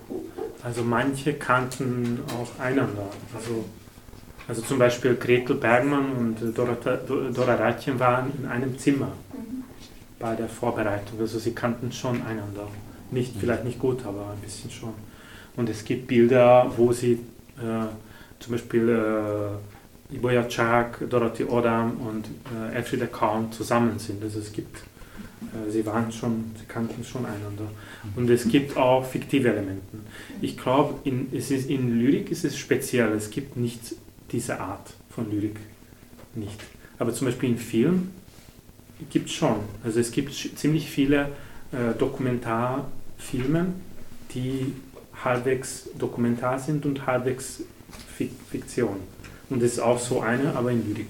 also 0.64 0.84
manche 0.84 1.34
kannten 1.34 2.20
auch 2.30 2.60
einander. 2.64 3.08
Also, 3.36 3.66
also 4.48 4.62
zum 4.62 4.80
Beispiel 4.80 5.16
Gretel 5.16 5.56
Bergmann 5.56 6.12
und 6.14 6.58
Dorota, 6.58 6.96
Do- 6.98 7.30
Dora 7.32 7.56
Ratjen 7.56 8.00
waren 8.00 8.32
in 8.40 8.48
einem 8.48 8.78
Zimmer 8.78 9.08
Mhm. 9.34 9.64
bei 10.20 10.36
der 10.36 10.48
Vorbereitung. 10.50 11.20
Also 11.20 11.40
sie 11.40 11.54
kannten 11.54 11.92
schon 11.92 12.22
einander. 12.24 12.68
Nicht, 13.12 13.34
vielleicht 13.40 13.66
nicht 13.66 13.80
gut, 13.80 14.06
aber 14.06 14.32
ein 14.32 14.40
bisschen 14.44 14.72
schon. 14.72 14.94
Und 15.56 15.70
es 15.70 15.84
gibt 15.86 16.08
Bilder, 16.08 16.72
wo 16.76 16.92
sie 16.92 17.14
äh, 17.58 17.86
zum 18.40 18.52
Beispiel 18.54 18.90
äh, 18.90 20.16
Iboya 20.16 20.44
Chak, 20.48 21.08
Dorothy 21.10 21.46
Odam 21.46 21.94
und 21.98 22.28
äh, 22.72 22.76
Elfriede 22.76 23.08
Kaum 23.08 23.52
zusammen 23.52 23.98
sind. 24.00 24.24
Also 24.24 24.40
es 24.40 24.52
gibt, 24.52 24.78
sie 25.70 25.86
waren 25.86 26.12
schon, 26.12 26.52
sie 26.60 26.66
kannten 26.66 27.04
schon 27.04 27.26
einander. 27.26 27.70
Und 28.16 28.30
es 28.30 28.48
gibt 28.48 28.78
auch 28.78 29.06
fiktive 29.06 29.50
Elemente. 29.50 29.98
Ich 30.42 30.58
glaube, 30.58 31.00
in, 31.04 31.28
es 31.34 31.52
ist, 31.52 31.70
in 31.70 32.00
Lyrik 32.00 32.32
ist 32.32 32.46
es 32.46 32.58
speziell. 32.58 33.12
Es 33.14 33.30
gibt 33.30 33.58
nicht 33.58 33.96
diese 34.32 34.60
Art 34.60 34.94
von 35.10 35.30
Lyrik. 35.30 35.58
Nicht. 36.36 36.60
Aber 37.00 37.14
zum 37.14 37.28
Beispiel 37.28 37.50
im 37.50 37.58
Film 37.58 38.12
gibt 39.10 39.30
es 39.30 39.36
schon. 39.36 39.58
Also 39.84 40.00
es 40.00 40.12
gibt 40.12 40.34
ziemlich 40.34 40.90
viele 40.90 41.30
äh, 41.72 41.98
Dokumentarfilme, 41.98 43.68
die 44.34 44.74
halbwegs 45.24 45.90
Dokumentar 45.98 46.60
sind 46.60 46.86
und 46.86 47.06
halbwegs 47.06 47.62
Fik 48.18 48.32
Fiktion. 48.50 49.00
Und 49.50 49.62
das 49.62 49.74
ist 49.74 49.80
auch 49.80 50.00
so 50.00 50.22
eine, 50.22 50.56
aber 50.56 50.72
in 50.72 50.88
Lyrik. 50.88 51.10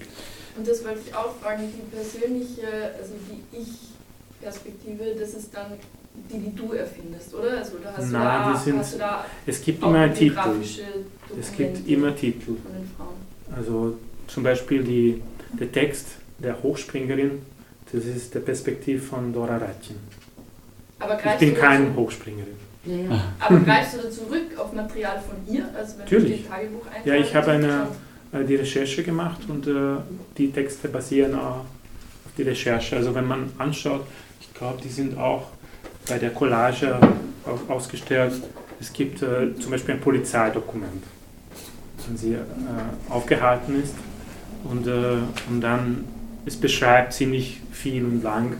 Und 0.56 0.66
das 0.66 0.84
wollte 0.84 1.00
ich 1.06 1.14
auch 1.14 1.36
fragen, 1.36 1.64
die 1.72 1.94
persönliche, 1.94 2.94
also 2.98 3.14
die 3.30 3.56
Ich-Perspektive, 4.40 5.04
das 5.18 5.34
ist 5.34 5.54
dann 5.54 5.72
die, 6.30 6.38
die 6.38 6.54
du 6.56 6.72
erfindest, 6.72 7.34
oder? 7.34 7.58
Also 7.58 7.72
da 7.82 7.92
hast, 7.96 8.10
Nein, 8.10 8.54
du, 8.64 8.70
da, 8.72 8.78
hast 8.78 8.94
du 8.94 8.98
da 8.98 9.24
Es 9.46 9.62
gibt 9.62 9.82
immer 9.82 9.98
einen 9.98 10.14
Titel. 10.14 10.38
Es 11.40 11.52
gibt 11.52 11.88
immer 11.88 12.14
Titel. 12.16 12.44
von 12.62 12.72
den 12.72 12.90
Frauen. 12.96 13.16
Also 13.56 13.98
zum 14.26 14.42
Beispiel 14.42 14.82
die, 14.82 15.22
der 15.58 15.70
Text 15.72 16.06
der 16.38 16.62
Hochspringerin, 16.62 17.42
das 17.92 18.04
ist 18.04 18.34
der 18.34 18.40
Perspektiv 18.40 19.08
von 19.08 19.32
Dora 19.32 19.56
Ratjen. 19.56 19.96
Aber 20.98 21.18
Ich 21.18 21.38
bin 21.38 21.54
keine 21.54 21.86
dazu- 21.86 21.96
Hochspringerin. 22.00 22.56
Aber 23.40 23.58
greifst 23.60 23.94
du 23.94 23.98
da 24.02 24.10
zurück 24.10 24.56
auf 24.58 24.72
Material 24.72 25.20
von 25.20 25.52
ihr? 25.54 25.64
Also 25.76 25.94
wenn 25.98 26.04
Natürlich. 26.04 26.42
du 26.44 26.48
Tagebuch 26.48 26.86
Ja, 27.04 27.14
ich 27.16 27.34
habe 27.34 27.50
eine, 27.52 27.88
äh, 28.32 28.44
die 28.44 28.54
Recherche 28.56 29.02
gemacht 29.02 29.40
und 29.48 29.66
äh, 29.66 29.72
die 30.38 30.52
Texte 30.52 30.88
basieren 30.88 31.34
auch 31.34 31.56
auf 31.60 32.32
die 32.38 32.42
Recherche. 32.42 32.96
Also 32.96 33.12
wenn 33.14 33.26
man 33.26 33.50
anschaut, 33.58 34.06
glaube, 34.58 34.78
die 34.82 34.88
sind 34.88 35.18
auch 35.18 35.48
bei 36.08 36.18
der 36.18 36.30
Collage 36.30 36.98
au- 37.44 37.72
ausgestellt. 37.72 38.32
Es 38.80 38.92
gibt 38.92 39.22
äh, 39.22 39.54
zum 39.58 39.70
Beispiel 39.70 39.94
ein 39.94 40.00
Polizeidokument, 40.00 41.02
wenn 42.06 42.16
sie 42.16 42.34
äh, 42.34 42.38
aufgehalten 43.08 43.82
ist 43.82 43.94
und, 44.64 44.86
äh, 44.86 45.16
und 45.50 45.60
dann 45.60 46.04
es 46.44 46.56
beschreibt 46.56 47.12
ziemlich 47.12 47.60
viel 47.72 48.04
und 48.04 48.22
lang, 48.22 48.56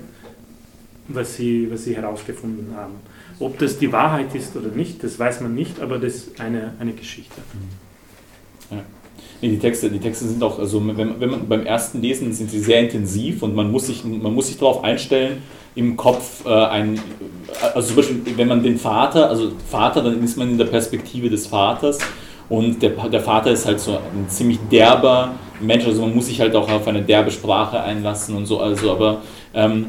was 1.08 1.36
sie, 1.36 1.68
was 1.70 1.84
sie 1.84 1.94
herausgefunden 1.94 2.74
haben. 2.76 2.94
Ob 3.38 3.58
das 3.58 3.78
die 3.78 3.92
Wahrheit 3.92 4.34
ist 4.34 4.56
oder 4.56 4.68
nicht, 4.70 5.04
das 5.04 5.18
weiß 5.18 5.40
man 5.42 5.54
nicht, 5.54 5.78
aber 5.80 5.98
das 5.98 6.14
ist 6.14 6.40
eine, 6.40 6.72
eine 6.80 6.92
Geschichte. 6.92 7.40
Ja. 8.70 8.78
Nee, 9.42 9.50
die, 9.50 9.58
Texte, 9.58 9.90
die 9.90 10.00
Texte 10.00 10.26
sind 10.26 10.42
auch, 10.42 10.58
also 10.58 10.84
wenn, 10.84 11.20
wenn 11.20 11.30
man 11.30 11.46
beim 11.48 11.66
ersten 11.66 12.00
Lesen 12.00 12.32
sind 12.32 12.50
sie 12.50 12.58
sehr 12.58 12.80
intensiv 12.80 13.42
und 13.42 13.54
man 13.54 13.70
muss 13.70 13.86
sich, 13.86 14.02
man 14.04 14.34
muss 14.34 14.46
sich 14.48 14.56
darauf 14.58 14.82
einstellen, 14.82 15.42
im 15.76 15.96
Kopf 15.96 16.44
äh, 16.44 16.48
ein, 16.48 16.98
also 17.74 17.88
zum 17.88 17.96
Beispiel, 17.96 18.22
wenn 18.36 18.48
man 18.48 18.62
den 18.62 18.78
Vater, 18.78 19.28
also 19.28 19.52
Vater, 19.70 20.02
dann 20.02 20.22
ist 20.24 20.36
man 20.36 20.50
in 20.50 20.58
der 20.58 20.64
Perspektive 20.64 21.30
des 21.30 21.46
Vaters 21.46 21.98
und 22.48 22.82
der, 22.82 22.90
der 22.90 23.20
Vater 23.20 23.50
ist 23.52 23.66
halt 23.66 23.78
so 23.78 23.92
ein 23.92 24.28
ziemlich 24.28 24.58
derber 24.72 25.34
Mensch, 25.60 25.86
also 25.86 26.00
man 26.00 26.14
muss 26.14 26.26
sich 26.26 26.40
halt 26.40 26.54
auch 26.56 26.70
auf 26.70 26.88
eine 26.88 27.02
derbe 27.02 27.30
Sprache 27.30 27.80
einlassen 27.80 28.34
und 28.34 28.46
so, 28.46 28.58
also 28.58 28.90
aber 28.90 29.18
ähm, 29.54 29.88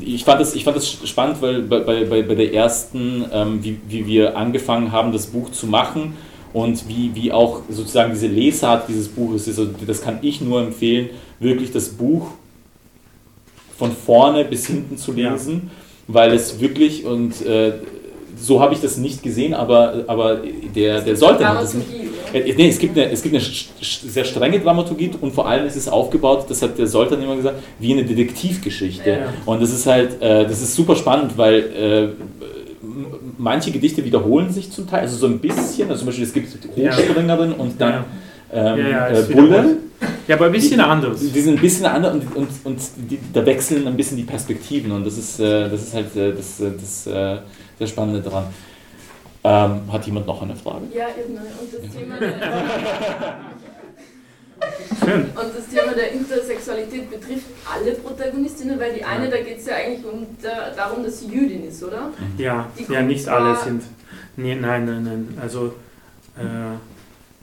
ich 0.00 0.24
fand, 0.24 0.40
das, 0.40 0.54
ich 0.54 0.64
fand 0.64 0.76
das 0.76 0.86
spannend, 0.88 1.40
weil 1.40 1.62
bei, 1.62 1.80
bei, 1.80 2.22
bei 2.22 2.34
der 2.34 2.52
ersten, 2.52 3.24
ähm, 3.32 3.62
wie, 3.62 3.78
wie 3.88 4.06
wir 4.06 4.36
angefangen 4.36 4.92
haben, 4.92 5.12
das 5.12 5.26
Buch 5.26 5.50
zu 5.50 5.66
machen 5.66 6.14
und 6.52 6.88
wie, 6.88 7.14
wie 7.14 7.32
auch 7.32 7.62
sozusagen 7.68 8.12
diese 8.12 8.26
Lesart 8.26 8.88
dieses 8.88 9.08
Buches 9.08 9.48
ist, 9.48 9.58
also 9.58 9.70
das 9.86 10.02
kann 10.02 10.18
ich 10.22 10.40
nur 10.40 10.60
empfehlen, 10.60 11.10
wirklich 11.40 11.72
das 11.72 11.88
Buch 11.88 12.28
von 13.78 13.92
vorne 13.92 14.44
bis 14.44 14.66
hinten 14.66 14.96
zu 14.96 15.12
lesen, 15.12 15.70
weil 16.08 16.32
es 16.32 16.60
wirklich 16.60 17.04
und 17.04 17.44
äh, 17.44 17.72
so 18.38 18.60
habe 18.60 18.74
ich 18.74 18.80
das 18.80 18.96
nicht 18.98 19.22
gesehen, 19.22 19.54
aber, 19.54 20.04
aber 20.06 20.40
der, 20.74 21.00
der 21.00 21.16
sollte 21.16 21.48
hat 21.48 21.62
das 21.62 21.74
nicht. 21.74 21.88
Äh, 21.90 22.54
Nee, 22.56 22.68
es 22.68 22.78
gibt 22.78 22.98
eine, 22.98 23.10
es 23.10 23.22
gibt 23.22 23.34
eine 23.34 23.44
sehr 23.80 24.24
strenge 24.24 24.58
Dramaturgie 24.60 25.10
und 25.20 25.32
vor 25.32 25.48
allem 25.48 25.64
ist 25.66 25.76
es 25.76 25.88
aufgebaut, 25.88 26.46
das 26.48 26.60
hat 26.60 26.76
der 26.76 26.86
Soltan 26.86 27.22
immer 27.22 27.36
gesagt, 27.36 27.62
wie 27.78 27.92
eine 27.92 28.04
Detektivgeschichte. 28.04 29.10
Ja. 29.10 29.32
Und 29.46 29.62
das 29.62 29.72
ist 29.72 29.86
halt, 29.86 30.20
äh, 30.20 30.44
das 30.44 30.60
ist 30.60 30.74
super 30.74 30.96
spannend, 30.96 31.38
weil 31.38 31.54
äh, 31.54 32.08
manche 33.38 33.70
Gedichte 33.70 34.04
wiederholen 34.04 34.50
sich 34.50 34.70
zum 34.70 34.88
Teil, 34.88 35.00
also 35.02 35.16
so 35.16 35.26
ein 35.26 35.38
bisschen, 35.38 35.88
also 35.88 36.00
zum 36.00 36.06
Beispiel 36.06 36.24
es 36.24 36.32
gibt 36.32 36.48
Ja. 36.76 36.90
Hochspringerin 36.90 37.52
und 37.52 37.80
dann 37.80 38.04
ähm, 38.52 38.78
Ja, 38.78 38.88
ja, 38.88 39.08
äh, 39.08 39.22
Bulle. 39.22 39.76
Ja, 40.28 40.36
aber 40.36 40.46
ein 40.46 40.52
bisschen 40.52 40.78
die, 40.78 40.84
anders. 40.84 41.20
Die 41.20 41.40
sind 41.40 41.54
ein 41.56 41.60
bisschen 41.60 41.86
anders 41.86 42.14
und, 42.14 42.36
und, 42.36 42.48
und 42.64 42.80
die, 42.96 43.18
da 43.32 43.44
wechseln 43.46 43.86
ein 43.86 43.96
bisschen 43.96 44.16
die 44.16 44.24
Perspektiven 44.24 44.90
und 44.92 45.06
das 45.06 45.16
ist, 45.16 45.40
äh, 45.40 45.68
das 45.70 45.82
ist 45.82 45.94
halt 45.94 46.14
äh, 46.16 46.32
das, 46.32 46.60
äh, 46.60 46.70
das 46.78 47.06
äh, 47.06 47.38
sehr 47.78 47.86
Spannende 47.86 48.20
daran. 48.20 48.46
Ähm, 49.44 49.92
hat 49.92 50.04
jemand 50.06 50.26
noch 50.26 50.42
eine 50.42 50.56
Frage? 50.56 50.86
Ja, 50.92 51.06
eben. 51.16 51.36
Und 51.36 51.72
das 51.72 51.94
Thema 51.94 52.18
der, 52.18 52.32
Schön. 55.04 55.20
und 55.20 55.54
das 55.56 55.68
Thema 55.68 55.92
der 55.94 56.12
Intersexualität 56.12 57.10
betrifft 57.10 57.46
alle 57.72 57.92
Protagonistinnen, 57.92 58.80
weil 58.80 58.94
die 58.94 59.04
eine, 59.04 59.28
da 59.28 59.36
geht 59.36 59.58
es 59.58 59.66
ja 59.66 59.74
eigentlich 59.76 60.04
um 60.04 60.26
der, 60.42 60.72
darum, 60.74 61.04
dass 61.04 61.20
sie 61.20 61.28
Jüdin 61.28 61.68
ist, 61.68 61.82
oder? 61.84 62.10
Ja, 62.38 62.66
Die 62.78 62.82
ja 62.92 62.98
kommt 62.98 63.08
nicht 63.08 63.28
alle 63.28 63.56
sind. 63.56 63.82
Nee, 64.36 64.56
nein, 64.56 64.84
nein, 64.84 65.04
nein. 65.04 65.38
Also 65.40 65.74
äh, 66.36 66.42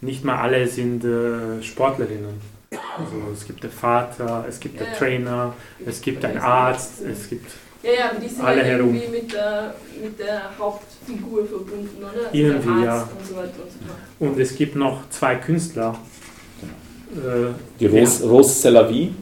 nicht 0.04 0.24
mal 0.24 0.38
alle 0.38 0.68
sind 0.68 1.04
äh, 1.04 1.62
Sportlerinnen. 1.64 2.54
Also 2.98 3.14
es 3.34 3.46
gibt 3.46 3.64
den 3.64 3.72
Vater, 3.72 4.46
es 4.50 4.60
gibt 4.60 4.80
den 4.80 4.88
Ja. 4.88 4.94
Trainer, 4.94 5.54
es 5.86 6.02
gibt 6.02 6.26
einen 6.26 6.40
Arzt, 6.40 7.02
es 7.02 7.30
gibt 7.30 7.46
Ja, 7.84 7.90
ja, 7.92 8.10
aber 8.12 8.20
die 8.20 8.30
sind 8.30 8.44
Alle 8.44 8.58
ja 8.62 8.64
herum. 8.66 8.96
irgendwie 8.96 9.22
mit 9.22 9.34
der, 9.34 9.76
mit 10.02 10.18
der 10.20 10.42
Hauptfigur 10.58 11.46
verbunden, 11.46 11.98
oder? 12.00 12.28
Also 12.28 12.38
Irgendwie, 12.38 12.76
der 12.82 12.86
ja. 12.86 12.96
Arzt 13.02 13.12
und 13.20 13.28
so 13.28 13.36
weiter 13.36 13.50
und 13.64 13.72
so 13.72 14.26
und 14.26 14.40
es 14.40 14.56
gibt 14.56 14.76
noch 14.76 15.08
zwei 15.10 15.36
Künstler. 15.36 15.96
Äh, 17.16 17.54
Die 17.80 17.86
Rose, 17.86 18.26
Rose 18.28 18.50
Selavi, 18.62 19.14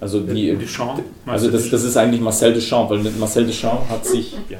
also 0.00 0.20
die, 0.20 0.56
Duchamp. 0.56 1.02
also 1.26 1.50
das, 1.50 1.68
das 1.68 1.82
ist 1.84 1.96
eigentlich 1.98 2.20
Marcel 2.22 2.54
Duchamp, 2.54 2.88
weil 2.90 2.98
Marcel 3.18 3.44
Duchamp 3.46 3.88
hat 3.90 4.06
sich 4.06 4.32
ja, 4.48 4.56
Ja. 4.56 4.58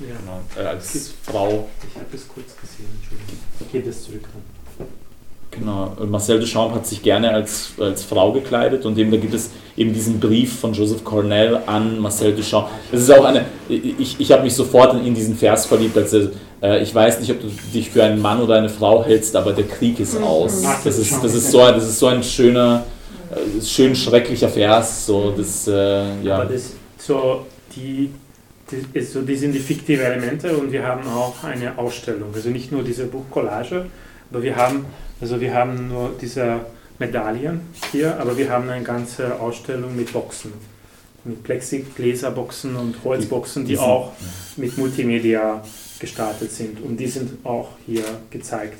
genau, 0.00 0.40
äh, 0.56 0.66
als 0.66 1.12
Frau, 1.22 1.68
Ich 1.88 1.94
habe 1.94 2.06
es 2.16 2.26
kurz 2.26 2.46
gesehen, 2.60 2.88
Entschuldigung. 3.00 3.38
Ich 3.60 3.70
gebe 3.72 3.88
es 3.90 4.02
zurück 4.04 4.22
dann. 4.22 4.59
Genau, 5.50 5.96
Marcel 6.08 6.40
Duchamp 6.40 6.74
hat 6.74 6.86
sich 6.86 7.02
gerne 7.02 7.30
als, 7.32 7.70
als 7.78 8.02
Frau 8.04 8.32
gekleidet 8.32 8.84
und 8.86 8.96
eben 8.98 9.10
da 9.10 9.16
gibt 9.16 9.34
es 9.34 9.50
eben 9.76 9.92
diesen 9.92 10.20
Brief 10.20 10.58
von 10.60 10.72
Joseph 10.72 11.02
Cornell 11.04 11.60
an 11.66 11.98
Marcel 11.98 12.34
Duchamp. 12.34 12.68
Das 12.92 13.00
ist 13.02 13.10
auch 13.10 13.24
eine, 13.24 13.44
ich, 13.68 14.16
ich 14.18 14.32
habe 14.32 14.42
mich 14.42 14.54
sofort 14.54 14.94
in, 14.94 15.06
in 15.06 15.14
diesen 15.14 15.36
Vers 15.36 15.66
verliebt, 15.66 15.96
als 15.96 16.12
er, 16.12 16.28
äh, 16.62 16.82
ich 16.82 16.94
weiß 16.94 17.20
nicht, 17.20 17.30
ob 17.30 17.40
du 17.40 17.48
dich 17.72 17.90
für 17.90 18.02
einen 18.04 18.20
Mann 18.20 18.40
oder 18.42 18.56
eine 18.56 18.68
Frau 18.68 19.04
hältst, 19.04 19.34
aber 19.36 19.52
der 19.52 19.64
Krieg 19.66 19.98
ist 20.00 20.16
aus. 20.20 20.62
Ach, 20.66 20.82
Das 20.84 20.98
ist, 20.98 21.12
das 21.22 21.34
ist, 21.34 21.50
so, 21.50 21.60
ein- 21.60 21.74
das 21.74 21.84
ist 21.88 21.98
so 21.98 22.06
ein 22.06 22.22
schöner, 22.22 22.84
äh, 23.30 23.62
schön 23.64 23.94
schrecklicher 23.96 24.48
Vers, 24.48 25.06
so 25.06 25.32
das, 25.36 25.66
äh, 25.68 26.22
ja. 26.22 26.36
Aber 26.36 26.44
das, 26.46 26.72
so, 26.98 27.46
die, 27.74 28.10
die, 28.70 28.98
ist 28.98 29.12
so, 29.12 29.22
die 29.22 29.36
sind 29.36 29.52
die 29.52 29.58
fiktive 29.58 30.02
Elemente 30.04 30.56
und 30.56 30.70
wir 30.70 30.84
haben 30.86 31.08
auch 31.08 31.42
eine 31.42 31.76
Ausstellung. 31.78 32.28
Also 32.34 32.50
nicht 32.50 32.70
nur 32.70 32.82
diese 32.82 33.06
Buchcollage, 33.06 33.86
aber 34.30 34.42
wir 34.42 34.56
haben, 34.56 34.86
also 35.20 35.40
wir 35.40 35.52
haben 35.54 35.88
nur 35.88 36.14
diese 36.20 36.60
Medaillen 36.98 37.60
hier, 37.90 38.18
aber 38.20 38.36
wir 38.36 38.50
haben 38.50 38.68
eine 38.68 38.84
ganze 38.84 39.40
Ausstellung 39.40 39.96
mit 39.96 40.12
Boxen. 40.12 40.52
Mit 41.24 41.42
Plexigläserboxen 41.42 42.76
und 42.76 42.96
Holzboxen, 43.04 43.66
die 43.66 43.76
auch 43.76 44.12
mit 44.56 44.76
Multimedia 44.78 45.62
gestartet 45.98 46.50
sind. 46.50 46.80
Und 46.80 46.96
die 46.96 47.06
sind 47.06 47.44
auch 47.44 47.68
hier 47.86 48.04
gezeigt. 48.30 48.78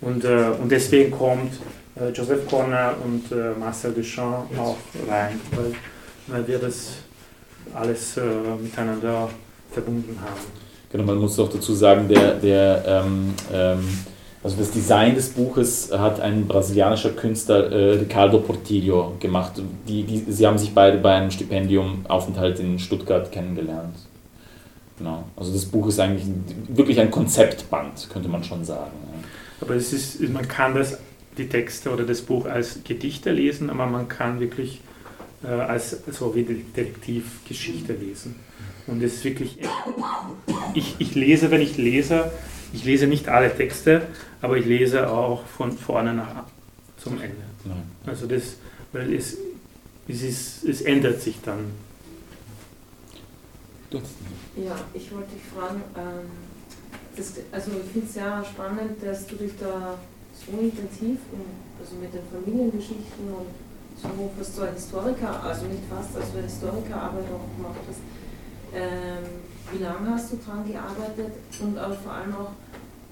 Und, 0.00 0.24
äh, 0.24 0.50
und 0.60 0.70
deswegen 0.70 1.12
kommt 1.12 1.52
äh, 1.98 2.10
Joseph 2.10 2.46
Corner 2.48 2.94
und 3.04 3.30
äh, 3.32 3.58
Marcel 3.58 3.92
Duchamp 3.92 4.58
auch 4.58 4.76
rein, 5.08 5.40
weil, 5.52 5.74
weil 6.26 6.48
wir 6.48 6.58
das 6.58 6.98
alles 7.74 8.16
äh, 8.16 8.20
miteinander 8.60 9.30
verbunden 9.72 10.18
haben. 10.20 10.65
Genau, 10.96 11.12
man 11.12 11.18
muss 11.18 11.38
auch 11.38 11.50
dazu 11.50 11.74
sagen, 11.74 12.08
der, 12.08 12.34
der, 12.36 12.84
ähm, 12.86 13.34
ähm, 13.52 13.80
Also 14.42 14.56
das 14.58 14.70
Design 14.70 15.14
des 15.14 15.30
Buches 15.30 15.90
hat 15.92 16.20
ein 16.20 16.46
brasilianischer 16.46 17.10
Künstler, 17.10 17.70
äh, 17.70 17.98
Ricardo 17.98 18.38
Portillo, 18.38 19.16
gemacht. 19.18 19.60
Die, 19.88 20.04
die, 20.04 20.24
sie 20.28 20.46
haben 20.46 20.56
sich 20.56 20.72
beide 20.72 20.98
bei 20.98 21.14
einem 21.16 21.30
Stipendiumaufenthalt 21.30 22.60
in 22.60 22.78
Stuttgart 22.78 23.30
kennengelernt. 23.30 23.96
Genau. 24.98 25.24
Also 25.36 25.52
das 25.52 25.66
Buch 25.66 25.88
ist 25.88 26.00
eigentlich 26.00 26.26
wirklich 26.68 26.98
ein 26.98 27.10
Konzeptband, 27.10 28.08
könnte 28.10 28.28
man 28.28 28.42
schon 28.42 28.64
sagen. 28.64 28.92
Aber 29.60 29.74
es 29.74 29.92
ist, 29.92 30.20
man 30.30 30.48
kann 30.48 30.74
das, 30.74 30.98
die 31.36 31.48
Texte 31.48 31.90
oder 31.90 32.04
das 32.04 32.22
Buch 32.22 32.46
als 32.46 32.78
Gedichte 32.84 33.32
lesen, 33.32 33.68
aber 33.68 33.86
man 33.86 34.08
kann 34.08 34.40
wirklich 34.40 34.80
äh, 35.44 35.48
als 35.48 36.04
so 36.10 36.34
wie 36.34 36.44
Detektivgeschichte 36.44 37.92
lesen. 37.92 38.36
Und 38.86 39.02
es 39.02 39.14
ist 39.14 39.24
wirklich, 39.24 39.58
ich, 40.76 40.96
ich 40.98 41.14
lese, 41.14 41.50
wenn 41.50 41.60
ich 41.60 41.76
lese, 41.76 42.30
ich 42.72 42.84
lese 42.84 43.06
nicht 43.06 43.28
alle 43.28 43.54
Texte, 43.54 44.02
aber 44.42 44.56
ich 44.56 44.66
lese 44.66 45.08
auch 45.10 45.46
von 45.46 45.72
vorne 45.72 46.14
nach 46.14 46.44
zum 46.98 47.20
Ende. 47.20 47.42
Also 48.04 48.26
das, 48.26 48.56
weil 48.92 49.12
es, 49.14 49.38
es, 50.08 50.22
ist, 50.22 50.64
es 50.64 50.82
ändert 50.82 51.20
sich 51.20 51.36
dann. 51.44 51.72
Ja, 53.90 54.76
ich 54.94 55.12
wollte 55.12 55.30
dich 55.32 55.42
fragen, 55.54 55.82
ähm, 55.96 56.28
das, 57.16 57.32
also 57.52 57.70
ich 57.82 57.92
finde 57.92 58.06
es 58.06 58.14
sehr 58.14 58.44
spannend, 58.44 59.02
dass 59.02 59.26
du 59.26 59.36
dich 59.36 59.52
da 59.58 59.98
so 60.34 60.58
intensiv, 60.60 61.18
also 61.80 61.96
mit 61.96 62.12
den 62.12 62.22
Familiengeschichten 62.30 63.28
und 63.28 63.46
so 63.96 64.30
fast 64.36 64.56
so 64.56 64.62
ein 64.62 64.74
Historiker, 64.74 65.42
also 65.42 65.66
nicht 65.66 65.82
fast, 65.88 66.16
also 66.16 66.38
Historikerarbeit 66.38 67.24
auch 67.24 67.56
gemacht 67.56 67.80
hast. 67.88 68.00
Ähm, 68.74 69.24
wie 69.72 69.82
lange 69.82 70.10
hast 70.10 70.32
du 70.32 70.36
daran 70.36 70.66
gearbeitet 70.66 71.32
und 71.60 71.78
aber 71.78 71.94
vor 71.94 72.12
allem 72.12 72.34
auch, 72.34 72.52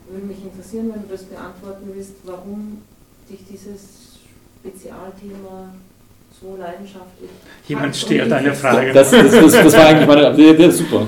würde 0.08 0.26
mich 0.26 0.44
interessieren, 0.44 0.90
wenn 0.94 1.02
du 1.02 1.08
das 1.08 1.24
beantworten 1.24 1.90
willst, 1.94 2.12
warum 2.24 2.82
dich 3.28 3.40
dieses 3.50 4.18
Spezialthema 4.60 5.72
so 6.40 6.56
leidenschaftlich. 6.56 7.30
Jemand 7.66 7.96
stellt 7.96 8.32
eine 8.32 8.52
Frage. 8.54 8.92
Das, 8.92 9.10
das, 9.10 9.30
das, 9.30 9.52
das, 9.52 9.72
war 9.72 9.86
eigentlich 9.86 10.08
meine. 10.08 10.34
Der, 10.34 10.54
der 10.54 10.68
ist 10.68 10.78
super. 10.78 11.06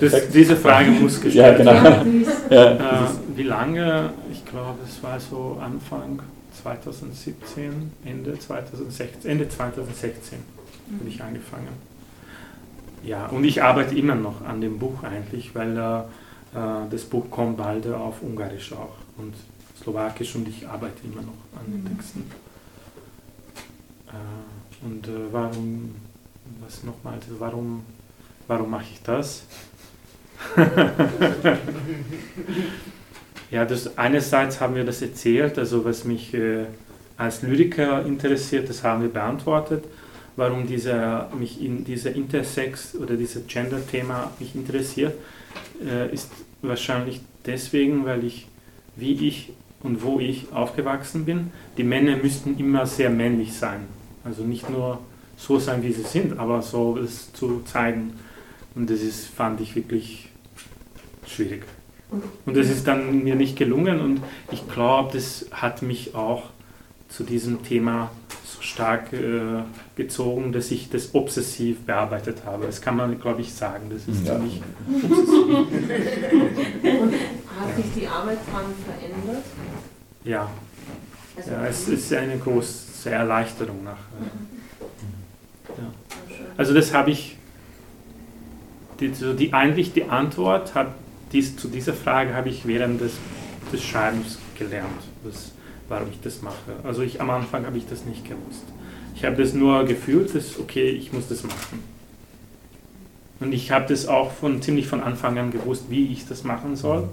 Das, 0.00 0.28
diese 0.30 0.56
Frage 0.56 0.90
muss 0.90 1.20
gestellt 1.20 1.64
werden. 1.64 1.66
Ja, 1.66 2.02
genau. 2.02 2.78
Ja, 2.80 3.04
äh, 3.04 3.08
wie 3.36 3.42
lange? 3.42 4.10
Ich 4.32 4.44
glaube, 4.44 4.78
es 4.88 5.02
war 5.02 5.20
so 5.20 5.58
Anfang 5.60 6.20
2017, 6.62 7.92
Ende 8.04 8.38
2016, 8.38 9.30
Ende 9.30 9.48
2016 9.48 10.38
mhm. 10.38 10.98
habe 10.98 11.08
ich 11.08 11.22
angefangen. 11.22 11.93
Ja, 13.04 13.26
und 13.26 13.44
ich 13.44 13.62
arbeite 13.62 13.94
immer 13.94 14.14
noch 14.14 14.42
an 14.42 14.60
dem 14.60 14.78
Buch 14.78 15.02
eigentlich, 15.02 15.54
weil 15.54 15.76
äh, 15.76 15.98
äh 16.58 16.88
das 16.90 17.04
Buch 17.04 17.30
kommt 17.30 17.58
bald 17.58 17.86
auf 17.86 18.22
Ungarisch 18.22 18.72
auch 18.72 18.96
und 19.18 19.34
Slowakisch 19.82 20.34
und 20.36 20.48
ich 20.48 20.66
arbeite 20.66 21.04
immer 21.04 21.22
noch 21.22 21.34
an 21.58 21.66
den 21.66 21.82
mhm. 21.82 21.96
Texten. 21.96 22.30
Äh, 24.08 24.84
und 24.84 25.06
äh, 25.06 25.32
warum, 25.32 25.94
was 26.60 26.82
nochmal, 26.84 27.18
warum, 27.38 27.84
warum 28.46 28.70
mache 28.70 28.86
ich 28.92 29.02
das? 29.02 29.44
ja, 33.50 33.64
das, 33.64 33.98
einerseits 33.98 34.60
haben 34.60 34.74
wir 34.74 34.84
das 34.84 35.02
erzählt, 35.02 35.58
also 35.58 35.84
was 35.84 36.04
mich 36.04 36.34
äh, 36.34 36.66
als 37.16 37.42
Lyriker 37.42 38.04
interessiert, 38.04 38.68
das 38.68 38.82
haben 38.82 39.02
wir 39.02 39.10
beantwortet. 39.10 39.84
Warum 40.36 40.66
dieser, 40.66 41.30
mich 41.38 41.62
in 41.62 41.84
dieser 41.84 42.14
Intersex 42.14 42.96
oder 42.96 43.16
dieses 43.16 43.46
Gender-Thema 43.46 44.32
mich 44.40 44.54
interessiert, 44.54 45.14
äh, 45.84 46.12
ist 46.12 46.30
wahrscheinlich 46.62 47.20
deswegen, 47.46 48.04
weil 48.04 48.24
ich, 48.24 48.48
wie 48.96 49.28
ich 49.28 49.52
und 49.82 50.02
wo 50.02 50.18
ich 50.18 50.52
aufgewachsen 50.52 51.24
bin, 51.24 51.52
die 51.76 51.84
Männer 51.84 52.16
müssten 52.16 52.58
immer 52.58 52.86
sehr 52.86 53.10
männlich 53.10 53.52
sein. 53.52 53.80
Also 54.24 54.42
nicht 54.42 54.68
nur 54.70 54.98
so 55.36 55.58
sein, 55.58 55.82
wie 55.82 55.92
sie 55.92 56.02
sind, 56.02 56.38
aber 56.38 56.62
so 56.62 56.98
es 56.98 57.32
zu 57.32 57.62
zeigen. 57.64 58.14
Und 58.74 58.90
das 58.90 59.02
ist, 59.02 59.26
fand 59.26 59.60
ich 59.60 59.76
wirklich 59.76 60.30
schwierig. 61.26 61.64
Und 62.46 62.56
das 62.56 62.68
ist 62.68 62.86
dann 62.86 63.24
mir 63.24 63.34
nicht 63.34 63.56
gelungen 63.56 64.00
und 64.00 64.20
ich 64.52 64.68
glaube, 64.68 65.12
das 65.12 65.46
hat 65.50 65.82
mich 65.82 66.14
auch 66.14 66.44
zu 67.08 67.24
diesem 67.24 67.62
Thema 67.62 68.10
stark 68.64 69.12
äh, 69.12 69.62
gezogen, 69.96 70.52
dass 70.52 70.70
ich 70.70 70.88
das 70.88 71.14
obsessiv 71.14 71.80
bearbeitet 71.80 72.44
habe. 72.46 72.66
Das 72.66 72.80
kann 72.80 72.96
man, 72.96 73.20
glaube 73.20 73.42
ich, 73.42 73.52
sagen. 73.52 73.90
Das 73.90 74.08
ist 74.08 74.26
ja. 74.26 74.36
ziemlich 74.36 74.62
obsessiv. 75.02 75.66
Hat 77.60 77.76
sich 77.76 77.86
die 77.94 78.08
Arbeit 78.08 78.38
daran 78.46 78.72
verändert? 78.84 79.44
Ja. 80.24 80.50
Also 81.36 81.50
ja, 81.50 81.66
es 81.66 81.88
ist 81.88 82.12
eine 82.12 82.38
große 82.38 83.10
Erleichterung 83.10 83.84
nach. 83.84 83.98
Ja. 85.68 85.92
Also 86.56 86.72
das 86.72 86.94
habe 86.94 87.10
ich, 87.10 87.36
die, 89.00 89.12
so 89.12 89.34
die, 89.34 89.52
eigentlich 89.52 89.92
die 89.92 90.04
Antwort 90.04 90.74
hat, 90.74 90.94
dies, 91.32 91.56
zu 91.56 91.68
dieser 91.68 91.92
Frage 91.92 92.34
habe 92.34 92.48
ich 92.48 92.66
während 92.66 93.00
des, 93.00 93.14
des 93.72 93.82
Schreibens 93.82 94.38
gelernt, 94.56 95.02
das, 95.24 95.52
warum 95.88 96.08
ich 96.10 96.20
das 96.20 96.42
mache. 96.42 96.72
Also 96.82 97.02
ich, 97.02 97.20
am 97.20 97.30
Anfang 97.30 97.66
habe 97.66 97.78
ich 97.78 97.86
das 97.88 98.04
nicht 98.04 98.24
gewusst. 98.24 98.64
Ich 99.14 99.24
habe 99.24 99.36
das 99.36 99.52
nur 99.52 99.84
gefühlt, 99.84 100.34
dass 100.34 100.58
okay, 100.58 100.90
ich 100.90 101.12
muss 101.12 101.28
das 101.28 101.42
machen. 101.42 101.82
Und 103.40 103.52
ich 103.52 103.70
habe 103.70 103.86
das 103.88 104.06
auch 104.06 104.30
von, 104.30 104.62
ziemlich 104.62 104.86
von 104.86 105.02
Anfang 105.02 105.38
an 105.38 105.50
gewusst, 105.50 105.84
wie 105.88 106.12
ich 106.12 106.26
das 106.26 106.44
machen 106.44 106.76
soll. 106.76 107.08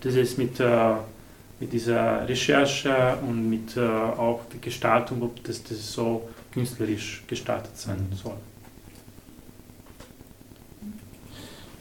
Das 0.00 0.14
ist 0.14 0.38
mit, 0.38 0.58
äh, 0.60 0.94
mit 1.60 1.72
dieser 1.72 2.28
Recherche 2.28 3.16
und 3.26 3.48
mit 3.48 3.76
äh, 3.76 3.80
auch 3.80 4.40
der 4.52 4.60
Gestaltung, 4.60 5.22
ob 5.22 5.42
das, 5.44 5.62
das 5.62 5.92
so 5.92 6.28
künstlerisch 6.52 7.22
gestaltet 7.26 7.76
sein 7.76 8.06
soll. 8.12 8.36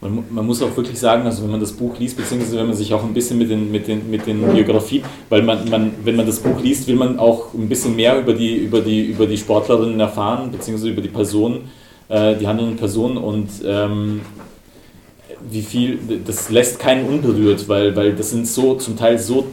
Man, 0.04 0.24
man, 0.30 0.46
muss 0.46 0.62
auch 0.62 0.76
wirklich 0.76 1.00
sagen, 1.00 1.26
also 1.26 1.44
wenn 1.44 1.52
man 1.52 1.60
das 1.60 1.72
Buch 1.72 1.98
liest, 2.00 2.18
beziehungsweise 2.18 2.58
wenn 2.58 2.68
man 2.68 2.76
sich 2.76 2.94
auch 2.94 3.04
ein 3.04 3.14
bisschen 3.14 3.38
mit 3.38 3.50
den, 3.50 3.72
mit 3.72 3.88
den, 3.88 4.10
mit 4.10 4.26
den 4.28 4.42
Biografien, 4.54 5.04
weil 5.30 5.42
man, 5.42 5.70
man, 5.70 5.92
wenn 6.04 6.16
man 6.16 6.26
das 6.26 6.40
Buch 6.40 6.62
liest, 6.62 6.88
will 6.88 6.96
man 6.96 7.20
auch 7.20 7.54
ein 7.54 7.70
bisschen 7.70 7.96
mehr 7.96 8.20
über 8.20 8.34
die, 8.34 8.56
über 8.56 8.82
die, 8.82 9.06
über 9.06 9.26
die 9.26 9.38
Sportlerinnen 9.38 10.00
erfahren, 10.00 10.52
beziehungsweise 10.52 10.92
über 10.92 11.02
die 11.02 11.10
Personen, 11.10 11.70
äh, 12.10 12.36
die 12.36 12.48
handelnden 12.48 12.78
Personen 12.78 13.18
und 13.18 13.50
ähm, 13.66 14.22
wie 15.50 15.62
viel, 15.62 16.00
das 16.26 16.50
lässt 16.50 16.80
keinen 16.80 17.06
unberührt, 17.06 17.68
weil, 17.68 17.96
weil 17.96 18.14
das 18.14 18.32
sind 18.32 18.48
so 18.48 18.76
zum 18.76 18.98
Teil 18.98 19.18
so 19.18 19.48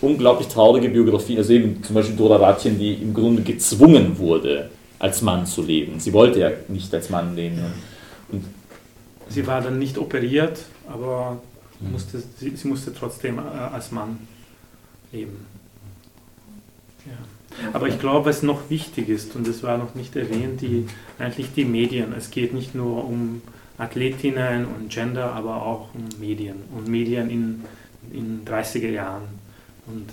unglaublich 0.00 0.48
traurige 0.48 0.88
Biografien, 0.88 1.38
also 1.38 1.52
eben 1.52 1.82
zum 1.82 1.94
Beispiel 1.94 2.16
Dora 2.16 2.36
Ratjen, 2.36 2.78
die 2.78 2.94
im 2.94 3.14
Grunde 3.14 3.42
gezwungen 3.42 4.18
wurde, 4.18 4.70
als 4.98 5.22
Mann 5.22 5.46
zu 5.46 5.62
leben. 5.62 6.00
Sie 6.00 6.12
wollte 6.12 6.40
ja 6.40 6.50
nicht 6.68 6.92
als 6.94 7.10
Mann 7.10 7.36
leben. 7.36 7.58
Und 8.30 8.44
Sie 9.28 9.46
war 9.46 9.60
dann 9.60 9.78
nicht 9.78 9.98
operiert, 9.98 10.64
aber 10.88 11.40
musste, 11.80 12.22
sie, 12.38 12.56
sie, 12.56 12.68
musste 12.68 12.94
trotzdem 12.94 13.38
äh, 13.38 13.42
als 13.42 13.90
Mann 13.90 14.18
leben. 15.12 15.46
Ja. 17.06 17.12
Aber 17.72 17.88
ich 17.88 18.00
glaube, 18.00 18.30
was 18.30 18.42
noch 18.42 18.70
wichtig 18.70 19.08
ist, 19.08 19.36
und 19.36 19.46
das 19.46 19.62
war 19.62 19.78
noch 19.78 19.94
nicht 19.94 20.16
erwähnt, 20.16 20.60
die, 20.60 20.86
eigentlich 21.18 21.52
die 21.54 21.64
Medien. 21.64 22.12
Es 22.12 22.30
geht 22.30 22.52
nicht 22.52 22.74
nur 22.74 23.04
um 23.04 23.42
Athletinnen 23.78 24.66
und 24.66 24.90
Gender, 24.90 25.32
aber 25.32 25.62
auch 25.62 25.88
um 25.94 26.08
Medien. 26.18 26.56
Und 26.76 26.88
Medien 26.88 27.30
in, 27.30 27.64
in 28.12 28.44
30er 28.44 28.90
Jahren. 28.90 29.22
Und 29.86 30.08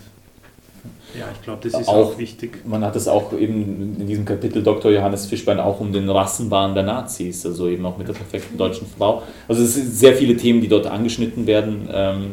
ja, 1.17 1.25
ich 1.33 1.41
glaube, 1.41 1.59
das 1.69 1.81
ist 1.81 1.87
auch, 1.87 2.13
auch, 2.13 2.17
wichtig. 2.17 2.65
Man 2.65 2.83
hat 2.83 2.95
es 2.95 3.07
auch 3.07 3.33
eben 3.33 3.97
in 3.99 4.07
diesem 4.07 4.25
Kapitel 4.25 4.63
Dr. 4.63 4.91
Johannes 4.91 5.25
Fischbein 5.25 5.59
auch 5.59 5.79
um 5.79 5.91
den 5.91 6.09
Rassenwahn 6.09 6.73
der 6.73 6.83
Nazis, 6.83 7.45
also 7.45 7.67
eben 7.67 7.85
auch 7.85 7.97
mit 7.97 8.07
der 8.07 8.13
perfekten 8.13 8.57
deutschen 8.57 8.87
Frau. 8.87 9.23
Also 9.47 9.63
es 9.63 9.75
sind 9.75 9.91
sehr 9.91 10.15
viele 10.15 10.37
Themen, 10.37 10.61
die 10.61 10.67
dort 10.67 10.87
angeschnitten 10.87 11.47
werden. 11.47 11.89
Ähm, 11.91 12.31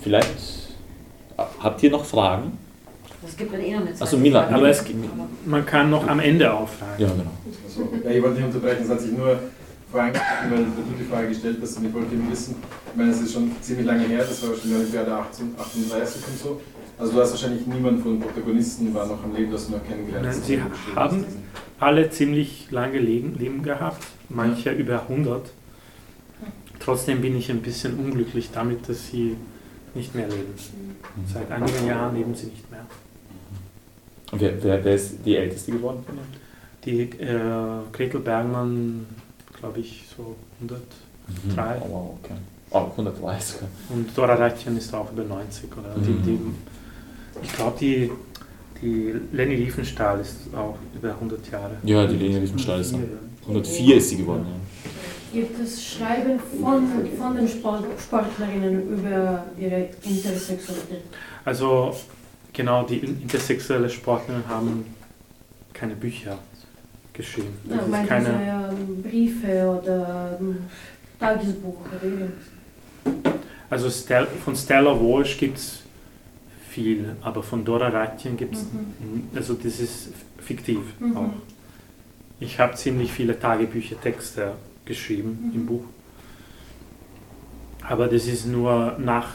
vielleicht 0.00 0.30
habt 1.60 1.82
ihr 1.82 1.90
noch 1.90 2.04
Fragen? 2.04 2.58
Es 3.26 3.36
gibt 3.36 3.52
dann 3.52 3.60
eh 3.60 3.72
noch 3.72 3.80
eine 3.80 3.92
Zeit. 3.92 4.02
Also 4.02 4.16
Mila, 4.16 4.48
aber 4.48 4.68
es 4.68 4.84
gibt, 4.84 5.04
man 5.46 5.66
kann 5.66 5.90
noch 5.90 6.06
am 6.06 6.20
Ende 6.20 6.52
auch 6.52 6.68
fragen. 6.68 7.02
Ja, 7.02 7.08
genau. 7.08 7.30
Also, 7.66 7.88
ja, 8.04 8.10
ich 8.10 8.22
wollte 8.22 8.36
nicht 8.36 8.46
unterbrechen, 8.46 8.82
es 8.84 8.90
hat 8.90 9.00
sich 9.00 9.12
nur 9.12 9.38
Fragen, 9.90 10.20
weil 10.50 10.64
du 10.64 10.70
die 10.98 11.04
Frage 11.04 11.28
gestellt 11.28 11.58
hast 11.60 11.76
und 11.78 11.86
ich 11.86 11.94
wollte 11.94 12.14
eben 12.14 12.30
wissen, 12.30 12.56
ich 12.90 12.96
meine, 12.96 13.10
es 13.10 13.20
ist 13.20 13.32
schon 13.32 13.50
ziemlich 13.60 13.86
lange 13.86 14.04
her, 14.04 14.18
das 14.18 14.42
war 14.42 14.54
schon 14.54 14.70
die 14.70 14.76
Olympiade 14.76 15.12
38 15.12 16.22
und 16.28 16.38
so. 16.38 16.60
Also 16.98 17.12
du 17.12 17.20
hast 17.20 17.30
wahrscheinlich 17.30 17.66
niemand 17.66 18.02
von 18.02 18.12
den 18.12 18.20
Protagonisten 18.20 18.94
war 18.94 19.06
noch 19.06 19.24
am 19.24 19.34
Leben, 19.34 19.50
das 19.50 19.66
du 19.66 19.72
noch 19.72 19.84
kennengelernt 19.86 20.26
hast. 20.26 20.44
Sie 20.44 20.60
haben 20.94 21.24
alle 21.78 22.10
ziemlich 22.10 22.70
lange 22.70 22.98
Leben, 22.98 23.38
Leben 23.38 23.62
gehabt, 23.62 24.06
manche 24.28 24.70
ja. 24.70 24.76
über 24.76 25.02
100. 25.02 25.50
Trotzdem 26.78 27.20
bin 27.20 27.36
ich 27.36 27.50
ein 27.50 27.62
bisschen 27.62 27.98
unglücklich 27.98 28.50
damit, 28.52 28.88
dass 28.88 29.08
sie 29.08 29.36
nicht 29.94 30.14
mehr 30.14 30.28
leben. 30.28 30.54
Seit 31.32 31.50
einigen 31.50 31.86
Jahren 31.86 32.14
leben 32.14 32.34
sie 32.34 32.46
nicht 32.46 32.70
mehr. 32.70 32.86
Und 34.30 34.40
wer, 34.40 34.62
wer, 34.62 34.84
wer 34.84 34.94
ist 34.94 35.18
die 35.24 35.36
Älteste 35.36 35.72
geworden 35.72 36.04
von 36.06 36.18
Die 36.84 37.02
äh, 37.02 37.38
Gretel 37.92 38.20
Bergmann, 38.20 39.06
glaube 39.60 39.80
ich, 39.80 40.04
so 40.16 40.34
100, 40.60 40.80
Mhm. 41.44 41.54
Drei. 41.54 41.76
Oh, 41.80 41.88
wow, 41.90 42.18
okay. 42.24 42.34
Oh, 42.70 42.90
103 42.96 43.38
sogar. 43.40 43.68
Und 43.90 44.16
Dora 44.18 44.34
Reitchen 44.34 44.76
ist 44.76 44.92
auch 44.92 45.12
über 45.12 45.22
90. 45.22 45.70
Oder? 45.76 45.94
Die, 46.04 46.10
Mhm. 46.10 46.22
die, 46.24 46.38
ich 47.44 47.52
glaube, 47.52 47.76
die, 47.78 48.10
die 48.82 49.14
Leni 49.32 49.54
Riefenstahl 49.54 50.18
ist 50.20 50.36
auch 50.56 50.76
über 50.94 51.10
100 51.20 51.48
Jahre. 51.52 51.76
Ja, 51.84 52.04
die 52.06 52.16
Leni 52.16 52.38
Riefenstahl 52.38 52.80
ist 52.80 52.92
Ja, 52.92 52.98
auch. 52.98 53.02
ja. 53.02 53.46
104 53.46 53.96
ist 53.96 54.08
sie 54.10 54.16
geworden, 54.16 54.46
ja. 54.48 55.40
Gibt 55.40 55.60
es 55.60 55.84
Schreiben 55.84 56.40
von, 56.60 56.88
von 57.16 57.36
den 57.36 57.46
Sport, 57.46 57.84
Sportlerinnen 58.02 58.88
über 58.98 59.44
ihre 59.56 59.88
Intersexualität? 60.02 61.02
Also 61.44 61.94
genau, 62.52 62.82
die 62.84 62.98
intersexuelle 62.98 63.88
Sportlerinnen 63.88 64.48
haben 64.48 64.84
keine 65.72 65.94
Bücher 65.94 66.38
geschrieben. 67.20 67.48
Ja, 67.68 67.76
Das 67.76 67.86
ist 68.02 68.08
keine, 68.08 68.26
Sie 68.26 68.80
ähm, 68.82 69.02
Briefe 69.02 69.80
oder 69.82 70.38
ähm, 70.40 70.56
Tagesbuch 71.18 71.76
oder 71.86 72.02
irgendwas? 72.02 72.30
also 73.68 73.88
Stel, 73.90 74.26
von 74.44 74.56
Stella 74.56 74.98
Walsh 75.00 75.36
gibt 75.38 75.58
es 75.58 75.80
viel, 76.68 77.16
aber 77.22 77.42
von 77.42 77.64
Dora 77.64 77.88
Reitjen 77.88 78.36
gibt 78.36 78.54
es, 78.54 78.62
Mhm. 78.62 79.28
also 79.34 79.54
das 79.54 79.80
ist 79.80 80.08
fiktiv 80.38 80.78
Mhm. 80.98 81.16
auch. 81.16 81.32
Ich 82.40 82.58
habe 82.58 82.74
ziemlich 82.74 83.12
viele 83.12 83.38
Tagebücher, 83.38 84.00
Texte 84.00 84.52
geschrieben 84.84 85.50
Mhm. 85.52 85.54
im 85.60 85.66
Buch. 85.66 85.84
Aber 87.82 88.06
das 88.06 88.26
ist 88.26 88.46
nur 88.46 88.96
nach, 88.98 89.28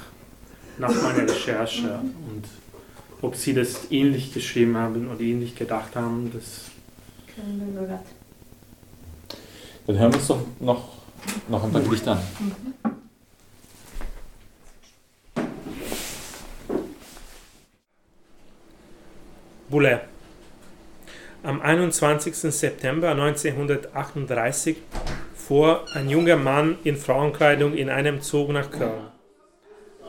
nach 0.78 0.94
meiner 1.04 1.24
Recherche. 1.30 2.00
Und 2.30 2.46
ob 3.22 3.36
sie 3.36 3.54
das 3.54 3.92
ähnlich 3.92 4.34
geschrieben 4.34 4.76
haben 4.78 5.08
oder 5.10 5.20
ähnlich 5.22 5.56
gedacht 5.56 5.96
haben, 5.96 6.32
das 6.34 6.72
Grad. 7.36 8.06
Dann 9.88 10.00
hören 10.00 10.14
wir 10.14 10.20
uns 10.20 10.28
doch 10.28 10.40
noch, 10.60 10.90
noch 11.50 11.64
ein 11.64 11.72
paar 11.72 11.82
Gedichte 11.82 12.12
an. 12.12 12.20
Bulle. 19.70 20.02
Am 21.44 21.62
21. 21.62 22.36
September 22.36 23.12
1938 23.12 24.78
fuhr 25.36 25.86
ein 25.94 26.10
junger 26.10 26.38
Mann 26.38 26.78
in 26.84 26.96
Frauenkleidung 26.96 27.76
in 27.76 27.90
einem 27.90 28.22
Zug 28.22 28.50
nach 28.50 28.72
Köln. 28.72 29.10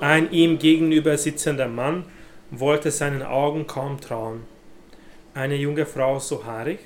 Ein 0.00 0.30
ihm 0.30 0.58
gegenüber 0.58 1.18
sitzender 1.18 1.66
Mann 1.68 2.04
wollte 2.50 2.90
seinen 2.92 3.22
Augen 3.22 3.66
kaum 3.66 4.00
trauen. 4.00 4.44
Eine 5.34 5.56
junge 5.56 5.84
Frau 5.84 6.20
so 6.20 6.44
haarig? 6.44 6.78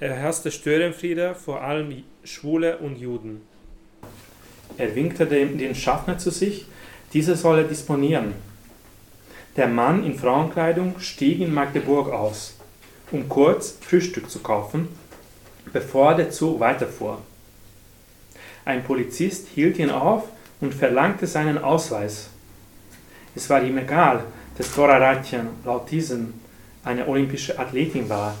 Er 0.00 0.14
herrschte 0.14 0.50
Störenfriede, 0.50 1.34
vor 1.34 1.60
allem 1.60 2.04
Schwule 2.24 2.78
und 2.78 2.96
Juden. 2.96 3.42
Er 4.78 4.94
winkte 4.94 5.26
dem, 5.26 5.58
den 5.58 5.74
Schaffner 5.74 6.16
zu 6.16 6.30
sich, 6.30 6.64
dieser 7.12 7.36
solle 7.36 7.64
disponieren. 7.64 8.32
Der 9.56 9.68
Mann 9.68 10.02
in 10.06 10.18
Frauenkleidung 10.18 10.98
stieg 11.00 11.40
in 11.40 11.52
Magdeburg 11.52 12.10
aus, 12.10 12.54
um 13.10 13.28
kurz 13.28 13.76
Frühstück 13.78 14.30
zu 14.30 14.38
kaufen, 14.38 14.88
bevor 15.70 16.14
der 16.14 16.30
Zug 16.30 16.60
weiterfuhr. 16.60 17.20
Ein 18.64 18.82
Polizist 18.82 19.48
hielt 19.48 19.78
ihn 19.78 19.90
auf 19.90 20.24
und 20.62 20.72
verlangte 20.72 21.26
seinen 21.26 21.58
Ausweis. 21.58 22.30
Es 23.34 23.50
war 23.50 23.62
ihm 23.62 23.76
egal, 23.76 24.24
dass 24.56 24.74
Dora 24.74 24.96
Ratjen 24.96 25.48
laut 25.62 25.90
diesem 25.90 26.32
eine 26.84 27.06
olympische 27.06 27.58
Athletin 27.58 28.08
war. 28.08 28.34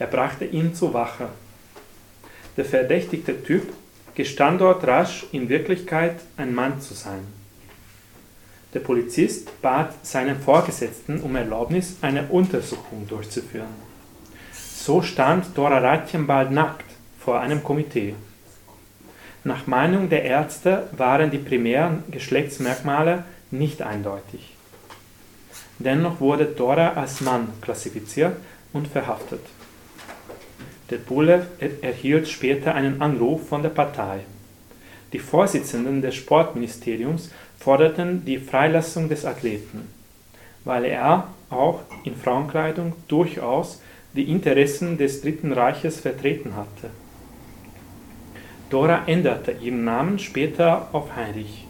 Er 0.00 0.06
brachte 0.06 0.46
ihn 0.46 0.74
zur 0.74 0.94
Wache. 0.94 1.28
Der 2.56 2.64
verdächtigte 2.64 3.44
Typ 3.44 3.70
gestand 4.14 4.62
dort 4.62 4.84
rasch 4.86 5.26
in 5.30 5.50
Wirklichkeit 5.50 6.16
ein 6.38 6.54
Mann 6.54 6.80
zu 6.80 6.94
sein. 6.94 7.20
Der 8.72 8.80
Polizist 8.80 9.60
bat 9.60 9.94
seinen 10.06 10.40
Vorgesetzten 10.40 11.20
um 11.20 11.36
Erlaubnis, 11.36 11.96
eine 12.00 12.28
Untersuchung 12.28 13.06
durchzuführen. 13.08 13.74
So 14.52 15.02
stand 15.02 15.46
Dora 15.54 15.78
Ratjen 15.78 16.26
bald 16.26 16.50
nackt 16.50 16.86
vor 17.18 17.40
einem 17.40 17.62
Komitee. 17.62 18.14
Nach 19.44 19.66
Meinung 19.66 20.08
der 20.08 20.24
Ärzte 20.24 20.88
waren 20.92 21.30
die 21.30 21.38
primären 21.38 22.04
Geschlechtsmerkmale 22.10 23.24
nicht 23.50 23.82
eindeutig. 23.82 24.54
Dennoch 25.78 26.20
wurde 26.20 26.46
Dora 26.46 26.94
als 26.94 27.20
Mann 27.20 27.48
klassifiziert 27.60 28.36
und 28.72 28.88
verhaftet. 28.88 29.40
Der 30.90 30.98
Bulle 30.98 31.46
er- 31.60 31.82
erhielt 31.82 32.28
später 32.28 32.74
einen 32.74 33.00
Anruf 33.00 33.48
von 33.48 33.62
der 33.62 33.70
Partei. 33.70 34.20
Die 35.12 35.18
Vorsitzenden 35.18 36.02
des 36.02 36.14
Sportministeriums 36.14 37.30
forderten 37.58 38.24
die 38.24 38.38
Freilassung 38.38 39.08
des 39.08 39.24
Athleten, 39.24 39.88
weil 40.64 40.84
er 40.84 41.28
auch 41.50 41.80
in 42.04 42.16
Frauenkleidung 42.16 42.94
durchaus 43.08 43.80
die 44.12 44.30
Interessen 44.30 44.98
des 44.98 45.22
Dritten 45.22 45.52
Reiches 45.52 46.00
vertreten 46.00 46.56
hatte. 46.56 46.90
Dora 48.70 49.02
änderte 49.06 49.52
ihren 49.52 49.84
Namen 49.84 50.18
später 50.18 50.88
auf 50.92 51.14
Heinrich. 51.16 51.66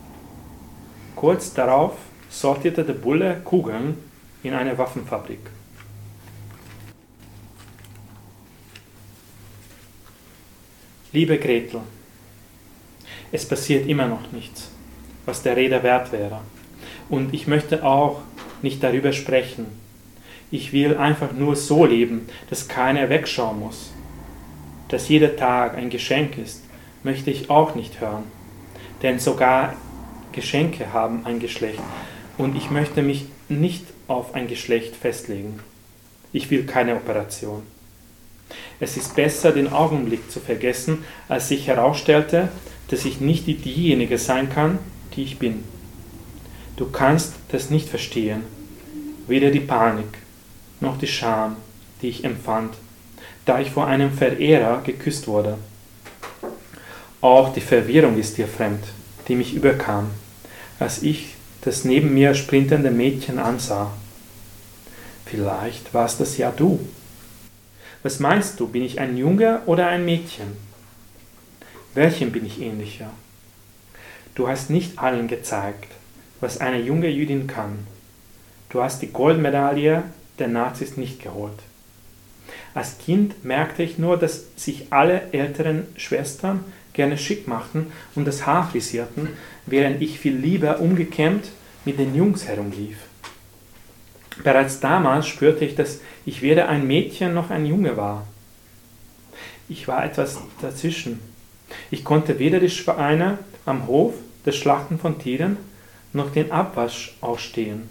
Kurz 1.16 1.54
darauf 1.54 1.96
sortierte 2.30 2.84
der 2.84 2.92
Bulle 2.94 3.40
Kugeln 3.44 3.96
in 4.42 4.54
eine 4.54 4.76
Waffenfabrik. 4.78 5.40
Liebe 11.12 11.38
Gretel, 11.38 11.80
es 13.32 13.44
passiert 13.44 13.88
immer 13.88 14.06
noch 14.06 14.30
nichts, 14.30 14.70
was 15.26 15.42
der 15.42 15.56
Rede 15.56 15.82
wert 15.82 16.12
wäre. 16.12 16.40
Und 17.08 17.34
ich 17.34 17.48
möchte 17.48 17.84
auch 17.84 18.20
nicht 18.62 18.80
darüber 18.80 19.12
sprechen. 19.12 19.66
Ich 20.52 20.72
will 20.72 20.96
einfach 20.96 21.32
nur 21.32 21.56
so 21.56 21.84
leben, 21.84 22.28
dass 22.48 22.68
keiner 22.68 23.08
wegschauen 23.08 23.58
muss. 23.58 23.90
Dass 24.86 25.08
jeder 25.08 25.34
Tag 25.34 25.76
ein 25.76 25.90
Geschenk 25.90 26.38
ist, 26.38 26.62
möchte 27.02 27.32
ich 27.32 27.50
auch 27.50 27.74
nicht 27.74 28.00
hören. 28.00 28.24
Denn 29.02 29.18
sogar 29.18 29.74
Geschenke 30.30 30.92
haben 30.92 31.26
ein 31.26 31.40
Geschlecht. 31.40 31.82
Und 32.38 32.54
ich 32.54 32.70
möchte 32.70 33.02
mich 33.02 33.24
nicht 33.48 33.84
auf 34.06 34.34
ein 34.34 34.46
Geschlecht 34.46 34.94
festlegen. 34.94 35.58
Ich 36.32 36.52
will 36.52 36.66
keine 36.66 36.94
Operation. 36.94 37.64
Es 38.80 38.96
ist 38.96 39.14
besser, 39.16 39.52
den 39.52 39.72
Augenblick 39.72 40.30
zu 40.30 40.40
vergessen, 40.40 41.04
als 41.28 41.48
sich 41.48 41.66
herausstellte, 41.66 42.48
dass 42.88 43.04
ich 43.04 43.20
nicht 43.20 43.46
die- 43.46 43.54
diejenige 43.54 44.18
sein 44.18 44.50
kann, 44.50 44.78
die 45.14 45.22
ich 45.22 45.38
bin. 45.38 45.64
Du 46.76 46.90
kannst 46.90 47.34
das 47.52 47.70
nicht 47.70 47.88
verstehen, 47.88 48.42
weder 49.26 49.50
die 49.50 49.60
Panik 49.60 50.08
noch 50.80 50.98
die 50.98 51.06
Scham, 51.06 51.56
die 52.00 52.08
ich 52.08 52.24
empfand, 52.24 52.74
da 53.44 53.60
ich 53.60 53.70
vor 53.70 53.86
einem 53.86 54.12
Verehrer 54.12 54.82
geküsst 54.82 55.26
wurde. 55.26 55.58
Auch 57.20 57.52
die 57.52 57.60
Verwirrung 57.60 58.18
ist 58.18 58.38
dir 58.38 58.48
fremd, 58.48 58.82
die 59.28 59.34
mich 59.34 59.52
überkam, 59.52 60.10
als 60.78 61.02
ich 61.02 61.34
das 61.60 61.84
neben 61.84 62.14
mir 62.14 62.34
sprintende 62.34 62.90
Mädchen 62.90 63.38
ansah. 63.38 63.90
Vielleicht 65.26 65.92
warst 65.92 66.20
das 66.20 66.38
ja 66.38 66.50
du. 66.50 66.80
Was 68.02 68.18
meinst 68.18 68.58
du, 68.58 68.66
bin 68.66 68.82
ich 68.82 68.98
ein 68.98 69.18
Junge 69.18 69.60
oder 69.66 69.88
ein 69.88 70.06
Mädchen? 70.06 70.56
Welchem 71.92 72.32
bin 72.32 72.46
ich 72.46 72.58
ähnlicher? 72.60 73.10
Du 74.34 74.48
hast 74.48 74.70
nicht 74.70 74.98
allen 74.98 75.28
gezeigt, 75.28 75.88
was 76.40 76.58
eine 76.58 76.80
junge 76.80 77.08
Jüdin 77.08 77.46
kann. 77.46 77.86
Du 78.70 78.82
hast 78.82 79.02
die 79.02 79.12
Goldmedaille 79.12 80.04
der 80.38 80.48
Nazis 80.48 80.96
nicht 80.96 81.22
geholt. 81.22 81.58
Als 82.72 82.96
Kind 82.96 83.44
merkte 83.44 83.82
ich 83.82 83.98
nur, 83.98 84.16
dass 84.16 84.46
sich 84.56 84.86
alle 84.90 85.30
älteren 85.32 85.84
Schwestern 85.96 86.64
gerne 86.94 87.18
schick 87.18 87.48
machten 87.48 87.92
und 88.14 88.24
das 88.24 88.46
Haar 88.46 88.70
frisierten, 88.70 89.28
während 89.66 90.00
ich 90.00 90.18
viel 90.18 90.36
lieber 90.36 90.80
umgekämmt 90.80 91.48
mit 91.84 91.98
den 91.98 92.14
Jungs 92.14 92.46
herumlief. 92.46 92.96
Bereits 94.42 94.80
damals 94.80 95.26
spürte 95.26 95.64
ich, 95.64 95.74
dass 95.74 96.00
ich 96.24 96.42
weder 96.42 96.68
ein 96.68 96.86
Mädchen 96.86 97.34
noch 97.34 97.50
ein 97.50 97.66
Junge 97.66 97.96
war. 97.96 98.26
Ich 99.68 99.86
war 99.86 100.04
etwas 100.04 100.38
dazwischen. 100.60 101.20
Ich 101.90 102.04
konnte 102.04 102.38
weder 102.38 102.58
die 102.58 102.70
Schweine 102.70 103.38
am 103.66 103.86
Hof, 103.86 104.14
das 104.44 104.56
Schlachten 104.56 104.98
von 104.98 105.18
Tieren, 105.18 105.56
noch 106.12 106.30
den 106.32 106.50
Abwasch 106.50 107.16
ausstehen. 107.20 107.88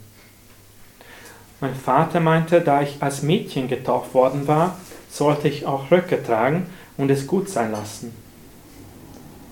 Mein 1.61 1.75
Vater 1.75 2.19
meinte, 2.19 2.61
da 2.61 2.81
ich 2.81 3.01
als 3.01 3.21
Mädchen 3.21 3.67
getauft 3.67 4.13
worden 4.13 4.47
war, 4.47 4.77
sollte 5.09 5.47
ich 5.47 5.65
auch 5.65 5.91
Röcke 5.91 6.21
tragen 6.21 6.65
und 6.97 7.09
es 7.11 7.27
gut 7.27 7.49
sein 7.49 7.71
lassen. 7.71 8.13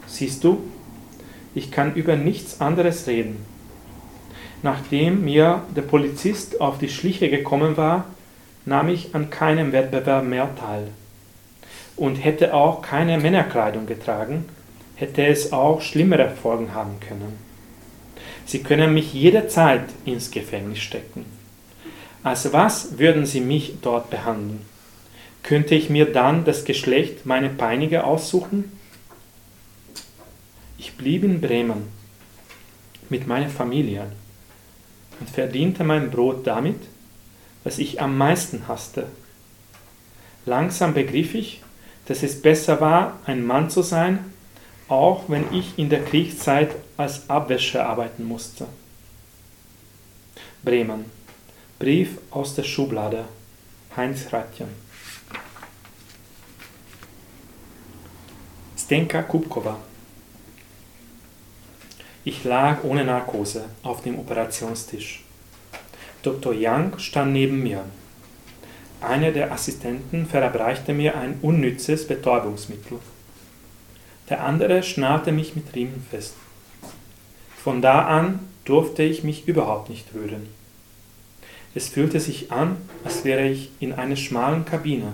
Siehst 0.05 0.43
du, 0.43 0.61
ich 1.53 1.71
kann 1.71 1.95
über 1.95 2.15
nichts 2.15 2.61
anderes 2.61 3.07
reden. 3.07 3.45
Nachdem 4.67 5.23
mir 5.23 5.63
der 5.73 5.83
Polizist 5.83 6.59
auf 6.59 6.77
die 6.77 6.89
Schliche 6.89 7.29
gekommen 7.29 7.77
war, 7.77 8.03
nahm 8.65 8.89
ich 8.89 9.15
an 9.15 9.29
keinem 9.29 9.71
Wettbewerb 9.71 10.25
mehr 10.25 10.53
teil 10.59 10.89
und 11.95 12.15
hätte 12.17 12.53
auch 12.53 12.81
keine 12.81 13.17
Männerkleidung 13.17 13.85
getragen, 13.85 14.43
hätte 14.95 15.25
es 15.25 15.53
auch 15.53 15.79
schlimmere 15.79 16.31
Folgen 16.31 16.73
haben 16.73 16.99
können. 16.99 17.37
Sie 18.45 18.61
können 18.61 18.93
mich 18.93 19.13
jederzeit 19.13 19.85
ins 20.03 20.31
Gefängnis 20.31 20.79
stecken. 20.79 21.23
Als 22.21 22.51
was 22.51 22.99
würden 22.99 23.25
Sie 23.25 23.39
mich 23.39 23.75
dort 23.81 24.09
behandeln? 24.09 24.63
Könnte 25.43 25.75
ich 25.75 25.89
mir 25.89 26.11
dann 26.11 26.43
das 26.43 26.65
Geschlecht 26.65 27.25
meiner 27.25 27.47
Peiniger 27.47 28.05
aussuchen? 28.05 28.69
Ich 30.77 30.97
blieb 30.97 31.23
in 31.23 31.39
Bremen 31.39 31.87
mit 33.07 33.27
meiner 33.27 33.47
Familie 33.47 34.07
und 35.19 35.29
verdiente 35.29 35.83
mein 35.83 36.11
Brot 36.11 36.45
damit, 36.45 36.79
was 37.63 37.79
ich 37.79 38.01
am 38.01 38.17
meisten 38.17 38.67
hasste. 38.67 39.07
Langsam 40.45 40.93
begriff 40.93 41.35
ich, 41.35 41.61
dass 42.05 42.23
es 42.23 42.41
besser 42.41 42.79
war, 42.79 43.19
ein 43.25 43.45
Mann 43.45 43.69
zu 43.69 43.81
sein, 43.81 44.19
auch 44.87 45.25
wenn 45.27 45.53
ich 45.53 45.77
in 45.77 45.89
der 45.89 46.03
Kriegszeit 46.03 46.75
als 46.95 47.29
Abwäscher 47.29 47.85
arbeiten 47.85 48.23
musste. 48.23 48.67
Bremen. 50.63 51.05
Brief 51.79 52.17
aus 52.31 52.55
der 52.55 52.63
Schublade. 52.63 53.25
Heinz 53.95 54.31
Ratjen. 54.31 54.69
Stenka 58.77 59.23
Kubkova. 59.23 59.77
Ich 62.27 62.43
lag 62.43 62.83
ohne 62.83 63.05
Narkose 63.05 63.69
auf 63.83 64.01
dem 64.01 64.19
Operationstisch. 64.19 65.23
Dr. 66.23 66.53
Young 66.53 66.99
stand 66.99 67.31
neben 67.31 67.63
mir. 67.63 67.85
Einer 68.99 69.31
der 69.31 69.53
Assistenten 69.53 70.25
verabreichte 70.25 70.93
mir 70.93 71.17
ein 71.17 71.39
unnützes 71.41 72.05
Betäubungsmittel. 72.05 72.99
Der 74.27 74.43
andere 74.43 74.83
schnarrte 74.83 75.31
mich 75.31 75.55
mit 75.55 75.73
Riemen 75.73 76.05
fest. 76.11 76.35
Von 77.63 77.81
da 77.81 78.05
an 78.07 78.39
durfte 78.65 79.03
ich 79.03 79.23
mich 79.23 79.47
überhaupt 79.47 79.89
nicht 79.89 80.13
rühren. 80.13 80.49
Es 81.75 81.87
fühlte 81.87 82.19
sich 82.19 82.51
an, 82.51 82.75
als 83.05 83.23
wäre 83.23 83.47
ich 83.47 83.71
in 83.79 83.93
einer 83.93 84.17
schmalen 84.17 84.65
Kabine. 84.65 85.13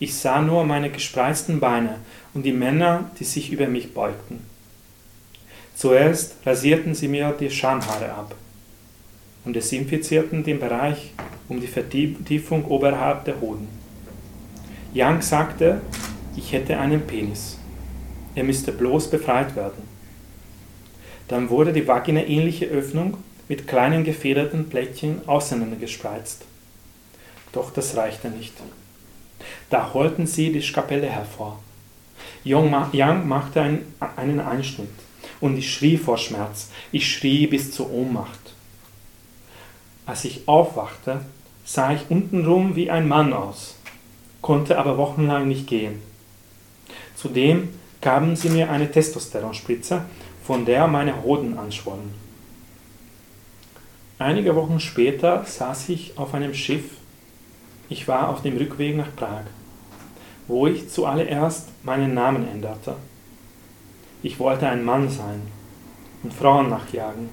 Ich 0.00 0.16
sah 0.16 0.42
nur 0.42 0.64
meine 0.64 0.90
gespreizten 0.90 1.60
Beine 1.60 2.00
und 2.34 2.42
die 2.42 2.52
Männer, 2.52 3.12
die 3.20 3.24
sich 3.24 3.52
über 3.52 3.68
mich 3.68 3.94
beugten. 3.94 4.53
Zuerst 5.74 6.36
rasierten 6.46 6.94
sie 6.94 7.08
mir 7.08 7.34
die 7.38 7.50
Schamhaare 7.50 8.12
ab 8.12 8.34
und 9.44 9.54
desinfizierten 9.56 10.44
den 10.44 10.60
Bereich 10.60 11.10
um 11.48 11.60
die 11.60 11.66
Vertiefung 11.66 12.64
oberhalb 12.66 13.24
der 13.24 13.40
Hoden. 13.40 13.68
Young 14.94 15.20
sagte, 15.20 15.80
ich 16.36 16.52
hätte 16.52 16.78
einen 16.78 17.00
Penis. 17.02 17.58
Er 18.36 18.44
müsste 18.44 18.70
bloß 18.72 19.10
befreit 19.10 19.56
werden. 19.56 19.82
Dann 21.26 21.50
wurde 21.50 21.72
die 21.72 21.86
vagina-ähnliche 21.86 22.66
Öffnung 22.66 23.16
mit 23.48 23.66
kleinen 23.66 24.04
gefederten 24.04 24.68
Plättchen 24.68 25.26
auseinandergespreizt. 25.26 26.44
Doch 27.52 27.72
das 27.72 27.96
reichte 27.96 28.28
nicht. 28.28 28.54
Da 29.70 29.92
holten 29.92 30.26
sie 30.26 30.52
die 30.52 30.62
Skapelle 30.62 31.08
hervor. 31.08 31.58
Young 32.44 32.70
machte 33.26 33.80
einen 34.16 34.40
Einschnitt 34.40 35.03
und 35.44 35.58
ich 35.58 35.74
schrie 35.74 35.98
vor 35.98 36.16
Schmerz. 36.16 36.70
Ich 36.90 37.06
schrie 37.06 37.46
bis 37.46 37.70
zur 37.70 37.92
Ohnmacht. 37.92 38.54
Als 40.06 40.24
ich 40.24 40.48
aufwachte, 40.48 41.20
sah 41.66 41.92
ich 41.92 42.08
untenrum 42.08 42.76
wie 42.76 42.90
ein 42.90 43.06
Mann 43.06 43.34
aus, 43.34 43.76
konnte 44.40 44.78
aber 44.78 44.96
wochenlang 44.96 45.46
nicht 45.46 45.66
gehen. 45.66 46.00
Zudem 47.14 47.68
gaben 48.00 48.36
sie 48.36 48.48
mir 48.48 48.70
eine 48.70 48.90
Testosteronspritze, 48.90 50.06
von 50.42 50.64
der 50.64 50.86
meine 50.86 51.22
Hoden 51.22 51.58
anschwollen. 51.58 52.14
Einige 54.18 54.56
Wochen 54.56 54.80
später 54.80 55.44
saß 55.44 55.90
ich 55.90 56.16
auf 56.16 56.32
einem 56.32 56.54
Schiff. 56.54 56.84
Ich 57.90 58.08
war 58.08 58.30
auf 58.30 58.40
dem 58.40 58.56
Rückweg 58.56 58.96
nach 58.96 59.14
Prag, 59.14 59.44
wo 60.48 60.66
ich 60.66 60.88
zuallererst 60.88 61.68
meinen 61.82 62.14
Namen 62.14 62.48
änderte. 62.48 62.96
Ich 64.24 64.38
wollte 64.38 64.66
ein 64.66 64.82
Mann 64.82 65.10
sein 65.10 65.42
und 66.22 66.32
Frauen 66.32 66.70
nachjagen, 66.70 67.28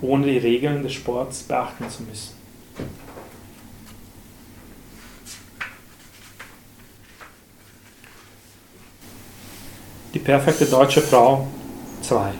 ohne 0.00 0.26
die 0.26 0.38
Regeln 0.38 0.82
des 0.82 0.92
Sports 0.92 1.44
beachten 1.44 1.88
zu 1.88 2.02
müssen. 2.02 2.34
Die 10.12 10.18
perfekte 10.18 10.66
deutsche 10.66 11.00
Frau 11.00 11.46
2. 12.02 12.32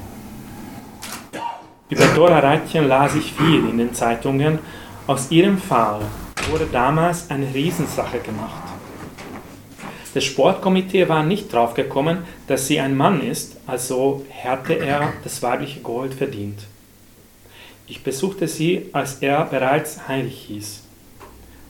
Über 1.91 2.07
Dora 2.07 2.41
Reitchen 2.41 2.89
las 2.89 3.15
ich 3.15 3.33
viel 3.35 3.69
in 3.69 3.79
den 3.79 3.95
Zeitungen. 3.95 4.59
Aus 5.07 5.31
ihrem 5.31 5.59
Fall 5.59 6.01
wurde 6.51 6.67
damals 6.67 7.31
eine 7.31 7.55
Riesensache 7.55 8.19
gemacht. 8.19 8.80
Das 10.13 10.25
Sportkomitee 10.25 11.09
war 11.09 11.23
nicht 11.23 11.53
drauf 11.53 11.75
gekommen, 11.75 12.25
dass 12.49 12.67
sie 12.67 12.81
ein 12.81 12.97
Mann 12.97 13.23
ist, 13.23 13.57
also 13.67 14.25
hätte 14.29 14.75
er 14.75 15.13
das 15.23 15.43
weibliche 15.43 15.81
Gold 15.81 16.15
verdient. 16.15 16.61
Ich 17.87 18.03
besuchte 18.03 18.49
sie, 18.49 18.87
als 18.93 19.17
er 19.17 19.45
bereits 19.45 20.09
Heinrich 20.09 20.43
hieß 20.49 20.83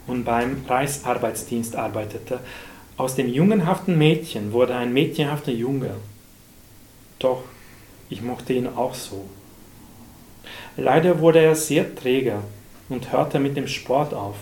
und 0.07 0.24
beim 0.24 0.64
Reichsarbeitsdienst 0.66 1.76
arbeitete. 1.76 2.41
Aus 2.97 3.14
dem 3.14 3.28
jungenhaften 3.28 3.97
Mädchen 3.97 4.53
wurde 4.53 4.74
ein 4.74 4.93
mädchenhafter 4.93 5.53
Junge. 5.53 5.93
Doch 7.18 7.43
ich 8.09 8.22
mochte 8.22 8.53
ihn 8.53 8.66
auch 8.66 8.95
so. 8.95 9.24
Leider 10.76 11.20
wurde 11.20 11.41
er 11.41 11.55
sehr 11.55 11.95
träge 11.95 12.41
und 12.88 13.12
hörte 13.12 13.38
mit 13.38 13.57
dem 13.57 13.68
Sport 13.68 14.12
auf. 14.14 14.36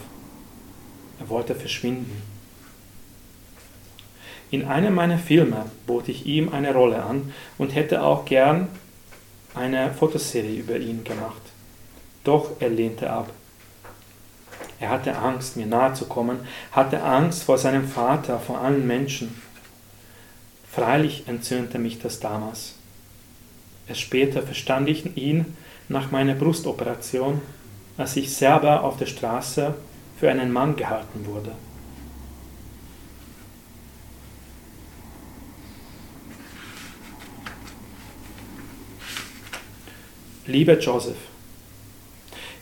Er 1.21 1.29
wollte 1.29 1.55
verschwinden. 1.55 2.23
In 4.51 4.65
einem 4.65 4.95
meiner 4.95 5.19
Filme 5.19 5.67
bot 5.87 6.09
ich 6.09 6.25
ihm 6.27 6.53
eine 6.53 6.73
Rolle 6.73 7.03
an 7.03 7.35
und 7.59 7.75
hätte 7.75 8.03
auch 8.03 8.25
gern 8.25 8.69
eine 9.55 9.93
Fotoserie 9.93 10.61
über 10.61 10.79
ihn 10.79 11.05
gemacht. 11.05 11.43
Doch 12.25 12.53
er 12.61 12.71
lehnte 12.71 13.11
ab. 13.11 13.31
Er 14.81 14.91
hatte 14.91 15.17
Angst, 15.19 15.57
mir 15.57 15.67
nahe 15.67 15.93
zu 15.95 16.07
kommen, 16.07 16.39
hatte 16.73 17.03
Angst 17.03 17.43
vor 17.43 17.59
seinem 17.59 17.87
Vater, 17.89 18.39
vor 18.39 18.59
allen 18.61 18.87
Menschen. 18.87 19.43
Freilich 20.71 21.25
entzündete 21.27 21.79
mich 21.79 21.99
das 21.99 22.21
damals. 22.21 22.75
Erst 23.89 24.01
später 24.01 24.43
verstand 24.43 24.89
ich 24.89 25.17
ihn 25.17 25.57
nach 25.89 26.11
meiner 26.11 26.35
Brustoperation, 26.35 27.41
als 27.97 28.17
ich 28.17 28.35
selber 28.35 28.85
auf 28.85 28.97
der 28.97 29.07
Straße 29.07 29.75
für 30.19 30.31
einen 30.31 30.53
Mann 30.53 30.77
gehalten 30.77 31.27
wurde. 31.27 31.53
Lieber 40.49 40.79
Joseph, 40.79 41.19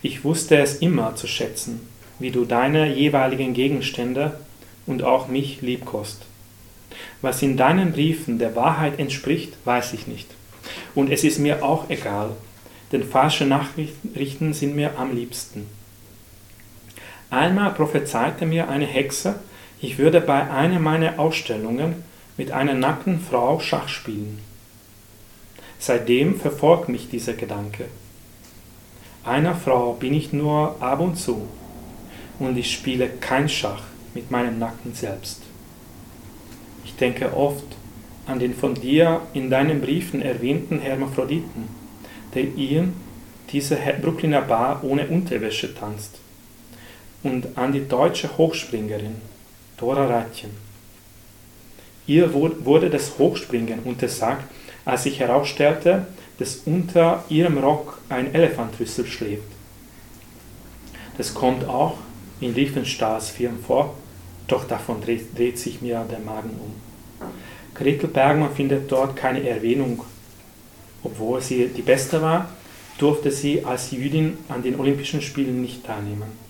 ich 0.02 0.24
wusste 0.24 0.56
es 0.56 0.78
immer 0.78 1.14
zu 1.14 1.28
schätzen, 1.28 1.88
wie 2.18 2.32
du 2.32 2.44
deine 2.44 2.92
jeweiligen 2.92 3.54
Gegenstände 3.54 4.40
und 4.86 5.04
auch 5.04 5.28
mich 5.28 5.62
liebkost. 5.62 6.22
Was 7.22 7.42
in 7.42 7.56
deinen 7.56 7.92
Briefen 7.92 8.40
der 8.40 8.56
Wahrheit 8.56 8.98
entspricht, 8.98 9.52
weiß 9.64 9.92
ich 9.92 10.08
nicht. 10.08 10.26
Und 10.96 11.12
es 11.12 11.22
ist 11.22 11.38
mir 11.38 11.64
auch 11.64 11.88
egal, 11.88 12.30
denn 12.90 13.04
falsche 13.04 13.46
Nachrichten 13.46 14.52
sind 14.52 14.74
mir 14.74 14.98
am 14.98 15.14
liebsten. 15.14 15.68
Einmal 17.30 17.70
prophezeite 17.70 18.46
mir 18.46 18.68
eine 18.68 18.86
Hexe, 18.86 19.36
ich 19.80 19.96
würde 19.96 20.20
bei 20.20 20.50
einer 20.50 20.80
meiner 20.80 21.20
Ausstellungen 21.20 22.02
mit 22.36 22.50
einer 22.50 22.74
nackten 22.74 23.20
Frau 23.20 23.60
Schach 23.60 23.86
spielen. 23.86 24.40
Seitdem 25.78 26.38
verfolgt 26.38 26.88
mich 26.88 27.08
dieser 27.08 27.34
Gedanke. 27.34 27.86
Einer 29.24 29.54
Frau 29.54 29.94
bin 29.94 30.14
ich 30.14 30.32
nur 30.32 30.76
ab 30.80 31.00
und 31.00 31.16
zu 31.16 31.48
und 32.38 32.56
ich 32.56 32.72
spiele 32.72 33.08
kein 33.08 33.48
Schach 33.48 33.82
mit 34.14 34.30
meinem 34.30 34.58
nackten 34.58 34.94
Selbst. 34.94 35.42
Ich 36.84 36.94
denke 36.96 37.36
oft 37.36 37.64
an 38.26 38.38
den 38.38 38.54
von 38.54 38.74
dir 38.74 39.20
in 39.34 39.50
deinen 39.50 39.80
Briefen 39.80 40.22
erwähnten 40.22 40.80
Hermaphroditen, 40.80 41.68
der 42.34 42.42
in 42.42 42.94
dieser 43.52 43.76
Brooklyner 43.76 44.42
Bar 44.42 44.82
ohne 44.82 45.06
Unterwäsche 45.06 45.74
tanzt, 45.74 46.18
und 47.22 47.56
an 47.56 47.72
die 47.72 47.86
deutsche 47.86 48.36
Hochspringerin 48.36 49.16
Dora 49.76 50.06
Ratjen. 50.06 50.50
Ihr 52.06 52.32
wurde 52.32 52.90
das 52.90 53.18
Hochspringen 53.18 53.80
untersagt, 53.80 54.44
als 54.86 55.02
sich 55.02 55.20
herausstellte, 55.20 56.06
dass 56.38 56.62
unter 56.64 57.24
ihrem 57.28 57.58
Rock 57.58 57.98
ein 58.08 58.32
Elefantrüssel 58.34 59.06
schläft. 59.06 59.42
Das 61.18 61.34
kommt 61.34 61.66
auch 61.66 61.98
in 62.40 62.52
Riefenstahls 62.52 63.30
Film 63.30 63.58
vor, 63.62 63.94
doch 64.46 64.66
davon 64.66 65.00
dreht, 65.00 65.36
dreht 65.36 65.58
sich 65.58 65.82
mir 65.82 66.06
der 66.10 66.20
Magen 66.20 66.50
um. 66.50 66.74
Gretel 67.74 68.08
Bergmann 68.08 68.54
findet 68.54 68.90
dort 68.90 69.16
keine 69.16 69.46
Erwähnung. 69.46 70.02
Obwohl 71.02 71.42
sie 71.42 71.68
die 71.68 71.82
Beste 71.82 72.22
war, 72.22 72.48
durfte 72.98 73.30
sie 73.30 73.64
als 73.64 73.90
Jüdin 73.90 74.38
an 74.48 74.62
den 74.62 74.78
Olympischen 74.78 75.20
Spielen 75.20 75.60
nicht 75.60 75.84
teilnehmen. 75.84 76.46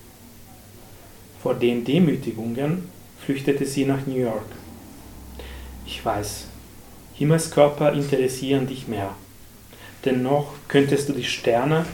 Vor 1.43 1.55
den 1.55 1.85
Demütigungen 1.85 2.89
flüchtete 3.25 3.67
sie 3.67 3.85
nach 3.85 4.07
New 4.07 4.19
York. 4.19 4.47
Ich 5.87 6.05
weiß, 6.05 6.47
Himmelskörper 7.19 7.93
interessieren 7.93 8.67
dich 8.67 8.89
mehr. 8.89 9.15
Dennoch 10.05 10.53
könntest 10.69 11.09
du 11.09 11.15
die 11.15 11.25
Sterne 11.25 11.87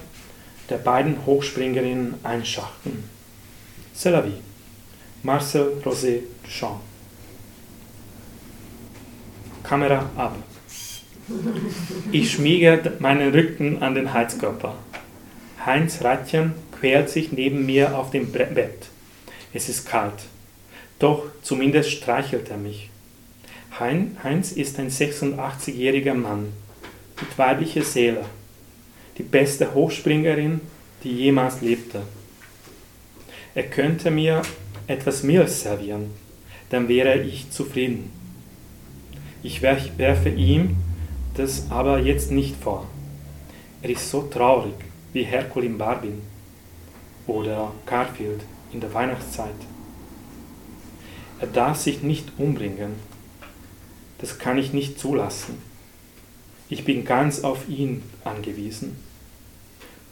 der 0.68 0.78
beiden 0.78 1.24
Hochspringerinnen 1.26 2.14
einschachten. 2.24 3.04
C'est 3.94 4.10
la 4.10 4.24
vie. 4.24 4.40
Marcel 5.22 5.80
Rosé 5.84 6.22
Duchamp. 6.42 6.80
Kamera 9.62 10.10
ab. 10.16 10.36
Ich 12.10 12.32
schmiege 12.32 12.92
meinen 12.98 13.32
Rücken 13.32 13.80
an 13.82 13.94
den 13.94 14.12
Heizkörper. 14.12 14.74
Heinz 15.64 16.02
Ratchen 16.02 16.54
quält 16.78 17.08
sich 17.08 17.30
neben 17.30 17.64
mir 17.64 17.96
auf 17.96 18.10
dem 18.10 18.32
Bett. 18.32 18.88
Es 19.54 19.68
ist 19.68 19.86
kalt. 19.86 20.24
Doch 20.98 21.26
zumindest 21.42 21.92
streichelt 21.92 22.50
er 22.50 22.56
mich. 22.56 22.90
Hein- 23.78 24.16
Heinz 24.22 24.52
ist 24.52 24.78
ein 24.78 24.90
86-jähriger 24.90 26.14
Mann 26.14 26.52
mit 27.20 27.38
weiblicher 27.38 27.82
Seele. 27.82 28.24
Die 29.18 29.22
beste 29.22 29.74
Hochspringerin, 29.74 30.60
die 31.02 31.10
jemals 31.12 31.60
lebte. 31.60 32.02
Er 33.54 33.64
könnte 33.64 34.10
mir 34.10 34.42
etwas 34.86 35.22
Milch 35.22 35.50
servieren, 35.50 36.10
dann 36.70 36.88
wäre 36.88 37.20
ich 37.22 37.50
zufrieden. 37.50 38.10
Ich 39.42 39.62
wer- 39.62 39.78
werfe 39.98 40.28
ihm 40.30 40.76
das 41.34 41.70
aber 41.70 41.98
jetzt 41.98 42.30
nicht 42.30 42.56
vor. 42.56 42.86
Er 43.82 43.90
ist 43.90 44.10
so 44.10 44.22
traurig 44.22 44.74
wie 45.12 45.22
Hercule 45.24 45.66
in 45.66 45.78
Barbin 45.78 46.20
oder 47.26 47.72
Garfield 47.86 48.40
in 48.72 48.80
der 48.80 48.92
Weihnachtszeit. 48.92 49.54
Er 51.40 51.46
darf 51.48 51.78
sich 51.78 52.02
nicht 52.02 52.32
umbringen. 52.38 52.92
Das 54.22 54.38
kann 54.38 54.56
ich 54.56 54.72
nicht 54.72 55.00
zulassen. 55.00 55.58
Ich 56.68 56.84
bin 56.84 57.04
ganz 57.04 57.42
auf 57.42 57.68
ihn 57.68 58.04
angewiesen. 58.24 58.96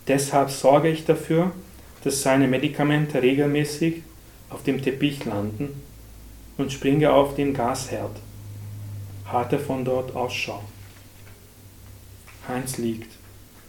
Deshalb 0.08 0.50
sorge 0.50 0.88
ich 0.88 1.04
dafür, 1.04 1.52
dass 2.02 2.22
seine 2.22 2.48
Medikamente 2.48 3.22
regelmäßig 3.22 4.02
auf 4.50 4.64
dem 4.64 4.82
Teppich 4.82 5.24
landen 5.24 5.80
und 6.58 6.72
springe 6.72 7.12
auf 7.12 7.36
den 7.36 7.54
Gasherd. 7.54 8.16
Halte 9.26 9.60
von 9.60 9.84
dort 9.84 10.16
Ausschau. 10.16 10.64
Heinz 12.48 12.78
liegt 12.78 13.12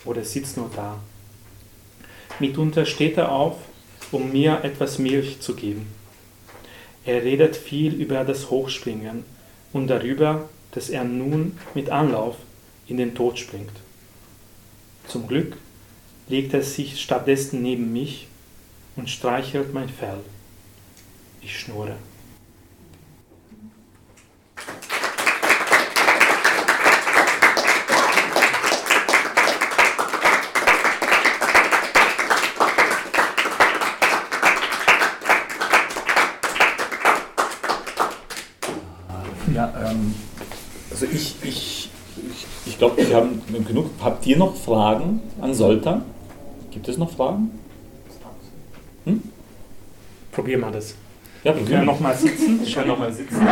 oder 0.06 0.24
sitzt 0.24 0.58
nur 0.58 0.72
da. 0.76 1.00
Mitunter 2.39 2.88
steht 2.88 3.16
er 3.16 3.32
auf, 3.32 3.58
um 4.12 4.32
mir 4.32 4.64
etwas 4.64 4.98
Milch 4.98 5.39
zu 5.39 5.56
geben. 5.56 5.86
Er 7.06 7.24
redet 7.24 7.56
viel 7.56 7.94
über 7.94 8.24
das 8.24 8.50
Hochspringen 8.50 9.24
und 9.74 9.88
darüber, 9.88 10.49
dass 10.72 10.89
er 10.89 11.03
nun 11.03 11.57
mit 11.74 11.89
Anlauf 11.89 12.38
in 12.88 12.97
den 12.97 13.15
Tod 13.15 13.39
springt. 13.39 13.72
Zum 15.07 15.28
Glück 15.28 15.57
legt 16.28 16.53
er 16.53 16.63
sich 16.63 17.01
stattdessen 17.01 17.61
neben 17.61 17.91
mich 17.91 18.28
und 18.95 19.09
streichelt 19.09 19.74
mein 19.74 19.89
Fell. 19.89 20.19
Ich 21.41 21.59
schnurre. 21.59 21.95
Ja, 39.53 39.74
ähm, 39.92 40.16
also 40.89 41.06
ich, 41.06 41.36
ich, 41.44 41.89
ich, 42.16 42.48
ich 42.66 42.78
glaube, 42.78 42.98
wir 42.98 43.16
haben 43.16 43.42
genug. 43.68 43.89
Habt 44.02 44.26
ihr 44.28 44.38
noch 44.38 44.56
Fragen 44.56 45.22
an 45.39 45.54
Soltan? 45.54 46.04
Gibt 46.72 46.88
es 46.88 46.98
noch 46.98 47.12
Fragen? 47.12 47.52
Hm? 49.06 49.22
Probieren 50.32 50.62
wir 50.62 50.72
das. 50.72 50.96
Ja, 51.44 51.56
wir 51.56 51.64
können 51.64 51.80
wir. 51.80 51.84
nochmal 51.94 52.16
sitzen. 52.16 52.62
Ich 52.64 52.74
kann 52.74 52.88
noch 52.88 53.00
mal 53.00 53.12
sitzen. 53.12 53.42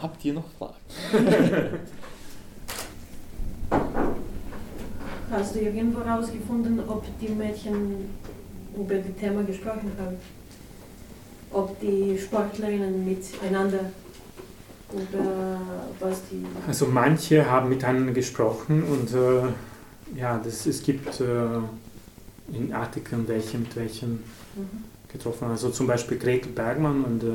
Habt 0.00 0.24
ihr 0.24 0.32
noch 0.34 0.44
Fragen? 0.58 0.74
Hast 5.30 5.54
du 5.54 5.60
irgendwo 5.60 6.04
herausgefunden, 6.04 6.80
ob 6.86 7.01
die 7.20 7.28
Mädchen 7.28 8.10
über 8.76 8.94
das 8.96 9.14
Thema 9.18 9.42
gesprochen 9.42 9.92
haben? 9.98 10.16
Ob 11.52 11.78
die 11.80 12.18
Sportlerinnen 12.18 13.04
miteinander 13.04 13.90
über 14.92 15.60
was 16.00 16.22
die. 16.30 16.44
Also 16.66 16.86
manche 16.86 17.48
haben 17.50 17.68
miteinander 17.68 18.12
gesprochen 18.12 18.82
und 18.84 19.12
äh, 19.14 20.18
ja, 20.18 20.40
das, 20.42 20.66
es 20.66 20.82
gibt 20.82 21.20
äh, 21.20 21.24
in 22.54 22.72
Artikeln 22.72 23.26
welche 23.28 23.58
mit 23.58 23.74
welchen 23.76 24.22
Mhm. 24.54 24.84
getroffen. 25.10 25.48
Also 25.48 25.70
zum 25.70 25.86
Beispiel 25.86 26.18
Gretel 26.18 26.52
Bergmann 26.52 27.04
und, 27.04 27.22
äh, 27.22 27.26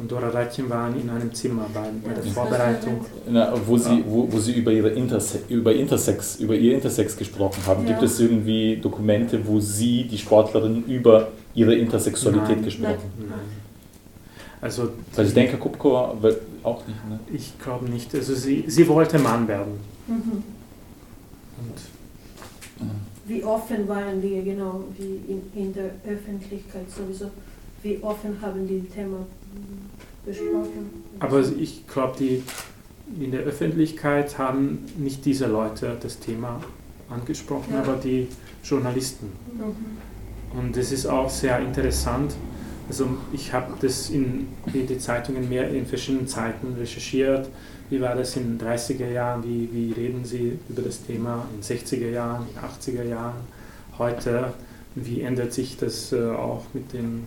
und 0.00 0.10
Dora 0.10 0.28
Reitchen 0.28 0.68
waren 0.70 0.98
in 0.98 1.10
einem 1.10 1.32
Zimmer 1.34 1.66
bei, 1.74 1.88
bei 2.02 2.14
der. 2.14 2.22
Vorbereitung. 2.24 3.04
Na, 3.28 3.52
wo, 3.66 3.76
sie, 3.76 4.02
wo, 4.06 4.32
wo 4.32 4.38
Sie 4.38 4.54
über, 4.54 4.72
ihre 4.72 4.90
Interse 4.90 5.40
über, 5.48 5.74
Intersex, 5.74 6.36
über 6.36 6.54
ihr 6.54 6.74
Intersex 6.74 7.16
gesprochen 7.16 7.60
haben. 7.66 7.84
Ja. 7.84 7.92
Gibt 7.92 8.02
es 8.02 8.18
irgendwie 8.18 8.76
Dokumente, 8.76 9.46
wo 9.46 9.60
Sie, 9.60 10.04
die 10.04 10.16
Sportlerin, 10.16 10.84
über 10.86 11.28
ihre 11.54 11.74
Intersexualität 11.74 12.56
Nein. 12.56 12.64
gesprochen 12.64 12.88
haben? 12.88 13.28
Nein. 13.28 13.38
Also, 14.62 14.90
Weil 15.14 15.26
ich 15.26 15.34
denke, 15.34 15.56
Kupko 15.56 16.16
wird 16.20 16.40
auch 16.62 16.86
nicht. 16.86 17.08
Ne? 17.08 17.18
Ich 17.32 17.58
glaube 17.58 17.88
nicht. 17.88 18.14
Also 18.14 18.34
sie, 18.34 18.64
sie 18.66 18.86
wollte 18.88 19.18
Mann 19.18 19.48
werden. 19.48 19.80
Mhm. 20.06 20.42
Und 21.58 22.90
Wie 23.26 23.42
offen 23.42 23.88
waren 23.88 24.20
die, 24.20 24.42
genau, 24.42 24.84
wie 24.98 25.20
in, 25.32 25.42
in 25.54 25.72
der 25.72 25.90
Öffentlichkeit 26.06 26.90
sowieso? 26.90 27.30
Wie 27.82 27.98
offen 28.02 28.36
haben 28.42 28.66
die 28.66 28.82
das 28.86 28.94
Thema 28.94 29.26
besprochen? 30.24 31.04
Aber 31.18 31.40
ich 31.40 31.86
glaube, 31.86 32.16
die 32.18 32.42
in 33.20 33.32
der 33.32 33.40
Öffentlichkeit 33.40 34.38
haben 34.38 34.84
nicht 34.96 35.24
diese 35.24 35.46
Leute 35.46 35.96
das 36.00 36.18
Thema 36.20 36.60
angesprochen, 37.08 37.72
Ja. 37.74 37.82
aber 37.82 37.94
die 37.94 38.28
Journalisten. 38.62 39.26
Mhm. 39.54 40.58
Und 40.58 40.76
das 40.76 40.92
ist 40.92 41.06
auch 41.06 41.28
sehr 41.30 41.58
interessant. 41.60 42.34
Also 42.88 43.06
ich 43.32 43.52
habe 43.52 43.72
das 43.80 44.10
in, 44.10 44.48
in 44.72 44.86
die 44.86 44.98
Zeitungen 44.98 45.48
mehr 45.48 45.68
in 45.70 45.86
verschiedenen 45.86 46.26
Zeiten 46.26 46.74
recherchiert. 46.78 47.48
Wie 47.88 48.00
war 48.00 48.14
das 48.16 48.36
in 48.36 48.58
den 48.58 48.68
30er 48.68 49.08
Jahren? 49.10 49.44
Wie, 49.44 49.68
wie 49.72 49.92
reden 49.92 50.24
sie 50.24 50.58
über 50.68 50.82
das 50.82 51.02
Thema 51.04 51.46
in 51.54 51.60
den 51.60 51.78
60er 51.78 52.10
Jahren, 52.10 52.46
in 52.48 52.54
den 52.54 53.04
80er 53.04 53.08
Jahren, 53.08 53.36
heute? 53.98 54.52
Wie 54.96 55.20
ändert 55.20 55.52
sich 55.52 55.76
das 55.76 56.12
äh, 56.12 56.30
auch 56.30 56.64
mit 56.72 56.92
dem 56.92 57.22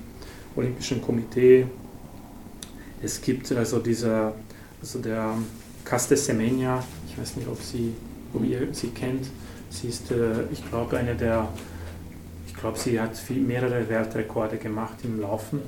Olympischen 0.58 1.02
Komitee? 1.02 1.66
Es 3.04 3.22
gibt 3.22 3.52
also 3.52 3.80
dieser, 3.80 4.34
also 4.82 5.00
der 5.00 5.34
Caste 5.84 6.16
Semenya, 6.16 6.84
ich 7.08 7.18
weiß 7.20 7.36
nicht, 7.36 7.48
ob, 7.48 7.62
sie, 7.62 7.94
ob 8.34 8.46
ihr 8.46 8.68
sie 8.72 8.88
kennt. 8.88 9.26
Sie 9.70 9.90
ist, 9.90 10.10
äh, 10.12 10.44
ich 10.52 10.68
glaube, 10.70 10.98
eine 10.98 11.16
der 11.16 11.48
ich 12.54 12.60
glaube, 12.60 12.80
sie 12.80 13.00
hat 13.02 13.18
viel, 13.18 13.42
mehrere 13.42 13.90
Weltrekorde 13.90 14.58
gemacht 14.58 14.96
im 15.04 15.20
Laufen. 15.20 15.60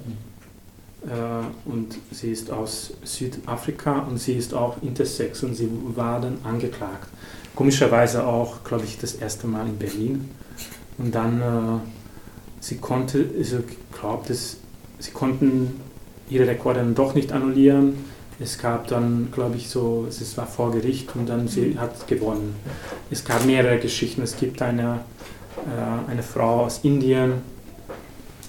Äh, 1.04 1.70
und 1.70 1.98
sie 2.12 2.32
ist 2.32 2.52
aus 2.52 2.94
Südafrika 3.04 4.00
und 4.00 4.18
sie 4.18 4.34
ist 4.34 4.54
auch 4.54 4.82
intersex 4.82 5.44
und 5.44 5.56
sie 5.56 5.70
war 5.96 6.22
dann 6.22 6.38
angeklagt. 6.44 7.10
Komischerweise 7.54 8.26
auch, 8.26 8.64
glaube 8.64 8.86
ich, 8.86 8.98
das 8.98 9.16
erste 9.16 9.46
Mal 9.48 9.68
in 9.68 9.78
Berlin. 9.78 10.30
Und 10.98 11.14
dann, 11.14 11.42
äh, 11.42 11.80
sie 12.62 12.78
konnte, 12.78 13.30
also 13.38 13.58
ich 13.60 14.00
glaube, 14.00 14.34
sie 14.34 15.12
konnten 15.12 15.82
ihre 16.30 16.48
Rekorde 16.48 16.80
dann 16.80 16.96
doch 16.96 17.16
nicht 17.16 17.32
annullieren. 17.32 17.94
Es 18.40 18.58
gab 18.58 18.88
dann, 18.88 19.30
glaube 19.32 19.56
ich, 19.56 19.70
so, 19.70 20.06
es 20.10 20.36
war 20.38 20.46
vor 20.48 20.72
Gericht 20.72 21.16
und 21.16 21.28
dann 21.30 21.48
sie 21.48 21.78
hat 21.80 22.08
gewonnen. 22.08 22.56
Es 23.10 23.24
gab 23.24 23.46
mehrere 23.46 23.80
Geschichten. 23.80 24.22
Es 24.22 24.36
gibt 24.36 24.62
eine, 24.62 25.00
äh, 25.66 26.12
eine 26.12 26.22
Frau 26.24 26.66
aus 26.66 26.80
Indien 26.84 27.34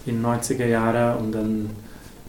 in 0.07 0.14
den 0.16 0.22
90er 0.22 0.66
Jahren 0.66 1.18
und 1.18 1.33
dann, 1.33 1.70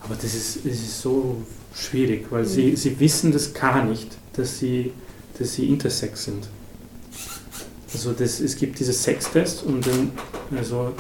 aber 0.02 0.16
das 0.16 0.36
ist, 0.36 0.58
das 0.66 0.74
ist 0.74 1.02
so 1.02 1.38
schwierig, 1.76 2.28
weil 2.30 2.46
sie, 2.46 2.72
Mhm. 2.72 2.76
sie 2.76 3.00
wissen 3.00 3.32
das 3.32 3.54
gar 3.54 3.84
nicht, 3.84 4.18
dass 4.34 4.60
sie, 4.60 4.92
dass 5.40 5.54
sie 5.54 5.68
intersex 5.68 6.26
sind. 6.26 6.48
Also 7.94 8.12
das, 8.12 8.40
es 8.40 8.56
gibt 8.56 8.80
dieses 8.80 9.02
Sextest 9.04 9.64
und 9.64 9.86
dann, 9.88 10.12
also 10.56 10.94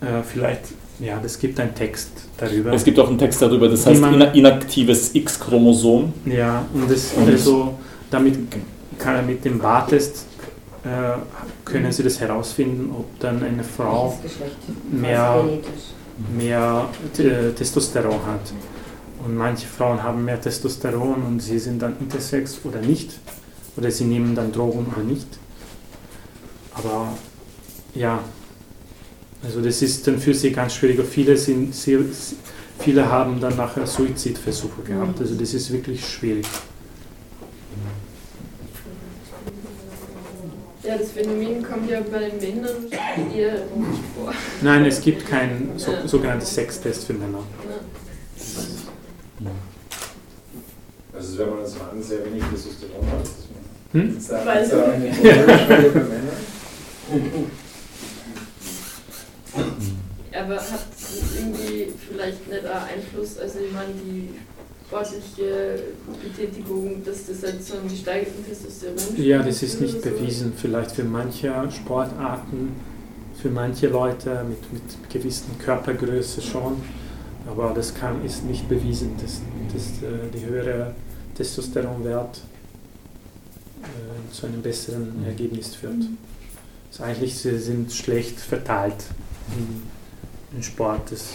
Äh, 0.00 0.22
vielleicht, 0.22 0.60
ja, 1.00 1.20
es 1.24 1.40
gibt 1.40 1.58
einen 1.58 1.74
Text 1.74 2.10
darüber. 2.38 2.72
Es 2.72 2.82
gibt 2.84 2.98
auch 2.98 3.08
einen 3.08 3.18
Text 3.18 3.42
darüber, 3.42 3.68
das 3.68 3.84
heißt 3.86 4.00
man- 4.00 4.14
ina- 4.14 4.32
inaktives 4.32 5.14
X-Chromosom. 5.14 6.12
Ja, 6.24 6.64
und 6.72 6.90
das, 6.90 7.12
Und- 7.14 7.28
also 7.28 7.74
damit 8.10 8.38
kann, 8.98 9.26
mit 9.26 9.44
dem 9.44 9.58
Bartest 9.58 10.24
äh, 10.84 10.88
können 11.64 11.92
Sie 11.92 12.02
das 12.02 12.18
herausfinden, 12.20 12.90
ob 12.96 13.18
dann 13.20 13.42
eine 13.42 13.62
Frau 13.64 14.16
mehr, 14.90 15.42
genetisch? 15.44 15.68
mehr 16.36 16.86
äh, 17.18 17.52
Testosteron 17.52 18.14
hat. 18.26 18.40
Und 19.26 19.36
manche 19.36 19.66
Frauen 19.66 20.00
haben 20.02 20.24
mehr 20.24 20.40
Testosteron 20.40 21.22
und 21.26 21.40
sie 21.42 21.58
sind 21.58 21.82
dann 21.82 21.96
intersex 22.00 22.60
oder 22.64 22.80
nicht. 22.80 23.18
Oder 23.76 23.90
sie 23.90 24.04
nehmen 24.04 24.34
dann 24.34 24.50
Drogen 24.52 24.86
oder 24.94 25.02
nicht. 25.04 25.26
Aber 26.74 27.08
ja, 27.94 28.20
also 29.42 29.60
das 29.62 29.82
ist 29.82 30.06
dann 30.06 30.18
für 30.18 30.34
sie 30.34 30.52
ganz 30.52 30.74
schwierig. 30.74 31.00
Viele, 31.08 31.36
sind, 31.36 31.74
sie, 31.74 31.98
viele 32.80 33.08
haben 33.08 33.40
dann 33.40 33.56
nachher 33.56 33.86
Suizidversuche 33.86 34.82
gehabt. 34.82 35.20
Also 35.20 35.34
das 35.34 35.54
ist 35.54 35.70
wirklich 35.72 36.06
schwierig. 36.06 36.46
Ja, 40.82 40.96
das 40.96 41.10
Phänomen 41.10 41.62
kommt 41.62 41.90
ja 41.90 42.00
bei 42.00 42.30
den 42.30 42.38
Männern 42.56 42.76
eher 43.34 43.52
nicht 43.52 44.00
vor. 44.16 44.32
Nein, 44.62 44.86
es 44.86 45.00
gibt 45.02 45.26
keinen 45.26 45.72
so, 45.76 45.92
Ja. 45.92 46.08
sogenannten 46.08 46.46
Sextest 46.46 47.04
für 47.04 47.12
Männer. 47.12 47.42
Also 51.12 51.38
wenn 51.38 51.50
man 51.50 51.58
als 51.60 51.74
Mann 51.76 52.02
sehr 52.02 52.24
wenig 52.24 52.42
Testosteron 52.44 53.06
hat, 53.10 53.22
ist 53.24 53.48
Hm? 53.92 54.14
nicht. 54.14 54.28
Problemschwelle 54.28 55.90
für 55.92 55.98
Männer? 55.98 56.32
Aber 60.40 60.54
hat 60.56 60.86
das 60.94 61.22
irgendwie 61.36 61.92
einen 62.70 63.00
Einfluss, 63.00 63.38
also 63.38 63.58
ich 63.58 63.72
meine, 63.72 63.92
die 63.92 64.30
sportliche 64.88 65.82
Betätigung, 66.22 67.04
dass 67.04 67.26
das 67.26 67.42
halt 67.42 67.62
so 67.62 67.74
einen 67.76 67.88
gesteigerten 67.88 68.44
Testosteron 68.44 69.22
Ja, 69.22 69.42
das 69.42 69.62
ist 69.62 69.80
nicht 69.80 70.02
so? 70.02 70.10
bewiesen. 70.10 70.52
Vielleicht 70.56 70.92
für 70.92 71.04
manche 71.04 71.52
Sportarten, 71.70 72.72
für 73.40 73.50
manche 73.50 73.88
Leute 73.88 74.44
mit, 74.48 74.72
mit 74.72 75.10
gewissen 75.10 75.58
Körpergröße 75.58 76.40
schon. 76.40 76.76
Aber 77.46 77.72
das 77.74 77.94
kann, 77.94 78.24
ist 78.24 78.44
nicht 78.44 78.68
bewiesen, 78.68 79.12
dass, 79.20 79.40
dass 79.72 80.02
äh, 80.02 80.28
die 80.34 80.44
höhere 80.44 80.94
Testosteronwert 81.34 82.40
äh, 83.82 84.32
zu 84.32 84.46
einem 84.46 84.62
besseren 84.62 85.24
Ergebnis 85.26 85.74
führt. 85.74 86.02
Also 86.90 87.04
eigentlich 87.04 87.36
sie 87.36 87.58
sind 87.58 87.92
schlecht 87.92 88.40
verteilt 88.40 89.04
im, 89.56 89.82
im 90.56 90.62
Sport, 90.62 91.12
das 91.12 91.34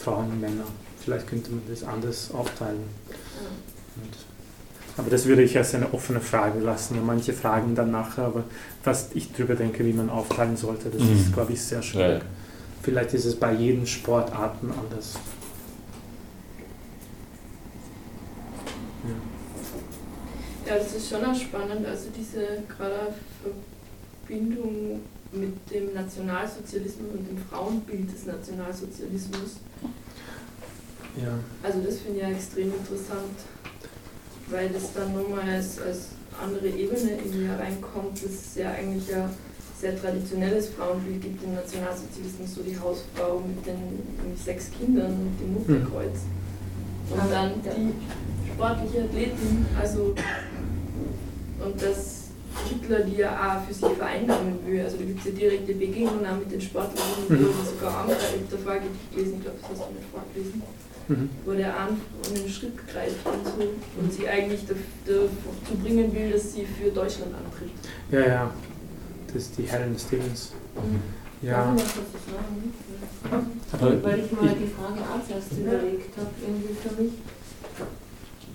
Frauen 0.00 0.30
und 0.30 0.40
Männer. 0.40 0.64
Vielleicht 1.02 1.26
könnte 1.28 1.50
man 1.50 1.62
das 1.68 1.82
anders 1.84 2.30
aufteilen. 2.32 2.80
Und, 3.96 4.16
aber 4.96 5.10
das 5.10 5.24
würde 5.26 5.42
ich 5.42 5.56
als 5.56 5.74
eine 5.74 5.92
offene 5.94 6.20
Frage 6.20 6.58
lassen. 6.60 6.98
Und 6.98 7.06
manche 7.06 7.32
fragen 7.32 7.74
dann 7.74 7.90
nachher, 7.90 8.24
aber 8.24 8.44
was 8.84 9.10
ich 9.14 9.32
darüber 9.32 9.54
denke, 9.54 9.84
wie 9.84 9.92
man 9.92 10.10
aufteilen 10.10 10.56
sollte, 10.56 10.90
das 10.90 11.02
Mhm. 11.02 11.16
ist, 11.16 11.32
glaube 11.32 11.52
ich, 11.52 11.62
sehr 11.62 11.82
schwierig. 11.82 12.22
Ja. 12.22 12.28
Vielleicht 12.82 13.14
ist 13.14 13.24
es 13.26 13.36
bei 13.36 13.52
jedem 13.52 13.86
Sportarten 13.86 14.70
anders. 14.70 15.14
Ja, 20.66 20.76
das 20.76 20.94
ist 20.94 21.08
schon 21.10 21.24
auch 21.24 21.34
spannend, 21.34 21.84
also 21.86 22.08
diese 22.16 22.62
gerade 22.68 23.14
Verbindung 24.26 25.00
mit 25.32 25.54
dem 25.70 25.94
Nationalsozialismus 25.94 27.12
und 27.12 27.28
dem 27.28 27.38
Frauenbild 27.50 28.12
des 28.12 28.26
Nationalsozialismus. 28.26 29.58
Ja. 31.16 31.38
Also 31.62 31.80
das 31.80 31.98
finde 31.98 32.18
ich 32.18 32.22
ja 32.22 32.30
extrem 32.30 32.72
interessant, 32.74 33.36
weil 34.48 34.68
das 34.70 34.92
dann 34.92 35.14
nochmal 35.14 35.48
als, 35.48 35.80
als 35.80 36.08
andere 36.40 36.68
Ebene 36.68 37.18
in 37.24 37.42
mir 37.42 37.58
reinkommt, 37.58 38.22
dass 38.22 38.30
es 38.30 38.54
ja 38.56 38.72
eigentlich 38.72 39.14
ein 39.14 39.30
sehr 39.78 40.00
traditionelles 40.00 40.68
Frauenbild 40.70 41.22
gibt 41.22 41.42
im 41.44 41.54
Nationalsozialismus, 41.54 42.54
so 42.54 42.62
die 42.62 42.78
Hausfrau 42.78 43.40
mit 43.40 43.64
den 43.66 44.28
mit 44.28 44.38
sechs 44.38 44.70
Kindern 44.70 45.12
und 45.12 45.40
dem 45.40 45.54
Mutterkreuz. 45.54 46.20
Und 47.10 47.30
dann 47.30 47.52
die 47.62 48.50
sportliche 48.52 49.04
Athletin, 49.04 49.66
also 49.80 50.14
und 51.64 51.82
dass 51.82 52.19
Hitler 52.68 53.00
die 53.00 53.16
ja 53.16 53.30
auch 53.32 53.66
für 53.66 53.74
sich 53.74 53.96
vereinnahmen 53.96 54.58
will. 54.66 54.80
Also 54.82 54.96
da 54.98 55.04
gibt 55.04 55.20
es 55.20 55.26
ja 55.26 55.30
direkte 55.32 55.74
Begegnungen 55.74 56.26
auch 56.26 56.36
mit 56.38 56.50
den 56.52 56.60
Sportlerinnen, 56.60 57.28
Mhm. 57.28 57.46
wo 57.46 57.62
die 57.62 57.68
sogar 57.76 57.98
andere, 58.02 58.16
ich 58.18 58.24
habe 58.34 58.44
da 58.50 58.56
vorher 58.64 58.82
gelesen, 59.12 59.34
ich 59.38 59.42
glaube, 59.42 59.58
das 59.62 59.70
hast 59.70 59.88
du 59.88 59.94
nicht 59.94 60.08
vorgelesen, 60.12 60.62
Mhm. 61.08 61.30
wo 61.44 61.52
der 61.52 61.78
an 61.80 62.00
den 62.34 62.48
Schritt 62.48 62.76
greift 62.86 63.26
und 63.26 63.44
so 63.46 64.00
und 64.00 64.12
sie 64.12 64.28
eigentlich 64.28 64.60
dazu 64.66 65.28
bringen 65.82 66.14
will, 66.14 66.30
dass 66.32 66.52
sie 66.52 66.64
für 66.66 66.90
Deutschland 66.90 67.32
antritt. 67.34 67.70
Ja, 68.10 68.20
ja. 68.20 68.50
Das 69.32 69.36
ist 69.42 69.58
die 69.58 69.62
Helen 69.62 69.96
Stevens. 69.98 70.52
Ja. 71.42 71.72
Dazu 71.76 71.84
sagen? 72.28 72.72
Aber 73.72 74.02
Weil 74.02 74.18
ich 74.20 74.32
mal 74.32 74.54
die 74.54 74.66
Frage 74.68 75.00
auch 75.00 75.26
zuerst 75.26 75.52
überlegt 75.52 76.16
habe, 76.16 76.30
irgendwie 76.42 76.74
für 76.74 77.02
mich. 77.02 77.12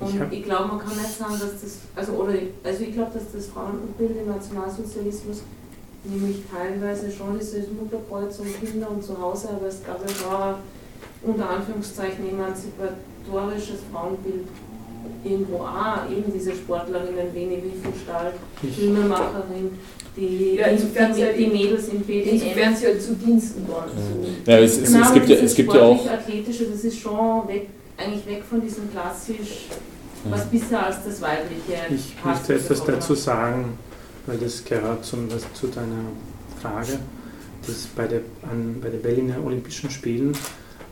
Und 0.06 0.32
Ich 0.32 0.40
ich, 0.40 0.44
glaube, 0.46 0.68
man 0.70 0.80
kann 0.80 0.96
nicht 0.98 1.18
sagen, 1.18 1.34
dass 1.34 1.62
das, 1.62 1.78
also, 1.96 2.12
oder, 2.14 2.34
also 2.64 2.84
ich 2.84 2.94
glaube, 2.94 3.12
dass 3.14 3.24
das 3.34 3.48
Frauenbild 3.48 4.12
im 4.22 4.28
Nationalsozialismus 4.30 5.42
nämlich 6.04 6.38
teilweise 6.54 7.12
schon 7.12 7.40
dieses 7.40 7.66
Mutterkreuz 7.72 8.38
und 8.40 8.60
Kinder 8.62 8.90
und 8.92 9.04
zu 9.04 9.20
Hause, 9.20 9.50
aber 9.50 9.68
es 9.68 9.84
gab 9.86 10.00
ja 10.02 10.14
schon 10.14 10.56
unter 11.32 11.50
Anführungszeichen 11.50 12.30
emanzipatorisches 12.30 13.80
Frauenbild 13.92 14.46
irgendwo 15.24 15.58
auch, 15.58 16.10
eben 16.12 16.32
diese 16.34 16.52
Sportlerinnen, 16.54 17.34
Veni 17.34 17.58
Wiefenstahl, 17.64 18.34
Filmemacherin, 18.76 19.72
die, 20.16 20.56
Ja, 20.56 20.68
insofern 20.68 21.14
die, 21.14 21.22
sie- 21.22 21.34
die 21.38 21.48
Mädels 21.48 21.88
im 21.90 22.02
BDM. 22.02 22.34
Insofern 22.36 22.76
sie 22.76 22.86
halt 22.86 23.02
zu 23.02 23.14
Diensten 23.16 23.68
waren. 23.68 23.90
Ja, 24.46 24.60
es, 24.60 24.78
es, 24.78 24.92
Genau, 24.94 25.06
es, 25.08 25.14
gibt 25.14 25.30
ja, 25.30 25.36
es 25.38 25.56
gibt 25.56 25.74
ja 25.74 25.82
auch. 25.82 26.06
das 26.06 26.84
ist 26.84 27.00
schon 27.00 27.48
weg, 27.48 27.68
eigentlich 27.98 28.26
weg 28.28 28.44
von 28.48 28.62
diesem 28.62 28.92
klassisch, 28.92 29.68
was 30.30 30.46
bisher 30.46 30.86
als 30.86 30.98
das 31.06 31.22
Weibliche 31.22 31.74
Ich 31.90 32.16
möchte 32.24 32.54
etwas 32.56 32.80
bekommen 32.80 32.98
dazu 33.00 33.16
sagen, 33.16 33.78
weil 34.26 34.38
das 34.38 34.64
gehört 34.64 35.06
zum, 35.06 35.30
das, 35.30 35.44
zu 35.54 35.68
deiner 35.68 36.04
Frage. 36.62 37.00
Das 37.68 37.88
bei, 37.96 38.08
der, 38.08 38.22
an, 38.50 38.78
bei 38.82 38.90
den 38.90 39.02
Berliner 39.02 39.44
Olympischen 39.44 39.90
Spielen 39.90 40.34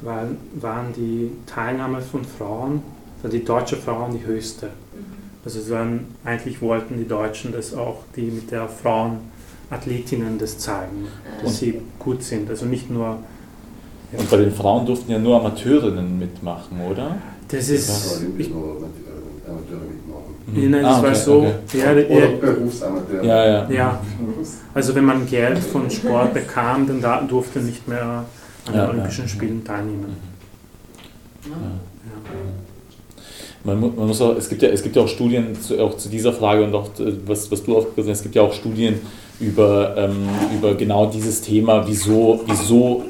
waren, 0.01 0.37
waren 0.55 0.93
die 0.93 1.31
Teilnahme 1.45 2.01
von 2.01 2.23
Frauen, 2.25 2.81
also 3.23 3.35
die 3.37 3.43
deutsche 3.43 3.77
Frauen 3.77 4.17
die 4.17 4.25
höchste. 4.25 4.69
Also 5.45 5.59
es 5.59 5.69
waren, 5.69 6.07
eigentlich 6.23 6.61
wollten 6.61 6.97
die 6.97 7.07
Deutschen 7.07 7.51
das 7.51 7.73
auch, 7.73 8.03
die 8.15 8.23
mit 8.23 8.49
der 8.51 8.67
Frauenathletinnen 8.69 10.37
das 10.39 10.57
zeigen, 10.57 11.07
dass 11.41 11.51
Und- 11.51 11.57
sie 11.57 11.81
gut 11.99 12.23
sind. 12.23 12.49
Also 12.49 12.65
nicht 12.65 12.89
nur 12.89 13.19
Und 14.15 14.29
bei 14.29 14.37
den 14.37 14.53
Frauen 14.53 14.85
durften 14.85 15.11
ja 15.11 15.19
nur 15.19 15.37
Amateurinnen 15.39 16.17
mitmachen, 16.19 16.79
oder? 16.81 17.17
Das 17.47 17.69
ist- 17.69 18.21
Ja. 18.21 18.27
ich- 18.37 18.51
Amateure 19.53 19.85
mitmachen. 19.87 20.33
Ja, 20.55 20.69
nein, 20.69 20.83
das 20.83 20.91
Ah, 20.97 21.01
war 21.03 21.09
okay, 21.09 21.19
so. 21.19 21.37
okay. 21.39 21.79
Ja, 21.79 21.91
Oder 21.91 22.29
ja, 22.31 22.37
Berufsamateur. 22.39 23.23
Ja, 23.23 23.45
ja. 23.47 23.69
ja. 23.71 24.01
Also 24.73 24.95
wenn 24.95 25.05
man 25.05 25.25
Geld 25.25 25.59
von 25.59 25.89
Sport 25.89 26.33
bekam, 26.33 26.85
dann 26.87 27.01
da 27.01 27.21
durfte 27.21 27.59
nicht 27.59 27.87
mehr 27.87 28.25
an 28.67 28.73
den 28.73 28.89
Olympischen 28.89 29.23
ja. 29.25 29.27
Spielen 29.29 29.63
teilnehmen. 29.63 30.15
Man, 33.63 33.79
mu- 33.79 33.91
man 33.95 34.07
muss 34.07 34.21
auch, 34.21 34.35
es, 34.35 34.49
gibt 34.49 34.61
ja, 34.61 34.69
es 34.69 34.83
gibt 34.83 34.95
ja 34.95 35.01
auch 35.03 35.07
Studien 35.07 35.55
zu, 35.59 35.79
auch 35.79 35.95
zu 35.95 36.09
dieser 36.09 36.33
Frage 36.33 36.63
und 36.65 36.75
auch 36.75 36.87
äh, 36.99 37.13
was, 37.25 37.49
was 37.49 37.63
du 37.63 37.77
auch 37.77 37.83
gesagt 37.95 38.09
hast, 38.09 38.17
es 38.17 38.23
gibt 38.23 38.35
ja 38.35 38.41
auch 38.41 38.53
Studien 38.53 38.99
über, 39.39 39.95
ähm, 39.97 40.27
über 40.53 40.75
genau 40.75 41.05
dieses 41.05 41.41
Thema, 41.41 41.87
wieso, 41.87 42.41
wieso 42.45 43.05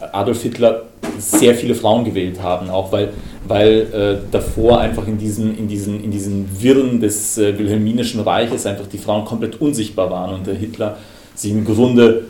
Adolf 0.00 0.42
Hitler 0.42 0.82
sehr 1.18 1.54
viele 1.54 1.74
Frauen 1.74 2.04
gewählt 2.04 2.42
haben, 2.42 2.70
auch 2.70 2.90
weil, 2.92 3.10
weil 3.46 3.80
äh, 3.92 4.30
davor 4.30 4.80
einfach 4.80 5.06
in 5.06 5.18
diesen, 5.18 5.56
in, 5.56 5.68
diesen, 5.68 6.02
in 6.02 6.10
diesen 6.10 6.48
Wirren 6.60 7.00
des 7.00 7.38
äh, 7.38 7.56
Wilhelminischen 7.58 8.20
Reiches 8.20 8.66
einfach 8.66 8.86
die 8.86 8.98
Frauen 8.98 9.24
komplett 9.24 9.60
unsichtbar 9.60 10.10
waren 10.10 10.34
und 10.34 10.46
der 10.46 10.54
Hitler 10.54 10.96
sie 11.34 11.50
im 11.50 11.64
Grunde 11.64 12.24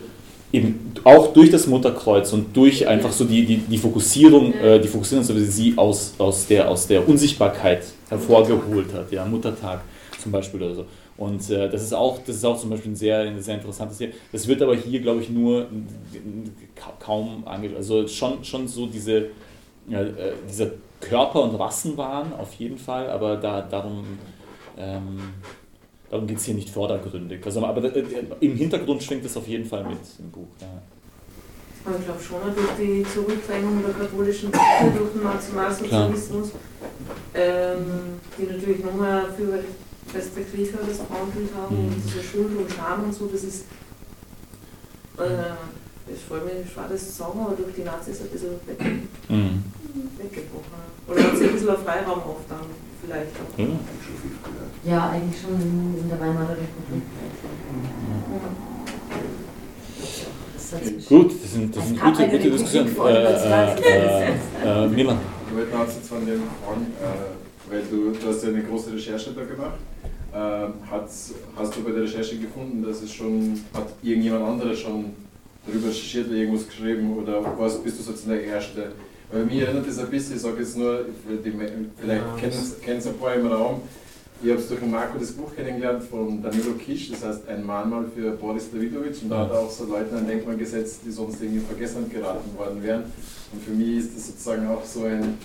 eben 0.51 0.93
auch 1.03 1.33
durch 1.33 1.51
das 1.51 1.67
Mutterkreuz 1.67 2.31
und 2.33 2.55
durch 2.55 2.87
einfach 2.87 3.11
so 3.11 3.25
die, 3.25 3.45
die, 3.45 3.57
die 3.57 3.77
Fokussierung, 3.77 4.53
äh, 4.53 4.79
die 4.79 4.87
Fokussierung, 4.87 5.23
so 5.23 5.35
wie 5.35 5.43
sie 5.43 5.73
aus, 5.75 6.13
aus, 6.17 6.47
der, 6.47 6.69
aus 6.69 6.87
der 6.87 7.07
Unsichtbarkeit 7.07 7.83
hervorgeholt 8.09 8.93
hat, 8.93 9.11
ja, 9.11 9.25
Muttertag 9.25 9.81
zum 10.21 10.31
Beispiel 10.31 10.61
oder 10.63 10.75
so. 10.75 10.85
Und 11.17 11.49
äh, 11.49 11.69
das 11.69 11.81
ist 11.81 11.93
auch, 11.93 12.19
das 12.25 12.35
ist 12.35 12.45
auch 12.45 12.59
zum 12.59 12.69
Beispiel 12.71 12.91
ein 12.91 12.95
sehr, 12.95 13.19
ein 13.19 13.41
sehr 13.41 13.55
interessantes 13.55 13.97
Thema. 13.99 14.13
Das 14.33 14.47
wird 14.47 14.61
aber 14.61 14.75
hier, 14.75 14.99
glaube 14.99 15.21
ich, 15.21 15.29
nur 15.29 15.67
ka- 16.75 16.93
kaum 16.99 17.47
angeschaut. 17.47 17.77
Also 17.77 18.07
schon, 18.07 18.43
schon 18.43 18.67
so 18.67 18.85
diese, 18.87 19.27
ja, 19.87 20.01
äh, 20.01 20.33
dieser 20.49 20.71
Körper- 20.99 21.43
und 21.43 21.55
Rassenwahn 21.55 22.33
auf 22.33 22.53
jeden 22.55 22.77
Fall, 22.77 23.09
aber 23.09 23.37
da, 23.37 23.61
darum, 23.61 24.03
ähm, 24.77 25.19
darum 26.09 26.27
geht 26.27 26.37
es 26.37 26.43
hier 26.45 26.55
nicht 26.55 26.69
vordergründig. 26.69 27.45
Also, 27.45 27.63
aber 27.65 27.95
äh, 27.95 28.03
im 28.41 28.55
Hintergrund 28.55 29.01
schwingt 29.01 29.23
es 29.23 29.37
auf 29.37 29.47
jeden 29.47 29.65
Fall 29.65 29.83
mit 29.85 29.99
im 30.19 30.29
Buch. 30.31 30.47
Ja. 30.59 30.67
Ich 31.97 32.05
glaube 32.05 32.19
schon 32.19 32.41
durch 32.55 32.71
die 32.79 33.05
Zurückdrängung 33.13 33.81
der 33.85 33.93
katholischen 33.93 34.51
Kirche, 34.51 34.97
durch 34.97 35.11
den 35.13 35.23
Nationalsozialismus, 35.23 36.49
ähm, 37.35 37.85
die 38.37 38.51
natürlich 38.51 38.83
nochmal 38.83 39.25
für 39.37 39.59
restriktiver 40.15 40.79
das 40.87 40.97
Frauenbild 40.97 41.49
haben 41.55 41.75
Mhm. 41.75 41.87
und 41.93 42.01
diese 42.05 42.23
Schuld 42.23 42.57
und 42.57 42.71
Scham 42.71 43.03
und 43.03 43.13
so, 43.13 43.27
das 43.27 43.43
ist, 43.43 43.65
äh, 45.19 45.53
ich 46.13 46.21
freue 46.27 46.41
mich, 46.41 46.71
schwer 46.71 46.85
das 46.89 47.05
zu 47.07 47.11
sagen, 47.13 47.39
aber 47.39 47.55
durch 47.55 47.73
die 47.75 47.83
Nazis 47.83 48.21
ein 48.21 48.27
bisschen 48.29 48.51
weg, 48.65 48.79
Mhm. 49.29 49.63
weggebrochen. 50.17 50.85
Oder 51.07 51.23
hat 51.23 51.37
sich 51.37 51.47
ein 51.47 51.53
bisschen 51.53 51.69
ein 51.69 51.77
Freiraum 51.83 52.19
aufgetan, 52.23 52.65
vielleicht 53.03 53.31
auch. 53.41 53.59
Ja. 53.59 53.67
Ja, 54.85 55.09
eigentlich 55.09 55.41
schon 55.41 55.53
in, 55.99 56.09
der 56.09 56.19
Weimarer 56.19 56.51
Republik. 56.51 57.03
Gut, 61.07 61.31
das 61.43 61.53
sind, 61.53 61.75
das 61.75 61.87
sind 61.87 62.01
gute, 62.01 62.27
gute 62.27 62.49
Diskussionen. 62.51 62.87
Äh, 62.87 63.33
äh, 63.33 63.37
20 63.75 63.85
äh, 63.85 64.33
äh, 64.65 64.87
Milan. 64.87 65.19
Ich 65.49 65.55
wollte 65.55 65.71
noch 65.75 65.87
von 65.87 66.25
dem 66.25 66.41
fragen, 66.63 66.87
äh, 67.01 67.44
weil 67.69 67.83
du, 67.89 68.11
du 68.11 68.27
hast 68.27 68.43
ja 68.43 68.49
eine 68.49 68.63
große 68.63 68.93
Recherche 68.93 69.31
da 69.31 69.43
gemacht. 69.43 69.77
Äh, 70.33 70.89
hat's, 70.91 71.33
hast 71.55 71.75
du 71.75 71.83
bei 71.83 71.91
der 71.91 72.03
Recherche 72.03 72.37
gefunden, 72.37 72.83
dass 72.83 73.01
es 73.01 73.13
schon, 73.13 73.59
hat 73.73 73.87
irgendjemand 74.03 74.45
anderes 74.45 74.79
schon 74.79 75.13
darüber 75.65 75.87
recherchiert 75.87 76.27
oder 76.27 76.35
irgendwas 76.35 76.67
geschrieben 76.67 77.17
oder 77.17 77.41
was 77.57 77.81
bist 77.81 77.99
du 77.99 78.03
sozusagen 78.03 78.37
der 78.37 78.43
Erste? 78.43 78.91
Weil 79.31 79.45
mir 79.45 79.65
erinnert 79.65 79.87
das 79.87 79.97
ein 79.99 80.09
bisschen, 80.09 80.35
ich 80.35 80.41
sage 80.41 80.59
jetzt 80.59 80.77
nur, 80.77 81.05
die, 81.43 81.51
vielleicht 81.51 82.23
Ja, 82.23 82.35
kennen 82.81 82.97
es 82.99 83.07
ein 83.07 83.17
paar 83.17 83.33
im 83.33 83.47
Raum, 83.47 83.81
ich 84.43 84.51
habe 84.51 84.59
es 84.59 84.67
durch 84.67 84.81
Marco 84.81 85.17
das 85.17 85.31
Buch 85.31 85.55
kennengelernt 85.55 86.03
von 86.03 86.43
Danilo 86.43 86.73
Kisch, 86.73 87.09
das 87.09 87.23
heißt 87.23 87.47
ein 87.47 87.65
Mahnmal 87.65 88.05
für 88.13 88.31
Boris 88.31 88.69
Davidovic 88.69 89.15
und 89.23 89.29
da 89.29 89.39
hat 89.39 89.51
er 89.51 89.59
auch 89.59 89.71
so 89.71 89.85
Leuten 89.85 90.15
ein 90.15 90.27
Denkmal 90.27 90.57
gesetzt, 90.57 90.99
die 91.05 91.11
sonst 91.11 91.41
irgendwie 91.41 91.59
in 91.59 91.65
Vergessenheit 91.65 92.11
geraten 92.11 92.57
worden 92.57 92.83
wären. 92.83 93.03
Und 93.53 93.63
für 93.63 93.71
mich 93.71 93.97
ist 93.97 94.15
das 94.15 94.27
sozusagen 94.27 94.67
auch 94.67 94.83
so 94.83 95.05
ein 95.05 95.35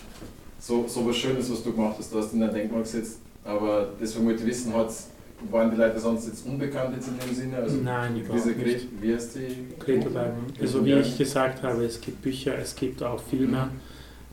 so, 0.60 0.86
so 0.86 1.06
was 1.06 1.16
Schönes, 1.16 1.50
was 1.50 1.62
du 1.62 1.72
gemacht 1.72 1.96
hast. 1.98 2.12
Du 2.12 2.18
hast 2.18 2.32
in 2.32 2.42
ein 2.42 2.52
Denkmal 2.52 2.82
gesetzt, 2.82 3.18
aber 3.44 3.88
deswegen 4.00 4.26
wollte 4.26 4.42
ich 4.42 4.48
wissen, 4.48 4.74
hat's, 4.74 5.08
waren 5.50 5.70
die 5.70 5.76
Leute 5.76 5.98
sonst 5.98 6.26
jetzt 6.26 6.44
unbekannt 6.46 6.94
jetzt 6.94 7.08
in 7.08 7.18
dem 7.18 7.34
Sinne? 7.34 7.56
Also 7.56 7.76
Nein, 7.78 8.16
überhaupt 8.20 8.44
diese 8.46 8.50
nicht. 8.56 8.86
Wie 9.00 9.14
heißt 9.14 9.36
die? 9.36 9.78
Greta 9.78 10.08
Bergmann. 10.10 10.44
Also 10.60 10.84
wie 10.84 10.92
ich 10.92 11.16
gesagt 11.16 11.62
habe, 11.62 11.84
es 11.84 12.00
gibt 12.00 12.20
Bücher, 12.22 12.58
es 12.58 12.76
gibt 12.76 13.02
auch 13.02 13.20
Filme. 13.22 13.70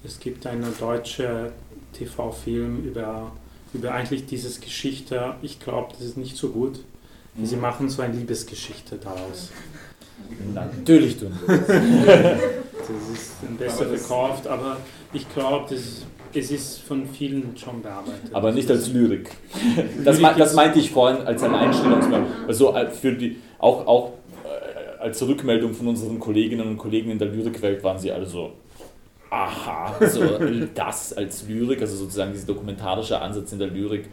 Es 0.04 0.20
gibt 0.20 0.46
einen 0.46 0.78
deutschen 0.80 1.48
TV-Film 1.94 2.84
über, 2.86 3.32
über 3.74 3.92
eigentlich 3.94 4.26
dieses 4.26 4.60
Geschichte. 4.60 5.36
Ich 5.42 5.60
glaube, 5.60 5.94
das 5.98 6.06
ist 6.08 6.18
nicht 6.18 6.36
so 6.38 6.50
gut. 6.50 6.82
Sie 7.42 7.56
machen 7.56 7.90
so 7.90 8.02
eine 8.02 8.14
Liebesgeschichte 8.14 8.98
daraus. 8.98 9.52
Natürlich 10.54 11.18
tun 11.18 11.32
sie 11.40 11.56
das. 11.56 11.68
das 11.68 13.20
ist 13.20 13.32
ein 13.48 13.58
besser 13.58 13.86
das- 13.86 14.02
verkauft, 14.02 14.48
aber 14.48 14.78
ich 15.14 15.32
glaube, 15.34 15.74
das- 15.74 16.06
es 16.34 16.52
ist 16.52 16.80
von 16.82 17.06
vielen 17.08 17.56
schon 17.58 17.82
bearbeitet. 17.82 18.34
Aber 18.34 18.52
nicht 18.52 18.70
als 18.70 18.90
Lyrik. 18.92 19.30
Das, 20.04 20.20
mei- 20.20 20.34
das 20.34 20.54
meinte 20.54 20.80
ich 20.80 20.90
vorhin 20.92 21.26
als 21.26 21.44
ein 21.44 21.54
Einstellungsmerkmal. 21.54 22.32
Also 22.48 22.74
äh, 22.76 22.90
für 22.90 23.14
die, 23.14 23.38
auch, 23.60 23.86
auch 23.88 24.12
äh, 24.44 25.02
als 25.02 25.22
Rückmeldung 25.28 25.74
von 25.74 25.88
unseren 25.88 26.20
Kolleginnen 26.20 26.68
und 26.68 26.78
Kollegen 26.78 27.12
in 27.12 27.20
der 27.20 27.28
Lyrikwelt 27.30 27.84
waren 27.84 27.98
sie 28.00 28.12
alle 28.12 28.26
so, 28.26 28.52
aha, 29.30 29.96
so 30.08 30.22
das 30.74 31.14
als 31.14 31.48
Lyrik, 31.48 31.82
also 31.82 31.96
sozusagen 31.98 32.32
dieser 32.34 32.48
dokumentarische 32.48 33.20
Ansatz 33.22 33.52
in 33.52 33.60
der 33.60 33.68
Lyrik, 33.68 34.06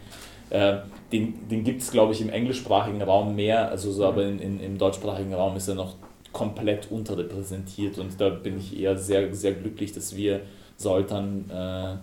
äh, 0.49 0.77
den, 1.11 1.47
den 1.49 1.63
gibt 1.63 1.81
es, 1.81 1.91
glaube 1.91 2.13
ich, 2.13 2.21
im 2.21 2.29
englischsprachigen 2.29 3.01
Raum 3.01 3.35
mehr, 3.35 3.69
also 3.69 3.91
so, 3.91 4.05
aber 4.05 4.23
in, 4.25 4.39
in, 4.39 4.59
im 4.59 4.77
deutschsprachigen 4.77 5.33
Raum 5.33 5.55
ist 5.55 5.67
er 5.67 5.75
noch 5.75 5.95
komplett 6.33 6.91
unterrepräsentiert 6.91 7.97
und 7.97 8.19
da 8.19 8.29
bin 8.29 8.57
ich 8.59 8.77
eher 8.77 8.97
sehr, 8.97 9.33
sehr 9.33 9.53
glücklich, 9.53 9.93
dass 9.93 10.15
wir 10.17 10.41
Soltan 10.77 11.49
äh, 11.49 11.95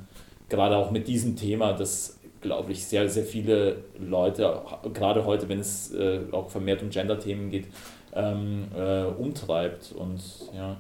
gerade 0.48 0.76
auch 0.76 0.90
mit 0.90 1.08
diesem 1.08 1.36
Thema, 1.36 1.72
das 1.72 2.18
glaube 2.40 2.72
ich 2.72 2.84
sehr, 2.84 3.08
sehr 3.08 3.24
viele 3.24 3.84
Leute, 3.98 4.62
gerade 4.92 5.24
heute, 5.24 5.48
wenn 5.48 5.60
es 5.60 5.92
äh, 5.94 6.20
auch 6.32 6.50
vermehrt 6.50 6.82
um 6.82 6.90
Gender-Themen 6.90 7.50
geht, 7.50 7.66
ähm, 8.14 8.66
äh, 8.76 9.04
umtreibt 9.04 9.92
und 9.92 10.20
ja. 10.54 10.76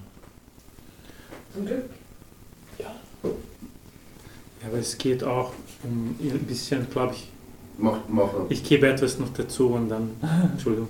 Zum 1.54 1.66
Glück. 1.66 1.84
Ja, 2.78 2.94
aber 4.66 4.78
es 4.78 4.96
geht 4.96 5.24
auch 5.24 5.52
um 5.82 6.16
ein 6.20 6.44
bisschen, 6.46 6.88
glaube 6.90 7.14
ich. 7.14 7.28
Mach, 7.78 7.98
mach. 8.08 8.28
Ich 8.48 8.62
gebe 8.62 8.86
etwas 8.86 9.18
noch 9.18 9.32
dazu 9.32 9.70
und 9.70 9.88
dann. 9.88 10.10
Entschuldigung. 10.52 10.88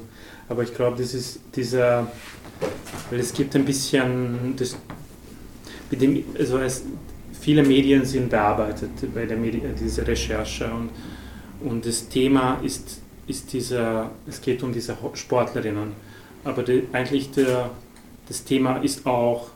Aber 0.48 0.62
ich 0.62 0.74
glaube, 0.74 1.00
das 1.00 1.14
ist 1.14 1.40
dieser. 1.54 2.06
Weil 3.10 3.20
es 3.20 3.32
gibt 3.32 3.54
ein 3.56 3.64
bisschen. 3.64 4.54
Das, 4.56 4.76
mit 5.92 6.02
dem, 6.02 6.24
also 6.36 6.58
es, 6.58 6.82
viele 7.40 7.62
Medien 7.62 8.04
sind 8.04 8.30
bearbeitet 8.30 8.90
bei 9.14 9.26
der 9.26 9.36
Medi 9.36 9.62
dieser 9.78 10.06
Recherche 10.06 10.68
und, 10.72 10.90
und 11.68 11.86
das 11.86 12.08
Thema 12.08 12.58
ist, 12.64 13.00
ist 13.28 13.52
dieser. 13.52 14.10
Es 14.26 14.40
geht 14.40 14.62
um 14.64 14.72
diese 14.72 14.96
Sportlerinnen. 15.14 15.92
Aber 16.44 16.64
die, 16.64 16.88
eigentlich 16.92 17.30
der, 17.30 17.70
das 18.26 18.42
Thema 18.42 18.78
ist 18.78 19.06
auch 19.06 19.50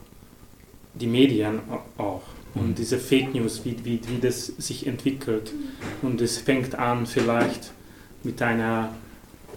die 0.94 1.08
Medien 1.08 1.58
au- 1.68 2.02
auch. 2.02 2.22
Und 2.54 2.78
diese 2.78 2.98
Fake 2.98 3.34
News, 3.34 3.62
wie, 3.64 3.76
wie, 3.84 4.00
wie 4.08 4.18
das 4.20 4.46
sich 4.46 4.86
entwickelt. 4.86 5.52
Und 6.00 6.20
es 6.20 6.38
fängt 6.38 6.74
an 6.74 7.06
vielleicht 7.06 7.72
mit 8.22 8.40
einer, 8.40 8.94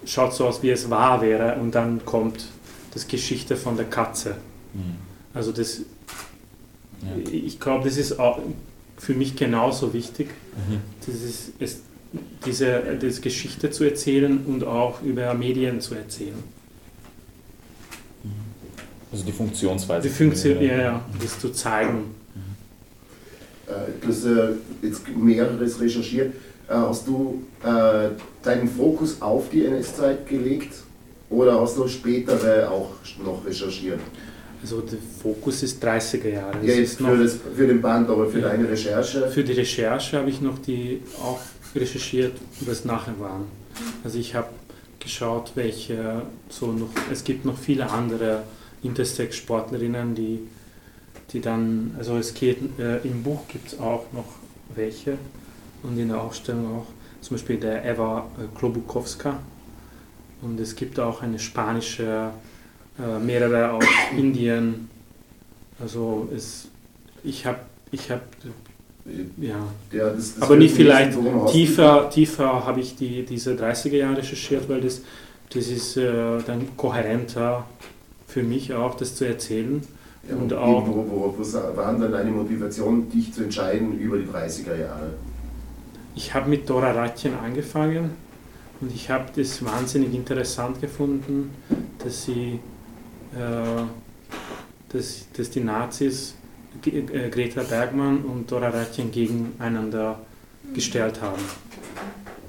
schaut 0.04 0.34
so 0.34 0.46
aus, 0.46 0.62
wie 0.62 0.70
es 0.70 0.90
wahr 0.90 1.22
wäre, 1.22 1.56
und 1.60 1.74
dann 1.74 2.04
kommt 2.04 2.46
das 2.92 3.06
Geschichte 3.06 3.56
von 3.56 3.76
der 3.76 3.86
Katze. 3.86 4.36
Mhm. 4.74 4.96
Also 5.32 5.52
das, 5.52 5.82
ich 7.32 7.58
glaube, 7.60 7.84
das 7.88 7.96
ist 7.96 8.18
auch 8.18 8.38
für 8.98 9.14
mich 9.14 9.36
genauso 9.36 9.92
wichtig, 9.94 10.28
Mhm. 10.68 10.78
das 11.06 11.14
ist, 11.22 11.52
es, 11.60 11.80
diese 12.44 12.82
das 13.00 13.20
Geschichte 13.20 13.70
zu 13.70 13.84
erzählen 13.84 14.44
und 14.46 14.64
auch 14.64 15.00
über 15.02 15.32
Medien 15.34 15.80
zu 15.80 15.94
erzählen. 15.94 16.42
Also 19.12 19.24
die 19.24 19.32
Funktionsweise. 19.32 20.08
Die 20.08 20.14
Funktion, 20.14 20.60
ja, 20.62 20.76
ja, 20.76 21.04
das 21.20 21.38
zu 21.38 21.50
zeigen. 21.50 22.14
Äh, 23.66 23.72
Du 24.00 24.08
hast 24.08 24.24
äh, 24.24 24.52
jetzt 24.82 25.08
mehreres 25.16 25.80
recherchiert. 25.80 26.34
Äh, 26.68 26.72
Hast 26.74 27.06
du 27.08 27.42
äh, 27.64 28.08
deinen 28.42 28.68
Fokus 28.68 29.20
auf 29.20 29.48
die 29.50 29.64
NS-Zeit 29.64 30.28
gelegt 30.28 30.74
oder 31.28 31.60
hast 31.60 31.76
du 31.76 31.86
spätere 31.88 32.70
auch 32.70 32.90
noch 33.24 33.44
recherchiert? 33.44 34.00
Also 34.62 34.82
der 34.82 34.98
Fokus 35.22 35.62
ist 35.62 35.82
30er 35.82 36.28
Jahre. 36.28 36.58
Ja, 36.62 36.72
Es 36.72 36.78
jetzt 36.78 36.92
ist 36.92 36.98
für, 36.98 37.16
das, 37.16 37.38
für 37.56 37.66
den 37.66 37.80
Band, 37.80 38.10
aber 38.10 38.28
für 38.28 38.40
deine 38.40 38.68
Recherche? 38.68 39.28
Für 39.28 39.42
die 39.42 39.52
Recherche 39.52 40.18
habe 40.18 40.28
ich 40.28 40.40
noch 40.40 40.58
die 40.58 41.02
auch 41.22 41.40
recherchiert, 41.74 42.36
was 42.60 42.84
nachher 42.84 43.18
waren. 43.18 43.44
Also 44.04 44.18
ich 44.18 44.34
habe 44.34 44.48
geschaut, 44.98 45.52
welche 45.54 46.22
so 46.48 46.72
noch, 46.72 46.90
es 47.10 47.24
gibt 47.24 47.44
noch 47.44 47.56
viele 47.58 47.90
andere 47.90 48.42
Intersex-Sportlerinnen, 48.82 50.14
die, 50.14 50.40
die 51.32 51.40
dann, 51.40 51.94
also 51.98 52.16
es 52.16 52.34
geht, 52.34 52.58
äh, 52.78 52.98
im 52.98 53.22
Buch 53.22 53.48
gibt 53.48 53.72
es 53.72 53.80
auch 53.80 54.06
noch 54.12 54.26
welche 54.74 55.16
und 55.82 55.98
in 55.98 56.08
der 56.08 56.20
Ausstellung 56.20 56.78
auch, 56.78 56.86
zum 57.20 57.36
Beispiel 57.36 57.56
der 57.56 57.84
Eva 57.84 58.26
äh, 58.38 58.58
Klobukowska 58.58 59.38
und 60.42 60.58
es 60.60 60.74
gibt 60.76 60.98
auch 60.98 61.22
eine 61.22 61.38
spanische, 61.38 62.30
mehrere 63.24 63.72
aus 63.72 63.84
Indien, 64.16 64.88
also 65.80 66.28
es, 66.34 66.68
ich 67.24 67.46
habe, 67.46 67.58
ich 67.90 68.10
habe, 68.10 68.22
ja, 69.38 69.56
Ja, 69.92 70.10
das- 70.10 70.34
das 70.34 70.42
aber 70.42 70.56
nicht 70.56 70.74
vielleicht 70.74 71.14
du- 71.16 71.46
tiefer, 71.50 72.10
tiefer 72.10 72.66
habe 72.66 72.80
ich 72.80 72.96
die, 72.96 73.24
diese 73.24 73.54
30er 73.54 73.96
Jahre 73.96 74.18
recherchiert, 74.18 74.68
weil 74.68 74.80
das, 74.80 75.00
das 75.52 75.68
ist 75.68 75.96
äh, 75.96 76.38
dann 76.46 76.68
kohärenter 76.76 77.64
für 78.26 78.42
mich 78.42 78.72
auch, 78.74 78.94
das 78.96 79.16
zu 79.16 79.24
erzählen. 79.26 79.82
Ja, 80.28 80.36
und 80.36 80.50
wo, 80.52 80.56
auch, 80.56 80.86
wo, 80.86 80.94
wo, 81.08 81.34
was 81.38 81.54
war 81.54 81.72
dann 81.98 82.12
deine 82.12 82.30
Motivation, 82.30 83.08
dich 83.10 83.32
zu 83.32 83.42
entscheiden 83.44 83.98
über 83.98 84.18
die 84.18 84.26
30er 84.26 84.78
Jahre? 84.78 85.10
ich 86.16 86.34
habe 86.34 86.50
mit 86.50 86.68
Dora 86.68 86.90
Ratjen 86.92 87.32
angefangen 87.38 88.10
und 88.80 88.92
ich 88.94 89.08
habe 89.08 89.24
das 89.34 89.64
wahnsinnig 89.64 90.12
interessant 90.12 90.80
gefunden, 90.80 91.50
dass 92.02 92.24
sie, 92.26 92.32
äh, 92.52 92.58
dass, 93.32 95.26
dass 95.32 95.50
die 95.50 95.60
Nazis 95.60 96.34
äh, 96.84 97.28
Greta 97.30 97.62
Bergmann 97.62 98.18
und 98.18 98.50
Dora 98.50 98.68
Ratjen 98.68 99.10
gegeneinander 99.10 100.20
gestellt 100.74 101.20
haben. 101.20 101.42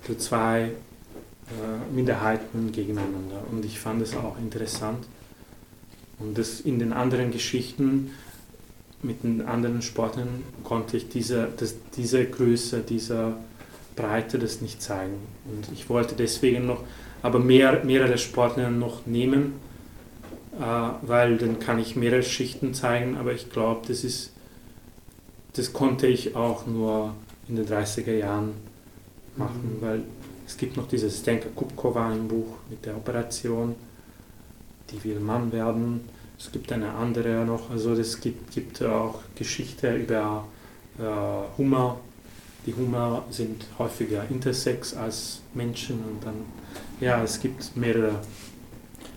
Die 0.08 0.18
zwei 0.18 0.62
äh, 0.62 1.94
Minderheiten 1.94 2.72
gegeneinander. 2.72 3.44
Und 3.52 3.66
ich 3.66 3.80
fand 3.80 4.02
es 4.02 4.16
auch 4.16 4.38
interessant. 4.38 5.06
Und 6.20 6.38
das 6.38 6.62
in 6.62 6.80
den 6.80 6.94
anderen 6.94 7.32
Geschichten 7.32 8.12
mit 9.04 9.24
den 9.24 9.42
anderen 9.42 9.82
Sportlern 9.82 10.44
konnte 10.64 10.98
ich 10.98 11.10
diese, 11.10 11.48
das, 11.58 11.76
diese 11.96 12.26
Größe, 12.26 12.82
dieser 12.82 13.38
Breite 13.96 14.38
das 14.38 14.62
nicht 14.62 14.82
zeigen. 14.82 15.16
Und 15.46 15.68
ich 15.74 15.90
wollte 15.90 16.16
deswegen 16.16 16.68
noch, 16.68 16.84
aber 17.24 17.40
mehr, 17.40 17.84
mehrere 17.84 18.18
Sportler 18.18 18.70
noch 18.70 19.06
nehmen, 19.08 19.54
weil 21.02 21.38
dann 21.38 21.60
kann 21.60 21.80
ich 21.80 21.96
mehrere 21.96 22.24
Schichten 22.24 22.74
zeigen, 22.74 23.18
aber 23.18 23.34
ich 23.34 23.50
glaube, 23.52 23.82
das 23.88 24.04
ist, 24.04 24.32
das 25.54 25.74
konnte 25.74 26.08
ich 26.08 26.36
auch 26.36 26.66
nur 26.68 27.14
in 27.48 27.56
den 27.56 27.66
30er 27.68 28.14
Jahren 28.14 28.52
machen, 29.36 29.78
Mhm. 29.78 29.82
weil 29.82 30.04
es 30.48 30.58
gibt 30.58 30.78
noch 30.78 30.88
dieses 30.88 31.20
Stenka 31.20 31.48
Kupkova 31.56 32.12
im 32.14 32.28
Buch 32.28 32.58
mit 32.70 32.86
der 32.86 32.96
Operation, 32.96 33.76
die 34.92 35.04
will 35.04 35.20
Mann 35.20 35.52
werden. 35.52 36.02
Es 36.38 36.52
gibt 36.52 36.72
eine 36.72 36.92
andere 36.94 37.46
noch, 37.46 37.70
also 37.70 37.94
es 37.94 38.20
gibt, 38.20 38.52
gibt 38.52 38.82
auch 38.84 39.22
Geschichte 39.36 39.96
über 39.96 40.46
äh, 41.00 41.58
Hummer. 41.58 41.98
Die 42.66 42.74
Hummer 42.74 43.24
sind 43.30 43.66
häufiger 43.80 44.26
intersex 44.30 44.94
als 44.96 45.42
Menschen 45.54 45.96
und 46.04 46.24
dann, 46.24 46.36
ja, 47.00 47.24
es 47.24 47.40
gibt 47.40 47.76
mehrere. 47.76 48.16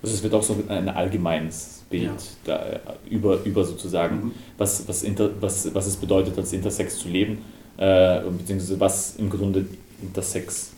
Also 0.04 0.16
es 0.16 0.22
wird 0.22 0.34
auch 0.34 0.42
so 0.42 0.54
ein 0.68 0.90
allgemeines 0.90 1.82
Bild 1.88 2.02
Ja. 2.04 2.12
da, 2.44 2.62
äh, 2.66 2.78
über, 3.08 3.42
über 3.42 3.64
sozusagen, 3.64 4.32
was, 4.58 4.86
was, 4.86 5.02
inter, 5.02 5.30
was, 5.40 5.74
was 5.74 5.86
es 5.86 5.96
bedeutet, 5.96 6.36
als 6.36 6.52
Intersex 6.52 6.98
zu 6.98 7.08
leben, 7.08 7.38
äh, 7.78 8.20
beziehungsweise 8.20 8.78
was 8.78 9.16
im 9.16 9.30
Grunde 9.30 9.64
Intersex 10.02 10.72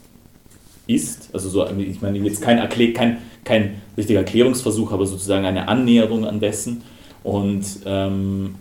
ist. 0.86 1.30
Also 1.32 1.48
so, 1.48 1.66
ich 1.68 2.00
meine 2.00 2.18
jetzt 2.18 2.40
kein, 2.40 2.58
Erklä 2.58 2.92
kein, 2.92 3.18
kein 3.42 3.82
richtiger 3.96 4.20
Erklärungsversuch, 4.20 4.92
aber 4.92 5.06
sozusagen 5.06 5.44
eine 5.44 5.66
Annäherung 5.66 6.24
an 6.24 6.38
dessen. 6.38 6.82
Und 7.24 7.64
ähm, 7.84 8.54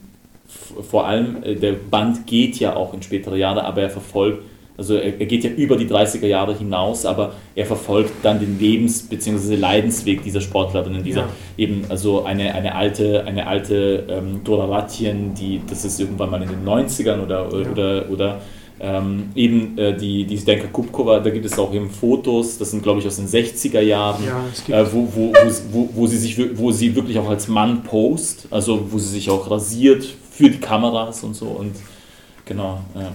vor 0.90 1.06
allem, 1.06 1.44
äh, 1.44 1.54
der 1.54 1.74
Band 1.74 2.26
geht 2.26 2.56
ja 2.56 2.76
auch 2.76 2.96
in 2.96 3.04
spätere 3.04 3.38
Jahre, 3.38 3.66
aber 3.66 3.84
er 3.84 3.92
verfolgt, 3.92 4.42
also 4.78 4.96
er, 4.96 5.20
er 5.20 5.26
geht 5.26 5.44
ja 5.44 5.50
über 5.52 5.76
die 5.78 5.86
30er 5.88 6.28
Jahre 6.28 6.58
hinaus, 6.58 7.06
aber 7.06 7.34
er 7.56 7.66
verfolgt 7.66 8.12
dann 8.24 8.40
den 8.40 8.60
Lebens- 8.60 9.04
bzw. 9.04 9.56
Leidensweg 9.56 10.24
dieser 10.24 10.42
Sportlerin, 10.42 11.04
dieser 11.04 11.22
Ja. 11.22 11.30
eben, 11.58 11.86
also 11.90 12.24
eine, 12.26 12.54
eine 12.54 12.76
alte, 12.76 13.24
eine 13.26 13.48
alte 13.48 14.06
ähm, 14.10 14.42
Dora 14.44 14.66
Ratjen, 14.66 15.34
die, 15.34 15.62
das 15.70 15.86
ist 15.86 16.00
irgendwann 16.00 16.30
mal 16.32 16.42
in 16.42 16.50
den 16.50 16.66
90ern 16.66 17.24
oder, 17.24 17.48
Ja. 17.52 17.72
oder, 17.72 18.06
oder 18.10 18.42
ähm, 18.78 19.30
eben 19.36 19.78
äh, 19.78 19.96
die, 19.96 20.26
die 20.26 20.36
Zdenka 20.36 20.68
Kupkova, 20.68 21.22
da 21.22 21.30
gibt 21.30 21.46
es 21.46 21.58
auch 21.58 21.74
eben 21.74 21.90
Fotos, 21.90 22.58
das 22.58 22.72
sind 22.72 22.84
glaube 22.84 23.00
ich 23.00 23.08
aus 23.08 23.16
den 23.16 23.28
60er 23.28 23.80
Jahren, 23.80 24.22
Ja, 24.68 24.82
äh, 24.82 24.86
wo, 24.92 25.08
wo, 25.16 25.34
wo, 25.72 25.90
wo, 25.94 26.08
sie 26.08 26.18
sich, 26.18 26.38
wo 26.58 26.72
sie 26.74 26.94
wirklich 26.94 27.18
auch 27.18 27.30
als 27.30 27.48
Mann 27.48 27.84
post, 27.84 28.50
also 28.52 28.88
wo 28.92 29.00
sie 29.00 29.08
sich 29.14 29.30
auch 29.30 29.50
rasiert 29.50 30.06
für 30.30 30.50
die 30.50 30.58
Kameras 30.60 31.24
und 31.24 31.34
so 31.36 31.46
und 31.46 31.72
genau, 32.46 32.82
ja. 32.96 33.14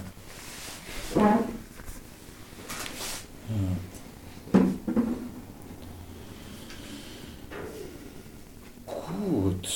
Gut. 8.86 9.68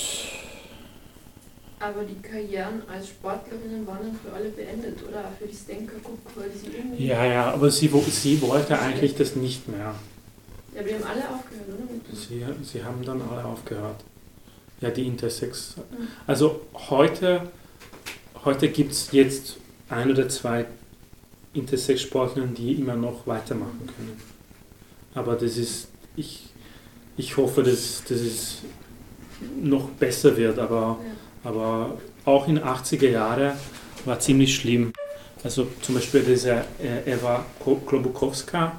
Aber 1.81 2.03
die 2.05 2.21
Karrieren 2.27 2.83
als 2.91 3.09
Sportlerinnen 3.09 3.87
waren 3.87 3.99
dann 4.03 4.19
für 4.25 4.33
alle 4.35 4.49
beendet, 4.49 4.99
oder? 5.07 5.25
Für 5.39 5.47
die 5.47 5.55
Stenker 5.57 5.97
Kupfer, 6.03 6.43
die 6.53 6.59
sie 6.59 6.77
irgendwie. 6.77 7.07
Ja, 7.07 7.25
ja, 7.27 7.53
aber 7.53 7.71
sie, 7.71 7.93
wo- 7.93 8.01
sie 8.01 8.41
wollte 8.41 8.79
eigentlich 8.79 9.15
das 9.17 9.37
nicht 9.37 9.69
mehr. 9.69 9.95
Ja, 10.75 10.81
aber 10.81 10.89
die 10.89 10.95
haben 10.95 11.05
alle 11.05 11.29
aufgehört, 11.29 11.69
oder? 11.69 12.17
Sie, 12.17 12.65
sie 12.65 12.83
haben 12.85 13.05
dann 13.05 13.21
alle 13.21 13.45
aufgehört. 13.45 14.03
Ja, 14.81 14.91
die 14.91 15.07
Intersex. 15.07 15.75
Mhm. 15.77 16.09
Also 16.27 16.63
heute, 16.89 17.43
heute 18.45 18.69
gibt 18.69 18.93
es 18.93 19.13
jetzt 19.13 19.57
ein 19.91 20.11
oder 20.11 20.29
zwei 20.29 20.65
Intersex-Sportlerinnen, 21.55 22.55
die 22.55 22.73
immer 22.75 22.97
noch 22.97 23.27
weitermachen 23.27 23.87
können. 23.97 24.21
Aber 25.15 25.35
das 25.37 25.57
ist, 25.57 25.89
ich, 26.17 26.49
ich 27.17 27.37
hoffe, 27.37 27.63
dass, 27.63 28.03
dass 28.09 28.21
es 28.21 28.59
noch 29.61 29.89
besser 29.91 30.37
wird, 30.37 30.59
aber, 30.59 30.99
aber 31.45 31.99
auch 32.25 32.49
in 32.49 32.59
80er 32.59 33.09
Jahren 33.11 33.53
war 34.05 34.19
ziemlich 34.19 34.55
schlimm. 34.55 34.93
Also 35.43 35.67
zum 35.83 35.95
Beispiel 35.97 36.23
diese 36.23 36.65
äh, 36.83 37.11
Eva 37.13 37.45
Ko- 37.63 37.77
Klobukowska 37.87 38.73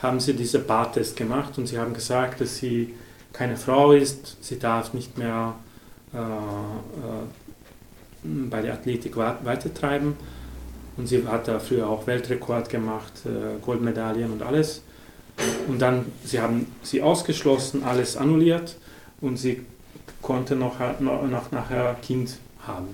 haben 0.00 0.20
sie 0.20 0.34
diese 0.34 0.60
Bartest 0.60 1.16
gemacht 1.16 1.58
und 1.58 1.66
sie 1.66 1.78
haben 1.78 1.94
gesagt, 1.94 2.40
dass 2.40 2.56
sie 2.56 2.94
keine 3.32 3.56
Frau 3.56 3.92
ist, 3.92 4.36
sie 4.40 4.58
darf 4.58 4.94
nicht 4.94 5.18
mehr 5.18 5.54
äh, 6.14 6.18
äh, 6.18 7.26
bei 8.24 8.62
der 8.62 8.74
Athletik 8.74 9.16
weitertreiben. 9.16 10.14
Und 11.02 11.08
sie 11.08 11.26
hat 11.26 11.48
da 11.48 11.58
früher 11.58 11.88
auch 11.88 12.06
Weltrekord 12.06 12.68
gemacht, 12.68 13.12
äh, 13.26 13.60
Goldmedaillen 13.60 14.30
und 14.30 14.40
alles. 14.40 14.82
Und 15.66 15.82
dann, 15.82 16.04
sie 16.24 16.40
haben 16.40 16.66
sie 16.84 17.02
ausgeschlossen, 17.02 17.82
alles 17.82 18.16
annulliert 18.16 18.76
und 19.20 19.36
sie 19.36 19.62
konnte 20.20 20.54
noch, 20.54 20.76
noch, 21.00 21.26
noch 21.26 21.50
nachher 21.50 21.96
Kind 22.02 22.36
haben. 22.64 22.86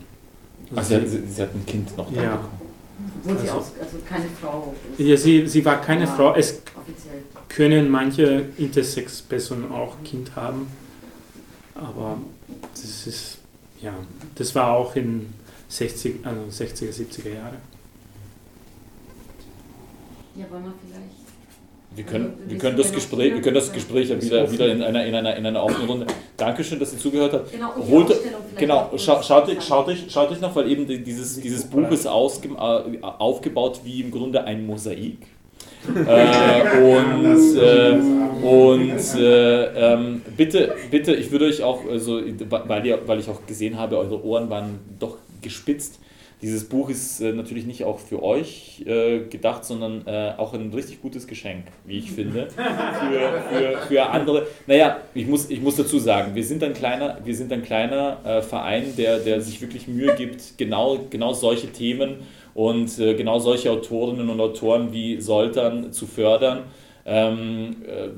Ach, 0.74 0.82
sie, 0.82 0.94
hat, 0.96 1.06
sie, 1.06 1.20
sie 1.26 1.42
hat 1.42 1.54
ein 1.54 1.66
Kind 1.66 1.94
noch 1.98 2.10
dann 2.10 2.24
Ja. 2.24 2.30
bekommen. 2.36 2.60
Obwohl 3.24 3.36
sie 3.40 3.48
Also- 3.50 3.58
aus, 3.60 3.72
also 3.78 3.96
keine 4.08 4.24
Frau 4.40 4.74
ist. 4.96 5.06
Ja, 5.06 5.16
sie, 5.18 5.46
sie 5.46 5.62
war 5.66 5.78
keine 5.82 6.04
Ja, 6.06 6.06
Frau. 6.06 6.34
Es 6.34 6.62
offiziell. 6.74 7.22
können 7.50 7.90
manche 7.90 8.46
Intersex-Personen 8.56 9.70
auch 9.70 9.96
Kind 10.02 10.34
haben, 10.34 10.66
aber 11.74 12.16
das 12.72 13.06
ist, 13.06 13.36
ja, 13.82 13.92
das 14.34 14.54
war 14.54 14.72
auch 14.72 14.96
in 14.96 15.26
60, 15.68 16.24
also 16.24 16.40
60er, 16.50 16.90
70er 16.90 17.34
Jahre. 17.34 17.56
Ja, 20.38 20.44
wollen 20.50 20.64
wir 20.64 20.72
vielleicht. 20.86 21.28
Wir 21.96 22.04
können, 22.04 22.26
Also, 22.26 22.38
wir 22.44 22.50
wir 22.50 22.58
können 22.58 22.76
das 22.76 22.92
Gespräch, 22.92 23.34
wir 23.34 23.40
können 23.40 23.54
das 23.54 23.72
Gespräch 23.72 24.08
ja 24.10 24.22
wieder, 24.22 24.52
wieder 24.52 24.68
in 24.68 24.82
einer, 24.82 25.04
in 25.06 25.14
einer, 25.14 25.34
in 25.36 25.46
einer 25.46 25.64
offenen 25.64 25.88
Runde. 25.88 26.06
Dankeschön, 26.36 26.78
dass 26.78 26.92
ihr 26.92 26.98
zugehört 26.98 27.32
habt. 27.32 27.50
Genau, 27.50 27.72
und 27.72 27.86
die 27.86 27.90
Holt, 27.90 28.10
Ausstellung 28.10 28.40
vielleicht 28.46 28.58
genau, 28.60 28.90
scha 28.98 29.22
schaut, 29.22 29.48
euch, 29.48 29.62
schaut, 29.64 29.88
euch, 29.88 30.04
schaut 30.08 30.30
euch 30.30 30.40
noch, 30.40 30.54
weil 30.54 30.70
eben 30.70 30.86
die- 30.86 31.02
dieses, 31.02 31.40
dieses 31.40 31.64
Buch 31.64 31.90
ist 31.90 32.06
ausge, 32.06 32.50
äh, 32.50 32.98
aufgebaut 33.02 33.80
wie 33.84 34.02
im 34.02 34.10
Grunde 34.10 34.44
ein 34.44 34.66
Mosaik. 34.66 35.18
äh, 35.88 36.80
und 36.82 37.56
äh, 37.56 37.98
und 38.42 39.14
äh, 39.20 39.92
ähm, 39.94 40.22
bitte, 40.36 40.74
bitte, 40.90 41.14
ich 41.14 41.30
würde 41.32 41.46
euch 41.46 41.62
auch, 41.62 41.84
also, 41.90 42.20
weil, 42.48 42.86
ihr, 42.86 43.00
weil 43.06 43.18
ich 43.18 43.28
auch 43.28 43.44
gesehen 43.46 43.78
habe, 43.78 43.98
eure 43.98 44.22
Ohren 44.24 44.48
waren 44.50 44.78
doch 45.00 45.16
gespitzt. 45.42 45.98
Dieses 46.40 46.68
Buch 46.68 46.88
ist 46.88 47.20
äh, 47.20 47.32
natürlich 47.32 47.66
nicht 47.66 47.82
auch 47.82 47.98
für 47.98 48.22
euch 48.22 48.84
äh, 48.86 49.20
gedacht, 49.28 49.64
sondern 49.64 50.06
äh, 50.06 50.34
auch 50.36 50.54
ein 50.54 50.72
richtig 50.72 51.02
gutes 51.02 51.26
Geschenk, 51.26 51.64
wie 51.84 51.98
ich 51.98 52.12
finde, 52.12 52.48
für, 52.50 53.42
für, 53.50 53.78
für 53.88 54.06
andere. 54.06 54.46
Naja, 54.68 54.98
ich 55.14 55.26
muss, 55.26 55.50
ich 55.50 55.60
muss 55.60 55.74
dazu 55.74 55.98
sagen, 55.98 56.36
wir 56.36 56.44
sind 56.44 56.62
ein 56.62 56.74
kleiner, 56.74 57.18
wir 57.24 57.34
sind 57.34 57.52
ein 57.52 57.62
kleiner 57.62 58.18
äh, 58.24 58.42
Verein, 58.42 58.94
der, 58.96 59.18
der 59.18 59.40
sich 59.40 59.60
wirklich 59.60 59.88
Mühe 59.88 60.14
gibt, 60.14 60.56
genau, 60.56 61.00
genau 61.10 61.32
solche 61.32 61.72
Themen 61.72 62.18
und 62.54 62.96
äh, 63.00 63.14
genau 63.14 63.40
solche 63.40 63.72
Autorinnen 63.72 64.28
und 64.28 64.40
Autoren 64.40 64.92
wie 64.92 65.20
Soltern 65.20 65.92
zu 65.92 66.06
fördern. 66.06 66.64
Ähm, 67.04 67.76
äh, 67.84 68.10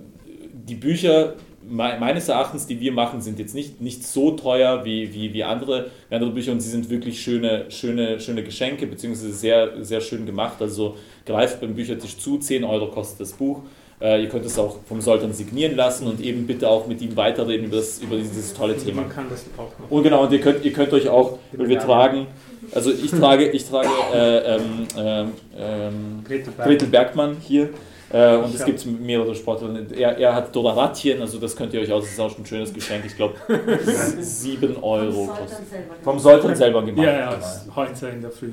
die 0.52 0.74
Bücher 0.74 1.36
me- 1.68 1.96
meines 1.98 2.28
Erachtens, 2.28 2.66
die 2.66 2.80
wir 2.80 2.92
machen, 2.92 3.20
sind 3.20 3.38
jetzt 3.38 3.54
nicht, 3.54 3.80
nicht 3.80 4.04
so 4.06 4.32
teuer 4.32 4.84
wie, 4.84 5.12
wie, 5.14 5.32
wie, 5.32 5.44
andere, 5.44 5.90
wie 6.08 6.14
andere 6.14 6.30
Bücher 6.30 6.52
und 6.52 6.60
sie 6.60 6.70
sind 6.70 6.90
wirklich 6.90 7.20
schöne, 7.20 7.66
schöne, 7.70 8.20
schöne 8.20 8.42
Geschenke, 8.42 8.86
beziehungsweise 8.86 9.32
sehr, 9.32 9.84
sehr 9.84 10.00
schön 10.00 10.26
gemacht. 10.26 10.60
Also 10.60 10.96
greift 11.26 11.60
beim 11.60 11.74
Büchertisch 11.74 12.18
zu, 12.18 12.38
10 12.38 12.64
Euro 12.64 12.88
kostet 12.88 13.20
das 13.20 13.32
Buch. 13.32 13.60
Äh, 14.02 14.22
ihr 14.22 14.28
könnt 14.30 14.46
es 14.46 14.58
auch 14.58 14.76
vom 14.88 15.02
Soltern 15.02 15.34
signieren 15.34 15.76
lassen 15.76 16.06
und 16.06 16.22
eben 16.22 16.46
bitte 16.46 16.66
auch 16.70 16.86
mit 16.86 17.02
ihm 17.02 17.14
weiterreden 17.16 17.66
über, 17.66 17.76
das, 17.76 17.98
über 18.00 18.16
dieses 18.16 18.54
tolle 18.54 18.72
Also 18.72 18.86
Thema. 18.86 19.02
man 19.02 19.10
kann 19.10 19.26
das 19.28 19.44
auch 19.58 19.78
noch. 19.78 19.90
Und 19.90 20.02
genau, 20.02 20.22
und 20.24 20.32
ihr 20.32 20.40
könnt, 20.40 20.64
ihr 20.64 20.72
könnt 20.72 20.90
euch 20.94 21.06
auch, 21.10 21.38
weil 21.52 21.68
wir 21.68 21.78
tragen, 21.78 22.26
also 22.72 22.90
ich 22.90 23.10
trage, 23.10 23.50
ich 23.50 23.66
trage 23.66 23.88
äh, 24.14 24.56
ähm, 24.56 24.62
ähm, 24.96 25.28
ähm. 25.54 26.24
Gretel 26.24 26.88
Bergmann 26.88 27.36
hier. 27.46 27.68
Äh, 28.12 28.36
und 28.36 28.52
es 28.54 28.64
gibt 28.64 28.84
mehrere 28.86 29.34
Sportler. 29.36 29.68
Er, 29.96 30.18
er 30.18 30.34
hat 30.34 30.54
Dora 30.54 30.72
Ratjen, 30.72 31.20
also 31.20 31.38
das 31.38 31.54
könnt 31.54 31.72
ihr 31.74 31.80
euch 31.80 31.92
aus, 31.92 32.02
das 32.04 32.12
ist 32.14 32.20
auch 32.20 32.30
schon 32.30 32.42
ein 32.42 32.46
schönes 32.46 32.72
Geschenk. 32.74 33.04
Ich 33.06 33.14
glaube, 33.16 33.34
7 34.20 34.76
Euro 34.82 35.12
Vom 35.12 35.26
Sultan 35.26 35.36
kostet. 35.46 35.68
selber 35.70 35.94
Vom 36.02 36.18
Sultan 36.18 36.56
selber 36.56 36.82
gemacht. 36.84 37.06
Ja, 37.06 37.12
ja, 37.12 37.18
genau. 37.30 37.36
das- 37.36 37.66
heute 37.76 38.06
in 38.08 38.20
der 38.22 38.30
Früh. 38.32 38.48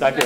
Danke. 0.00 0.22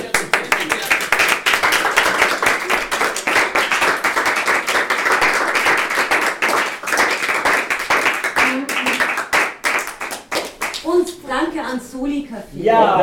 Und 10.83 11.07
danke 11.27 11.61
an 11.61 11.79
Soli 11.79 12.27
Café. 12.31 12.63
Ja. 12.63 12.97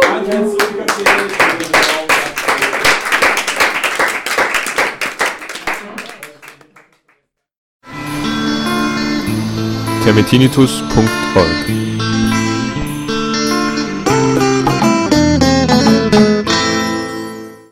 Danke 0.00 0.36
an 0.36 0.50
Soli 0.50 0.58
Café. 0.58 1.72
termitinitus.org 10.06 11.66